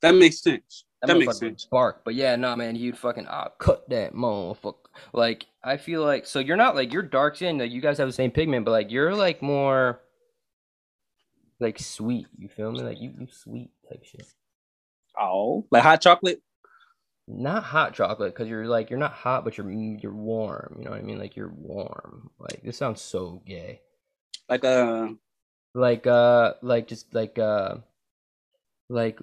[0.00, 0.84] That makes sense.
[1.00, 1.66] That, That makes sense.
[1.70, 4.76] Bark, but yeah, nah, man, you'd fucking ah, cut that motherfucker.
[5.12, 7.58] Like, I feel like so you're not like you're dark skin.
[7.58, 10.00] Like you guys have the same pigment, but like you're like more
[11.60, 12.26] like sweet.
[12.38, 12.82] You feel me?
[12.82, 14.26] Like you, you sweet type shit.
[15.18, 16.42] Oh, like hot chocolate.
[17.26, 20.76] Not hot chocolate because you're like you're not hot, but you're you're warm.
[20.78, 21.18] You know what I mean?
[21.18, 22.30] Like you're warm.
[22.38, 23.80] Like this sounds so gay.
[24.48, 25.08] Like uh,
[25.74, 27.76] Like uh, like just like uh,
[28.88, 29.18] like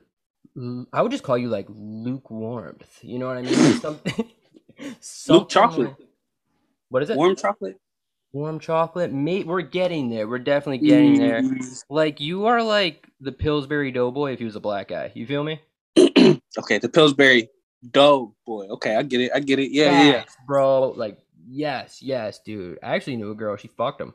[0.93, 3.03] I would just call you like lukewarmth.
[3.03, 3.53] You know what I mean?
[3.79, 4.29] Something.
[4.99, 5.95] something chocolate.
[6.89, 7.17] What is it?
[7.17, 7.79] warm chocolate.
[8.33, 9.45] Warm chocolate, mate.
[9.45, 10.27] We're getting there.
[10.27, 11.41] We're definitely getting there.
[11.41, 11.83] Mm.
[11.89, 15.11] Like you are like the Pillsbury Doughboy if he was a black guy.
[15.13, 15.61] You feel me?
[16.57, 17.47] Okay, the Pillsbury
[17.91, 18.67] Doughboy.
[18.67, 19.31] Okay, I get it.
[19.33, 19.71] I get it.
[19.71, 20.23] Yeah, yeah, yeah.
[20.45, 20.91] Bro.
[20.97, 21.17] Like
[21.47, 22.77] yes, yes, dude.
[22.83, 23.55] I actually knew a girl.
[23.55, 24.13] She fucked him.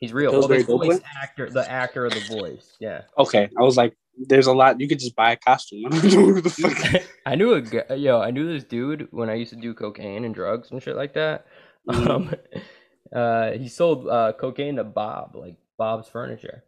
[0.00, 0.32] He's real.
[0.32, 2.76] Well, Pillsbury the voice actor, the actor of the voice.
[2.80, 3.02] Yeah.
[3.18, 4.80] Okay, I was like, there's a lot.
[4.80, 5.86] You could just buy a costume.
[5.92, 7.02] I don't know the fuck.
[7.26, 8.20] I knew a guy, yo.
[8.20, 11.14] I knew this dude when I used to do cocaine and drugs and shit like
[11.14, 11.46] that.
[11.88, 12.10] Mhm.
[12.10, 12.34] Um,
[13.14, 16.64] uh, he sold uh cocaine to Bob, like Bob's Furniture.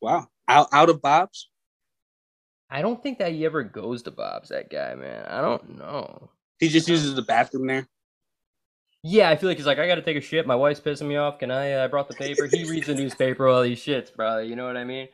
[0.00, 1.48] Wow, out out of Bob's.
[2.70, 4.48] I don't think that he ever goes to Bob's.
[4.48, 5.26] That guy, man.
[5.26, 6.30] I don't know.
[6.58, 7.86] He just uses the bathroom there.
[9.04, 10.46] Yeah, I feel like he's like, I gotta take a shit.
[10.46, 11.38] My wife's pissing me off.
[11.38, 11.72] Can I?
[11.72, 12.46] Uh, I brought the paper.
[12.46, 14.38] He reads the newspaper while he shits, bro.
[14.38, 15.08] You know what I mean?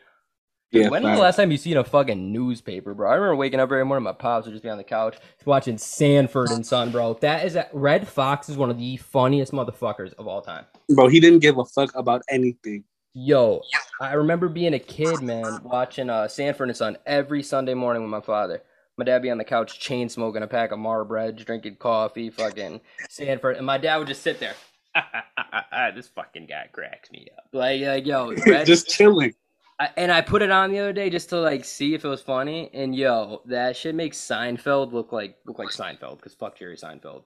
[0.70, 0.90] Yeah.
[0.90, 3.10] when was the last time you seen a fucking newspaper, bro?
[3.10, 4.04] I remember waking up every morning.
[4.04, 5.16] My pops would just be on the couch
[5.46, 7.14] watching Sanford and Son, bro.
[7.14, 10.66] That is a, Redd Foxx is one of the funniest motherfuckers of all time.
[10.94, 12.84] Bro, he didn't give a fuck about anything.
[13.14, 13.62] Yo,
[14.02, 18.10] I remember being a kid, man, watching uh, Sanford and Son every Sunday morning with
[18.10, 18.62] my father.
[18.98, 22.30] My dad be on the couch, chain smoking a pack of Mar bread, drinking coffee,
[22.30, 24.54] fucking Sanford, and my dad would just sit there.
[25.94, 27.44] this fucking guy cracks me up.
[27.52, 29.34] Like, like yo, Red, just chilling.
[29.78, 32.08] I, and I put it on the other day just to like see if it
[32.08, 32.70] was funny.
[32.74, 37.22] And yo, that shit makes Seinfeld look like look like Seinfeld because fuck Jerry Seinfeld.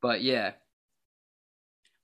[0.00, 0.52] But yeah,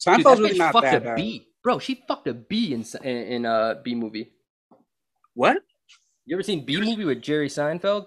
[0.04, 1.16] Dude, Seinfeld's that really bitch not fucked that a bad.
[1.16, 1.78] bee, bro.
[1.78, 4.32] She fucked a bee in in, in uh, a bee movie.
[5.32, 5.56] What?
[6.26, 8.06] You ever seen Bee Movie with Jerry Seinfeld?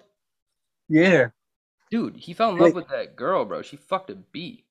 [0.90, 1.30] Yeah.
[1.92, 2.76] Dude, he fell in love Wait.
[2.76, 3.62] with that girl, bro.
[3.62, 4.66] She fucked a bee.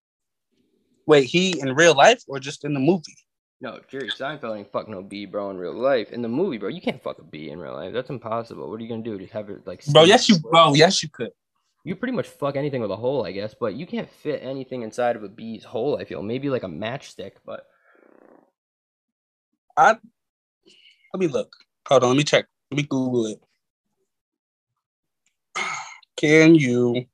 [1.06, 3.16] Wait, he in real life or just in the movie?
[3.60, 6.12] No, Jerry Seinfeld ain't fuck no bee, bro, in real life.
[6.12, 7.92] In the movie, bro, you can't fuck a bee in real life.
[7.92, 8.68] That's impossible.
[8.68, 9.18] What are you gonna do?
[9.18, 11.30] Just have it like Bro, yes you bro, yes you could.
[11.84, 14.82] You pretty much fuck anything with a hole, I guess, but you can't fit anything
[14.82, 16.22] inside of a bee's hole, I feel.
[16.22, 17.66] Maybe like a matchstick, but
[19.76, 19.96] I
[21.12, 21.54] Let me look.
[21.88, 22.46] Hold on, let me check.
[22.70, 23.40] Let me Google it.
[26.16, 27.04] Can you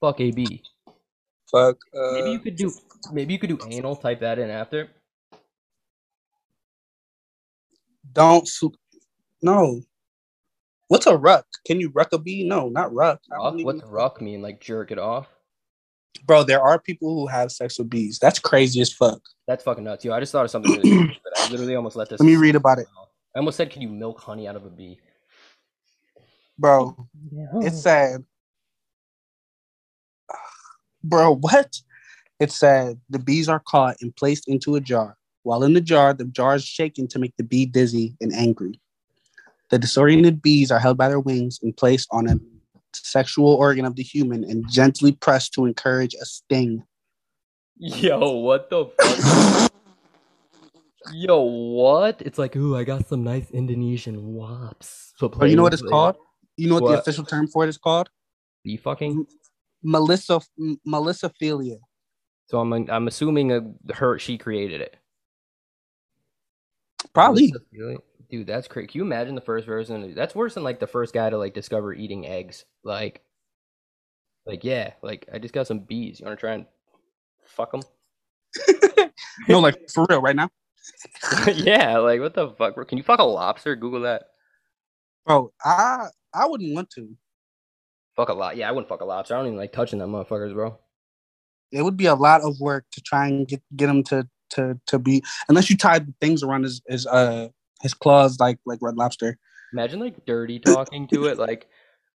[0.00, 0.62] fuck a bee.
[1.50, 2.72] fuck uh Maybe you could do
[3.12, 4.88] maybe you could do anal, type that in after.
[8.12, 8.72] don't su-
[9.40, 9.80] no.
[10.88, 11.46] What's a ruck?
[11.66, 12.44] Can you ruck a bee?
[12.44, 13.20] No, not ruck.
[13.30, 13.54] Ruck?
[13.54, 14.42] even- What's ruck mean?
[14.42, 15.28] Like jerk it off?
[16.26, 18.18] Bro, there are people who have sex with bees.
[18.18, 19.20] That's crazy as fuck.
[19.48, 20.04] That's fucking nuts.
[20.04, 21.10] Yo, I just thought of something really.
[21.36, 22.86] I literally almost let this Let me read about it.
[23.34, 25.00] I almost said, can you milk honey out of a bee?
[26.62, 27.08] Bro,
[27.60, 28.24] it said
[31.02, 31.80] Bro, what?
[32.38, 35.16] It said the bees are caught and placed into a jar.
[35.42, 38.80] While in the jar, the jar is shaken to make the bee dizzy and angry.
[39.70, 42.38] The disoriented bees are held by their wings and placed on a
[42.94, 46.84] sexual organ of the human and gently pressed to encourage a sting.
[47.76, 49.72] Yo, what the fuck?
[51.12, 52.22] Yo, what?
[52.22, 55.12] It's like, ooh, I got some nice Indonesian wops.
[55.16, 56.14] So But you know what it's called?
[56.56, 58.08] You know what, the official term for it is called?
[58.64, 59.26] Bee fucking.
[59.82, 61.78] Melissa m- Melissophilia.
[62.48, 64.96] So I'm I'm assuming uh her she created it.
[67.14, 67.52] Probably.
[68.30, 68.88] Dude, that's crazy.
[68.88, 70.14] Can you imagine the first version?
[70.14, 72.64] That's worse than like the first guy to like discover eating eggs.
[72.82, 73.22] Like,
[74.46, 76.20] like yeah, like I just got some bees.
[76.20, 76.66] You want to try and
[77.44, 77.82] fuck them?
[79.48, 80.48] no, like for real, right now,
[81.54, 82.74] yeah, like what the fuck?
[82.74, 82.84] bro?
[82.84, 83.76] Can you fuck a lobster?
[83.76, 84.24] Google that.
[85.26, 85.52] bro.
[85.64, 87.16] I I wouldn't want to.
[88.16, 88.56] Fuck a lot.
[88.56, 89.34] Yeah, I wouldn't fuck a lobster.
[89.34, 90.78] I don't even like touching them motherfuckers, bro.
[91.70, 94.78] It would be a lot of work to try and get get him to to
[94.86, 97.48] to be unless you tied things around his his uh
[97.80, 99.38] his claws like like red lobster.
[99.72, 101.66] Imagine like dirty talking to it, like,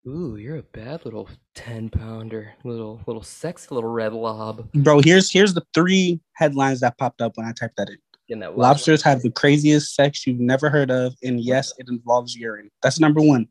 [0.07, 5.31] "Ooh, you're a bad little ten pounder, little little sexy little red lob." Bro, here's
[5.31, 7.97] here's the three headlines that popped up when I typed that in.
[8.27, 12.35] Getting that Lobsters have the craziest sex you've never heard of, and yes, it involves
[12.35, 12.69] urine.
[12.83, 13.47] That's number one.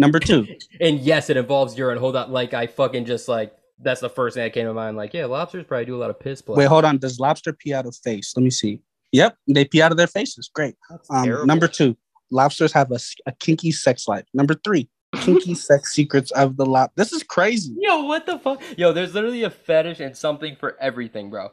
[0.00, 0.46] Number two,
[0.80, 1.98] And yes, it involves urine.
[1.98, 4.96] Hold on, like I fucking just like that's the first thing that came to mind.
[4.96, 6.56] Like, yeah, lobsters probably do a lot of piss play.
[6.56, 6.96] wait, hold on.
[6.96, 8.32] Does lobster pee out of face?
[8.34, 8.80] Let me see.
[9.12, 10.50] Yep, they pee out of their faces.
[10.54, 10.74] Great.
[11.10, 11.96] Um, number two,
[12.30, 14.24] lobsters have a kinky sex life.
[14.32, 16.92] Number three, kinky sex secrets of the lob.
[16.96, 17.74] This is crazy.
[17.78, 18.62] Yo, what the fuck?
[18.78, 21.50] Yo, there's literally a fetish and something for everything, bro.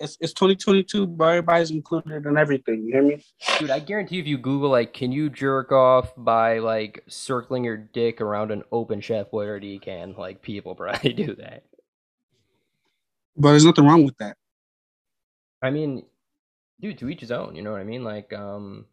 [0.00, 1.28] It's, it's 2022, bro.
[1.28, 2.84] Everybody's included in everything.
[2.84, 3.24] You hear me?
[3.58, 7.76] Dude, I guarantee if you Google like, can you jerk off by like circling your
[7.76, 11.64] dick around an open chef where you can, like people probably do that.
[13.36, 14.36] But there's nothing wrong with that.
[15.62, 16.04] I mean,
[16.80, 17.54] dude, to each his own.
[17.54, 18.04] You know what I mean?
[18.04, 18.86] Like, um,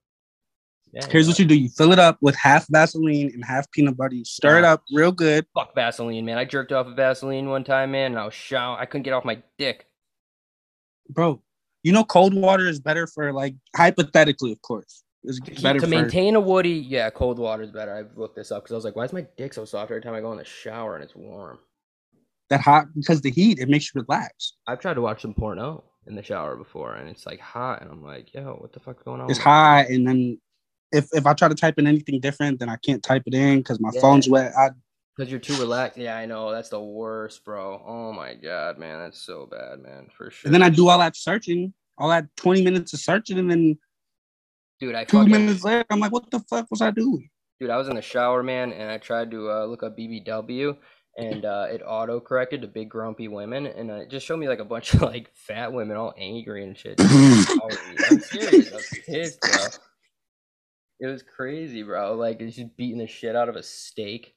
[0.94, 1.06] yeah.
[1.10, 4.16] Here's what you do: you fill it up with half Vaseline and half peanut butter.
[4.16, 5.46] You stir it up real good.
[5.56, 6.38] fuck Vaseline, man.
[6.38, 8.78] I jerked off of Vaseline one time, man, and I was shower.
[8.78, 9.88] I couldn't get off my dick.
[11.14, 11.42] Bro.
[11.84, 15.04] You know, cold water is better for like hypothetically, of course.
[15.24, 17.94] It's To, better to for maintain a woody, yeah, cold water is better.
[17.94, 20.02] I've looked this up because I was like, why is my dick so soft every
[20.02, 21.60] time I go in the shower and it's warm?
[22.52, 24.54] that hot because the heat it makes you relax.
[24.68, 27.90] I've tried to watch some porno in the shower before, and it's like hot, and
[27.90, 29.30] I'm like, yo, what the fuck's going on?
[29.32, 30.40] It's hot, and then
[30.92, 33.60] if if I try to type in anything different, then I can't type it in
[33.60, 34.02] because my Yeah.
[34.02, 34.54] phone's wet.
[34.58, 34.72] I
[35.22, 36.00] Because you're too relaxed.
[36.00, 36.52] Yeah, I know.
[36.52, 37.80] That's the worst, bro.
[37.86, 40.48] Oh my god, man, that's so bad, man, for sure.
[40.48, 43.78] and then I do all that searching, all that twenty minutes of searching, and then
[44.80, 47.30] dude, I two fucking, minutes later, I'm like, what the fuck was I doing?
[47.60, 50.76] dude, I was in the shower, man, and I tried to uh, look up BBW,
[51.20, 54.48] and uh, it auto corrected to big grumpy women, and uh, it just showed me
[54.48, 56.96] like a bunch of like fat women all angry and shit.
[57.00, 58.72] I'm serious.
[58.72, 59.52] I was pissed, bro.
[61.00, 62.16] It was crazy, bro.
[62.16, 64.34] Like it's just beating the shit out of a steak.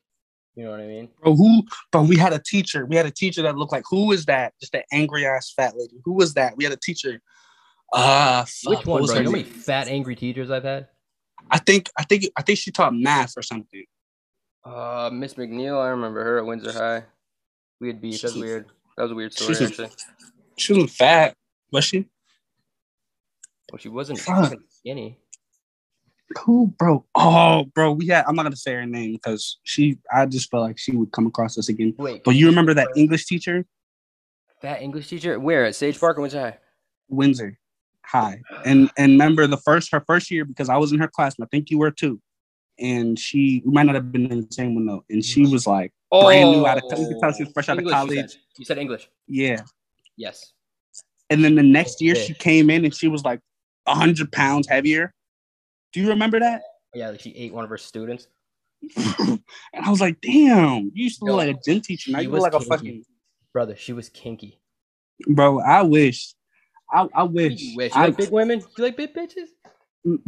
[0.57, 1.09] You know what I mean?
[1.21, 1.63] Bro, who?
[1.91, 2.87] But we had a teacher.
[2.87, 4.55] We had a teacher that looked like who is that?
[4.61, 6.01] Just that angry ass fat lady.
[6.05, 6.57] Who was that?
[6.57, 7.21] We had a teacher.
[7.93, 9.19] Ah, Which fuck, what one, was bro?
[9.19, 10.89] You know how many fat angry teachers I've had?
[11.51, 13.85] I think I think I think she taught math or something.
[14.65, 17.05] Uh, Miss McNeil, I remember her at Windsor High.
[17.81, 18.23] We had beef.
[18.23, 18.67] That's weird.
[18.97, 19.91] That was a weird story, she's- actually.
[20.57, 21.35] She wasn't fat,
[21.73, 22.07] was she?
[23.73, 24.45] Well, she wasn't Fuck.
[24.45, 25.19] fucking skinny.
[26.45, 27.05] Who, bro?
[27.15, 28.25] Oh, bro, we had.
[28.27, 29.99] I'm not gonna say her name because she.
[30.13, 31.95] I just felt like she would come across us again.
[31.99, 33.65] Wait, But you remember that English teacher,
[34.63, 35.39] That English teacher?
[35.39, 36.59] Where at Sage Park or which high?
[37.09, 37.59] Windsor
[38.03, 41.35] High, and and remember the first her first year because I was in her class
[41.39, 42.21] and I think you were too,
[42.79, 45.67] and she we might not have been in the same one though, and she was
[45.67, 46.99] like oh, brand new out of.
[46.99, 48.31] You could tell she was fresh out of English, you college.
[48.31, 48.41] said.
[48.59, 49.09] You said English.
[49.29, 49.61] Yeah,
[50.17, 50.53] Yes.
[51.31, 52.23] and then the next year Yeah.
[52.25, 53.41] she came in and she was like
[53.87, 55.13] hundred pounds heavier.
[55.95, 56.63] Do you remember that?
[56.93, 58.27] Yeah, like she ate one of her students.
[58.97, 59.41] and
[59.81, 62.11] I was like, damn, you used to look like a gym teacher.
[62.11, 63.05] Now you look like a fucking
[63.53, 64.61] Brother, she was kinky.
[65.29, 65.61] bro.
[65.61, 66.35] I wish.
[66.93, 67.61] I, I wish.
[67.61, 67.95] You wish.
[67.95, 68.61] You I, like big women?
[68.77, 69.47] You like big bitches?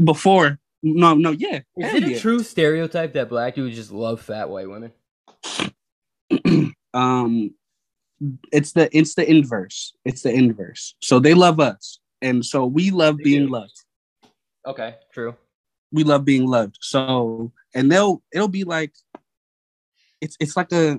[0.03, 0.59] before.
[0.83, 1.61] No, no, yeah.
[1.77, 4.93] Is it a true stereotype that black dudes just love fat white women?
[6.95, 7.55] um,
[8.53, 9.95] it's the it's the inverse.
[10.05, 10.95] It's the inverse.
[11.03, 13.85] So they love us, and so we love being loved.
[14.65, 15.35] Okay, true.
[15.93, 16.79] We love being loved.
[16.81, 18.93] So and they'll it'll be like,
[20.21, 20.99] it's it's like a,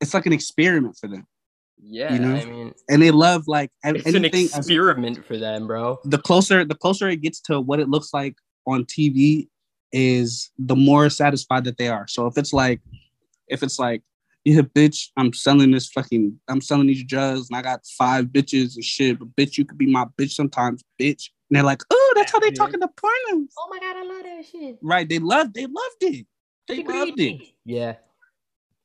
[0.00, 1.26] it's like an experiment for them,
[1.78, 2.36] Yeah, You know?
[2.36, 4.46] I mean, and they love like an- it's an anything.
[4.46, 5.98] experiment for them, bro.
[6.04, 8.36] the closer the closer it gets to what it looks like
[8.66, 9.48] on TV
[9.92, 12.06] is the more satisfied that they are.
[12.08, 12.80] So if it's like
[13.48, 14.02] if it's like
[14.44, 18.76] yeah, bitch, I'm selling this fucking I'm selling these drugs and I got five bitches
[18.76, 21.30] and shit, but bitch, you could be my bitch sometimes, bitch.
[21.50, 23.48] And they're like, oh, that's how they talk in the pornos.
[23.58, 24.78] Oh my god, I love that shit.
[24.82, 25.08] Right.
[25.08, 26.26] They loved they loved it.
[26.68, 27.40] They loved it.
[27.64, 27.94] Yeah.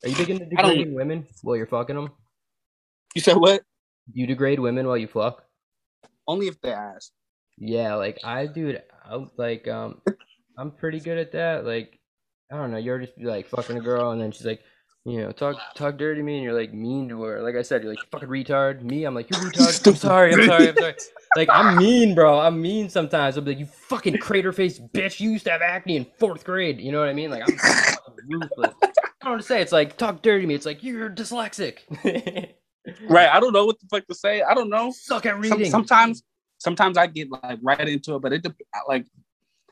[0.03, 2.09] Are you big into I don't- degrading women while you're fucking them?
[3.15, 3.63] You said what?
[4.13, 5.43] You degrade women while you fuck?
[6.27, 7.11] Only if they ask.
[7.57, 10.01] Yeah, like I, dude, I like um,
[10.57, 11.65] I'm pretty good at that.
[11.65, 11.99] Like,
[12.51, 14.61] I don't know, you're just like fucking a girl, and then she's like,
[15.05, 17.41] you know, talk talk dirty to me, and you're like mean to her.
[17.41, 18.83] Like I said, you're like fucking retard.
[18.83, 19.87] Me, I'm like you're retard.
[19.87, 20.95] I'm sorry, I'm sorry, I'm sorry.
[21.37, 22.39] Like I'm mean, bro.
[22.39, 23.37] I'm mean sometimes.
[23.37, 25.21] I'll be like, you fucking crater faced bitch.
[25.21, 26.81] You used to have acne in fourth grade.
[26.81, 27.31] You know what I mean?
[27.31, 28.73] Like I'm fucking ruthless.
[28.83, 29.61] I don't know what to say.
[29.61, 30.55] It's like talk dirty to me.
[30.55, 31.79] It's like you're dyslexic.
[33.07, 33.29] Right.
[33.29, 34.41] I don't know what the fuck to say.
[34.41, 34.91] I don't know.
[34.91, 35.69] Suck at Some- reading.
[35.69, 36.23] sometimes
[36.57, 38.45] sometimes I get like right into it, but it
[38.87, 39.05] like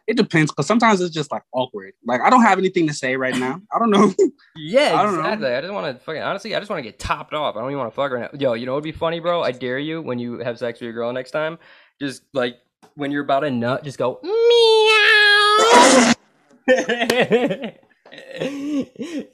[0.09, 1.93] it depends because sometimes it's just like awkward.
[2.03, 3.61] Like I don't have anything to say right now.
[3.71, 4.13] I don't know.
[4.55, 5.21] Yeah, I don't know.
[5.21, 6.53] I just want to fucking honestly.
[6.53, 7.55] I just want to get topped off.
[7.55, 8.37] I don't even want to fuck right now.
[8.37, 9.41] Yo, you know what'd be funny, bro?
[9.41, 11.57] I dare you when you have sex with your girl next time.
[12.01, 12.59] Just like
[12.95, 16.13] when you're about to nut, just go meow.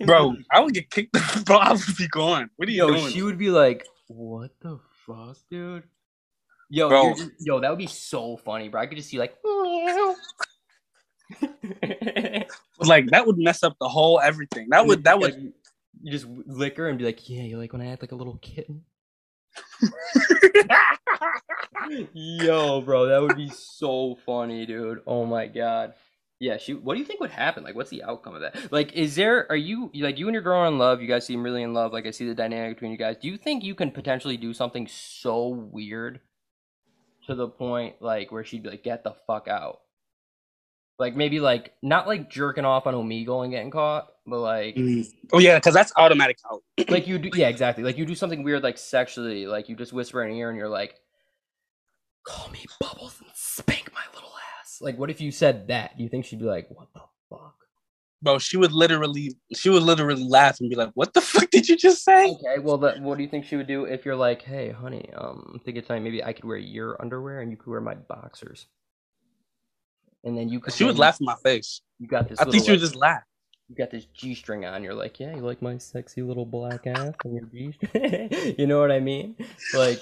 [0.06, 1.18] Bro, I would get kicked.
[1.45, 2.52] Bro, I would be gone.
[2.57, 3.11] What are you yo, doing?
[3.11, 5.84] she would be like, "What the fuck, dude?"
[6.69, 8.81] Yo, just- yo, that would be so funny, bro.
[8.81, 10.15] I could just see like, meow.
[12.80, 14.68] like that would mess up the whole everything.
[14.69, 15.53] That would that Like, would
[16.02, 18.15] you just lick her and be like, "Yeah, you like when I act like a
[18.15, 18.84] little kitten."
[22.14, 25.02] Yo, bro, that would be so funny, dude.
[25.07, 25.93] Oh my god.
[26.39, 26.73] Yeah, she.
[26.73, 27.64] What do you think would happen?
[27.64, 28.72] Like, what's the outcome of that?
[28.72, 29.49] Like, is there?
[29.49, 31.02] Are you like you and your girl are in love?
[31.02, 31.93] You guys seem really in love.
[31.93, 33.18] Like, I see the dynamic between you guys.
[33.18, 36.19] Do you think you can potentially do something so weird
[37.27, 39.80] to the point like where she'd be like, "Get the fuck out"?
[40.97, 45.05] Like maybe like not like jerking off on Omegle and getting caught, but like Mm.
[45.34, 46.61] Oh yeah, because that's automatic out.
[46.89, 49.93] like you do yeah exactly like you do something weird like sexually like you just
[49.93, 50.95] whisper in her ear and you're like
[52.26, 56.03] call me bubbles and spank my little ass like what if you said that do
[56.03, 57.55] you think she'd be like what the fuck
[58.22, 61.69] Bro, she would literally she would literally laugh and be like, What the fuck did
[61.69, 62.26] you just say?
[62.26, 65.09] okay well that what do you think she would do if you're like hey honey
[65.15, 67.81] um I think it's time maybe i could wear your underwear and you could wear
[67.81, 68.65] my boxers
[70.26, 71.81] and then you could She would laugh in my face.
[71.99, 73.23] you got this I think she would like, just laugh.
[73.69, 74.84] you got this G string on.
[74.84, 77.72] You're like, yeah, you like my sexy little black ass and your G.
[77.88, 78.30] String?
[78.60, 79.35] You know what I mean?
[79.73, 80.02] Like,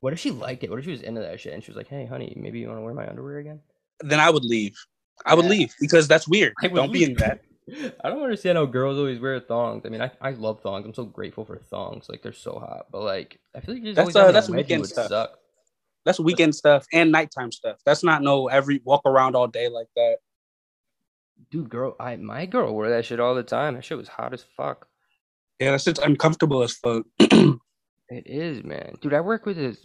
[0.00, 0.70] what if she liked it?
[0.70, 2.68] What if she was into that shit and she was like, hey, honey, maybe you
[2.68, 3.60] want to wear my underwear again?
[4.00, 4.76] Then I would leave.
[5.24, 5.50] I would Yeah.
[5.52, 6.52] leave because that's weird.
[6.62, 7.40] I Don't be in that.
[8.04, 9.84] I don't understand how girls always wear thongs.
[9.84, 10.84] I mean, I, I love thongs.
[10.86, 12.08] I'm so grateful for thongs.
[12.08, 12.86] Like they're so hot.
[12.92, 15.08] But like, I feel like you just That's, uh, that's weekend would stuff.
[15.08, 15.38] suck.
[16.06, 17.78] That's weekend stuff and nighttime stuff.
[17.84, 20.18] That's not no every walk around all day like that.
[21.50, 23.74] Dude, girl, I my girl wore that shit all the time.
[23.74, 24.88] That shit was hot as fuck.
[25.58, 27.04] Yeah, that's just uncomfortable as fuck.
[28.08, 28.94] It is, man.
[29.00, 29.84] Dude, I work with this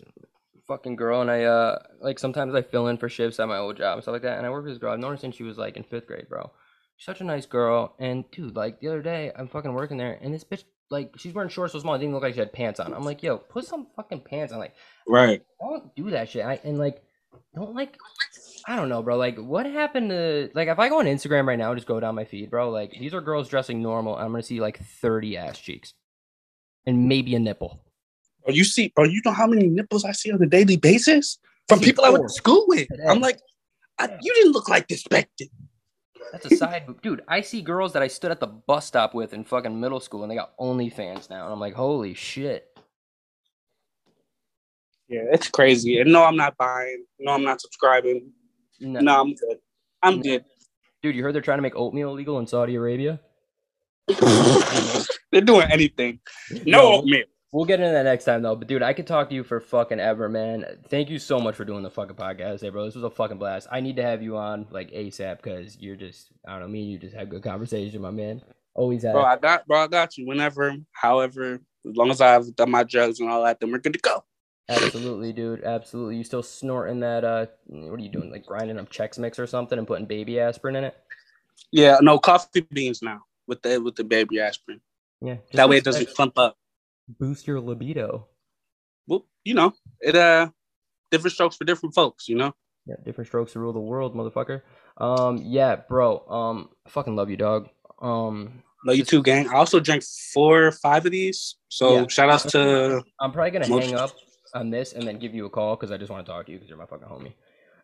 [0.67, 3.77] fucking girl, and I uh like sometimes I fill in for shifts at my old
[3.77, 4.37] job and stuff like that.
[4.37, 4.93] And I work with this girl.
[4.93, 6.51] I've known her since she was like in fifth grade, bro.
[6.97, 7.95] She's such a nice girl.
[7.99, 11.33] And dude, like the other day, I'm fucking working there, and this bitch, like, she's
[11.33, 12.93] wearing shorts so small, it didn't look like she had pants on.
[12.93, 14.59] I'm like, yo, put some fucking pants on.
[14.59, 14.75] Like,
[15.07, 15.41] right.
[15.59, 16.45] don't do that shit.
[16.45, 17.01] I, and like,
[17.55, 17.97] don't like,
[18.67, 19.17] I don't know, bro.
[19.17, 22.15] Like, what happened to like if I go on Instagram right now, just go down
[22.15, 22.69] my feed, bro.
[22.69, 25.93] Like, these are girls dressing normal, I'm gonna see like 30 ass cheeks,
[26.85, 27.81] and maybe a nipple.
[28.45, 31.39] Bro, you see, bro, you know how many nipples I see on a daily basis
[31.67, 32.87] from people I went to school with.
[32.87, 33.03] today.
[33.07, 33.39] I'm like,
[33.99, 35.49] I, you didn't look like this back then.
[36.31, 36.83] That's a side.
[37.01, 39.99] Dude, I see girls that I stood at the bus stop with in fucking middle
[39.99, 41.43] school and they got OnlyFans now.
[41.45, 42.67] And I'm like, holy shit.
[45.07, 45.99] Yeah, it's crazy.
[45.99, 47.05] And no, I'm not buying.
[47.19, 48.31] No, I'm not subscribing.
[48.79, 48.99] No.
[49.01, 49.57] No, I'm good.
[50.03, 50.23] I'm No.
[50.23, 50.45] good.
[51.03, 53.19] Dude, you heard they're trying to make oatmeal illegal in Saudi Arabia?
[55.31, 56.19] They're doing anything.
[56.65, 56.93] No, No.
[56.99, 57.25] oatmeal.
[57.51, 58.55] We'll get into that next time though.
[58.55, 60.65] But dude, I could talk to you for fucking ever, man.
[60.87, 62.85] Thank you so much for doing the fucking podcast, hey bro.
[62.85, 63.67] This was a fucking blast.
[63.69, 66.83] I need to have you on like ASAP because you're just I don't know, me
[66.83, 68.41] and you just have good conversation, my man.
[68.73, 69.13] Always have.
[69.13, 70.25] Bro, I got bro, I got you.
[70.25, 73.93] Whenever, however, as long as I've done my drugs and all that, then we're good
[73.93, 74.23] to go.
[74.69, 75.65] Absolutely, dude.
[75.65, 76.15] Absolutely.
[76.15, 78.31] You still snorting that uh what are you doing?
[78.31, 80.95] Like grinding up Chex Mix or something and putting baby aspirin in it?
[81.69, 84.79] Yeah, no coffee beans now with the with the baby aspirin.
[85.21, 85.37] Yeah.
[85.53, 86.55] that way it doesn't clump up.
[87.19, 88.27] Boost your libido.
[89.07, 90.49] Well, you know, it uh
[91.11, 92.53] different strokes for different folks, you know.
[92.85, 94.61] Yeah, different strokes to rule the world, motherfucker.
[94.97, 96.25] Um, yeah, bro.
[96.27, 97.69] Um, I fucking love you, dog.
[98.01, 99.47] Um, Love you too, gang.
[99.47, 101.57] I also drank four or five of these.
[101.69, 102.07] So Yeah.
[102.07, 104.11] shout outs to I'm probably gonna Most- hang up
[104.55, 106.51] on this and then give you a call because I just want to talk to
[106.51, 107.33] you because you're my fucking homie.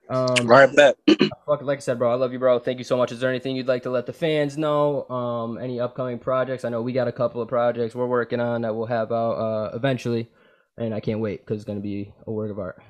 [0.09, 0.95] Um, right bet.
[1.45, 2.59] fuck, like I said, bro, I love you, bro.
[2.59, 3.11] Thank you so much.
[3.11, 5.07] Is there anything you'd like to let the fans know?
[5.09, 6.63] Um, any upcoming projects?
[6.63, 9.33] I know we got a couple of projects we're working on that we'll have out
[9.33, 10.29] uh eventually,
[10.77, 12.81] and I can't wait because it's gonna be a work of art.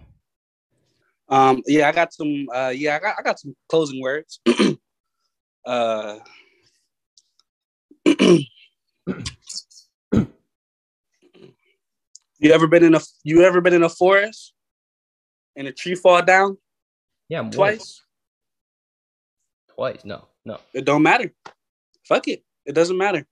[1.30, 2.48] Um, yeah, I got some.
[2.53, 4.39] Uh, yeah, I got I got some closing words.
[5.65, 6.19] uh,
[8.06, 8.45] you
[12.52, 14.53] ever been in a you ever been in a forest
[15.56, 16.57] and a tree fall down
[17.29, 18.01] Yeah, I'm twice?
[19.75, 20.03] Twice?
[20.05, 20.59] No, no.
[20.73, 21.31] It don't matter.
[22.07, 22.43] Fuck it.
[22.65, 23.25] It doesn't matter.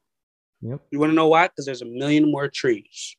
[0.61, 0.81] Yep.
[0.91, 1.47] You want to know why?
[1.47, 3.15] Because there's a million more trees.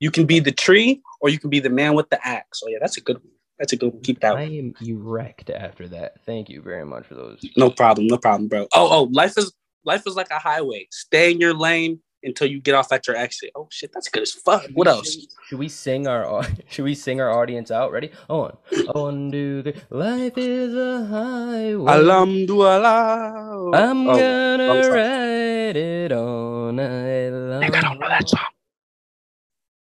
[0.00, 2.60] You can be the tree, or you can be the man with the axe.
[2.60, 3.32] So yeah, that's a good one.
[3.58, 4.02] That's a good one.
[4.02, 4.52] Keep that I one.
[4.52, 6.24] am erect after that.
[6.24, 7.44] Thank you very much for those.
[7.56, 8.08] No problem.
[8.08, 8.66] No problem, bro.
[8.74, 9.52] Oh, oh, life is
[9.84, 10.88] life is like a highway.
[10.90, 13.50] Stay in your lane until you get off at your exit.
[13.54, 14.64] Oh shit, that's good as fuck.
[14.74, 15.26] What else?
[15.48, 17.92] Should we sing our Should we sing our audience out?
[17.92, 18.10] Ready?
[18.28, 18.56] On,
[18.94, 19.74] on, three.
[19.90, 21.92] Life is a highway.
[21.92, 23.70] Alhamdulillah.
[23.74, 27.64] I'm Oh, gonna ride it all night long.
[27.64, 28.40] I don't know that song.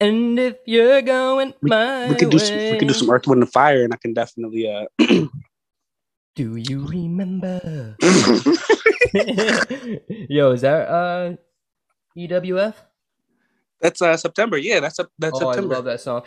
[0.02, 2.58] And if you're going We, my we could do some.
[2.58, 4.72] We could do some Earth, Wind, and Fire, and I can definitely.
[4.72, 4.86] uh
[6.36, 7.98] Do you remember?
[9.14, 11.36] Yo, is that uh
[12.28, 12.74] EWF?
[13.82, 14.58] That's uh September.
[14.58, 16.24] Yeah, that's a that's oh, I love that song.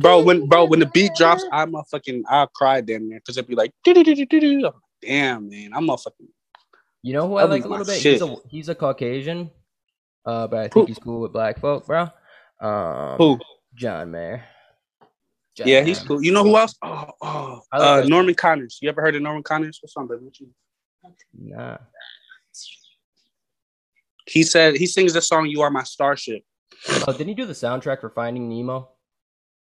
[0.00, 3.36] bro when bro when the beat drops i'm a fucking i'll cry damn near because
[3.36, 3.72] it'd be like
[5.02, 6.28] damn man i'm a fucking
[7.02, 8.00] You know who I like a little bit?
[8.00, 8.12] shit.
[8.12, 9.50] He's a he's a Caucasian,
[10.24, 12.08] uh, but I think he's cool with black folk, bro.
[12.60, 13.38] Um, who
[13.74, 14.44] John Mayer.
[15.56, 19.00] John yeah he's cool you know who else oh oh uh norman connors you ever
[19.02, 20.24] heard of norman connors what's on baby?
[20.24, 20.50] What you-
[21.34, 21.78] Nah.
[24.26, 26.42] He said he sings the song you are my starship
[27.06, 28.90] Oh, didn't he do the soundtrack for Finding Nemo?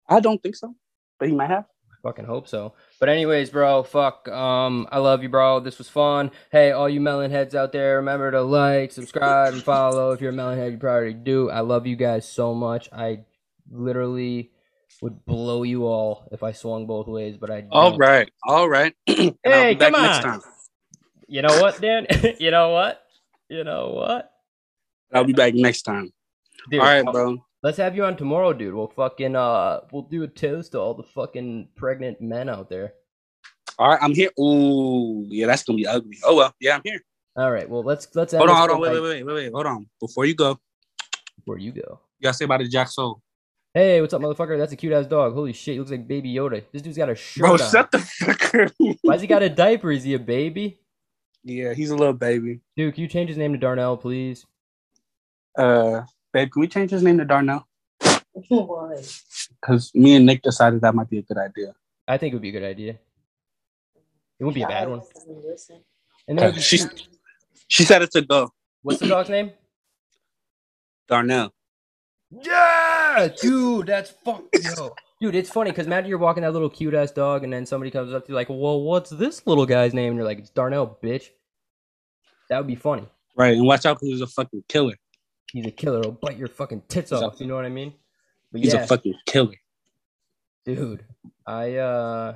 [0.08, 0.76] i don't think so
[1.20, 2.76] but he might have I Fucking hope so.
[3.02, 4.26] But anyways, bro, fuck.
[4.30, 5.60] Um, I love you, bro.
[5.60, 6.32] This was fun.
[6.50, 10.12] Hey, all you melon heads out there, remember to like, subscribe, and follow.
[10.12, 11.50] If you're a melon head, you probably do.
[11.50, 12.88] I love you guys so much.
[12.94, 13.26] I
[13.70, 14.52] literally
[15.02, 17.66] would blow you all if I swung both ways, but I.
[17.70, 18.00] all don't.
[18.00, 20.24] right all right Hey, be back come next on.
[20.24, 20.42] time
[21.28, 22.08] You know what, Dan?
[22.40, 23.04] you know what?
[23.50, 24.32] You know what?
[25.14, 26.12] I'll be back next time
[26.70, 28.74] Dude, all right bro Let's have you on tomorrow, dude.
[28.74, 32.94] We'll fucking uh, we'll do a toast to all the fucking pregnant men out there.
[33.78, 37.02] all right i'm here Ooh, yeah that's gonna be ugly oh well yeah i'm here
[37.36, 37.70] All right.
[37.70, 40.26] Well, let's let's hold on hold on wait wait wait wait wait hold on before
[40.26, 40.58] you go
[41.38, 42.00] before you go?
[42.20, 43.22] you gotta say about the jack soul
[43.74, 44.58] Hey, what's up, motherfucker?
[44.58, 45.34] That's a cute ass dog.
[45.36, 46.64] Holy shit, he looks like Baby Yoda.
[46.74, 47.58] This dude's got a shirt bro on.
[47.60, 48.72] shut the fuck up
[49.04, 49.92] Why's he got a diaper?
[49.92, 50.80] Is he a baby?
[51.44, 52.60] Yeah, he's a little baby.
[52.76, 54.46] Dude, can you change his name to Darnell, please?
[55.58, 56.02] Uh,
[56.34, 57.68] babe, can we change his name to Darnell?
[58.48, 58.96] Why?
[59.62, 61.74] Because me and Nick decided that might be a good idea.
[62.08, 62.92] I think it would be a good idea.
[64.40, 65.02] It wouldn't be a bad one.
[66.28, 66.88] And then Uh, she's
[67.68, 68.52] she said it's a go.
[68.84, 69.52] what's the dog's name?
[71.08, 71.52] Darnell.
[72.32, 74.96] Yeah, dude, that's fuck yo.
[75.20, 77.92] Dude, it's funny because imagine you're walking that little cute ass dog, and then somebody
[77.92, 80.52] comes up to you like, "Well, what's this little guy's name?" And you're like, "It's
[80.52, 81.30] Darnell, bitch."
[82.50, 83.08] That would be funny.
[83.36, 84.94] Right, and watch out because he's a fucking killer.
[85.52, 86.02] He's a killer.
[86.02, 87.40] He'll bite your fucking tits He's a- off.
[87.40, 87.94] You know what I mean?
[88.52, 89.56] But He's yeah, a fucking killer.
[90.66, 91.06] dude,
[91.46, 92.36] I uh,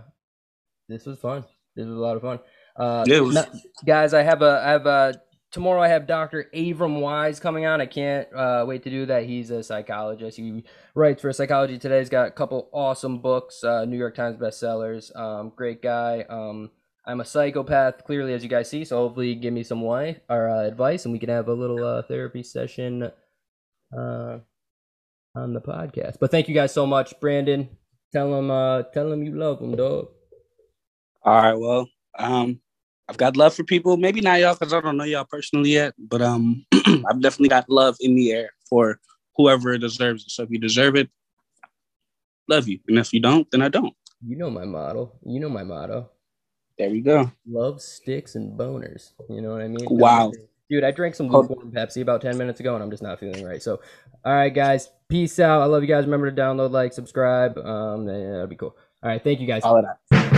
[0.90, 1.44] this was fun.
[1.76, 2.40] This was a lot of fun.
[2.76, 3.46] Uh, Yeah, was-
[3.86, 5.22] guys, I have a I have a
[5.52, 6.50] tomorrow I have Dr.
[6.56, 7.80] Avram Wise coming on.
[7.82, 9.26] I can't uh, wait to do that.
[9.26, 10.38] He's a psychologist.
[10.38, 10.64] He
[10.96, 12.00] writes for Psychology Today.
[12.00, 15.16] He's got a couple awesome books, uh, New York Times bestsellers.
[15.16, 16.26] Um, great guy.
[16.30, 16.72] Um,
[17.06, 18.86] I'm a psychopath, clearly, as you guys see.
[18.86, 21.84] So hopefully, give me some wife or uh, advice, and we can have a little
[21.84, 23.12] uh, therapy session
[23.96, 24.38] uh,
[25.36, 26.18] on the podcast.
[26.20, 27.68] But thank you guys so much, Brandon.
[28.14, 30.08] Tell him, uh, tell him you love him, dog.
[31.24, 32.62] All right, well, um,
[33.10, 33.98] I've got love for people.
[33.98, 37.70] Maybe not y'all because I don't know y'all personally yet, but um, I've definitely got
[37.70, 39.00] love in the air for
[39.36, 40.32] whoever deserves it.
[40.32, 41.10] So if you deserve it,
[42.48, 43.94] love you, and if you don't, then I don't.
[44.26, 45.12] You know my motto.
[45.26, 46.10] You know my motto.
[46.78, 47.32] There we go.
[47.48, 49.12] Love sticks and boners.
[49.30, 49.86] You know what I mean?
[49.90, 50.32] Wow.
[50.70, 53.46] Dude, I drank some lukewarm Pepsi about 10 minutes ago and I'm just not feeling
[53.46, 53.62] right.
[53.62, 53.80] So,
[54.26, 54.90] all right, guys.
[55.08, 55.62] Peace out.
[55.62, 56.06] I love you guys.
[56.06, 57.58] Remember to download, like, subscribe.
[57.60, 58.76] Um, that'd be cool.
[59.04, 59.24] All right.
[59.24, 59.62] Thank you guys.
[59.64, 60.33] All of that.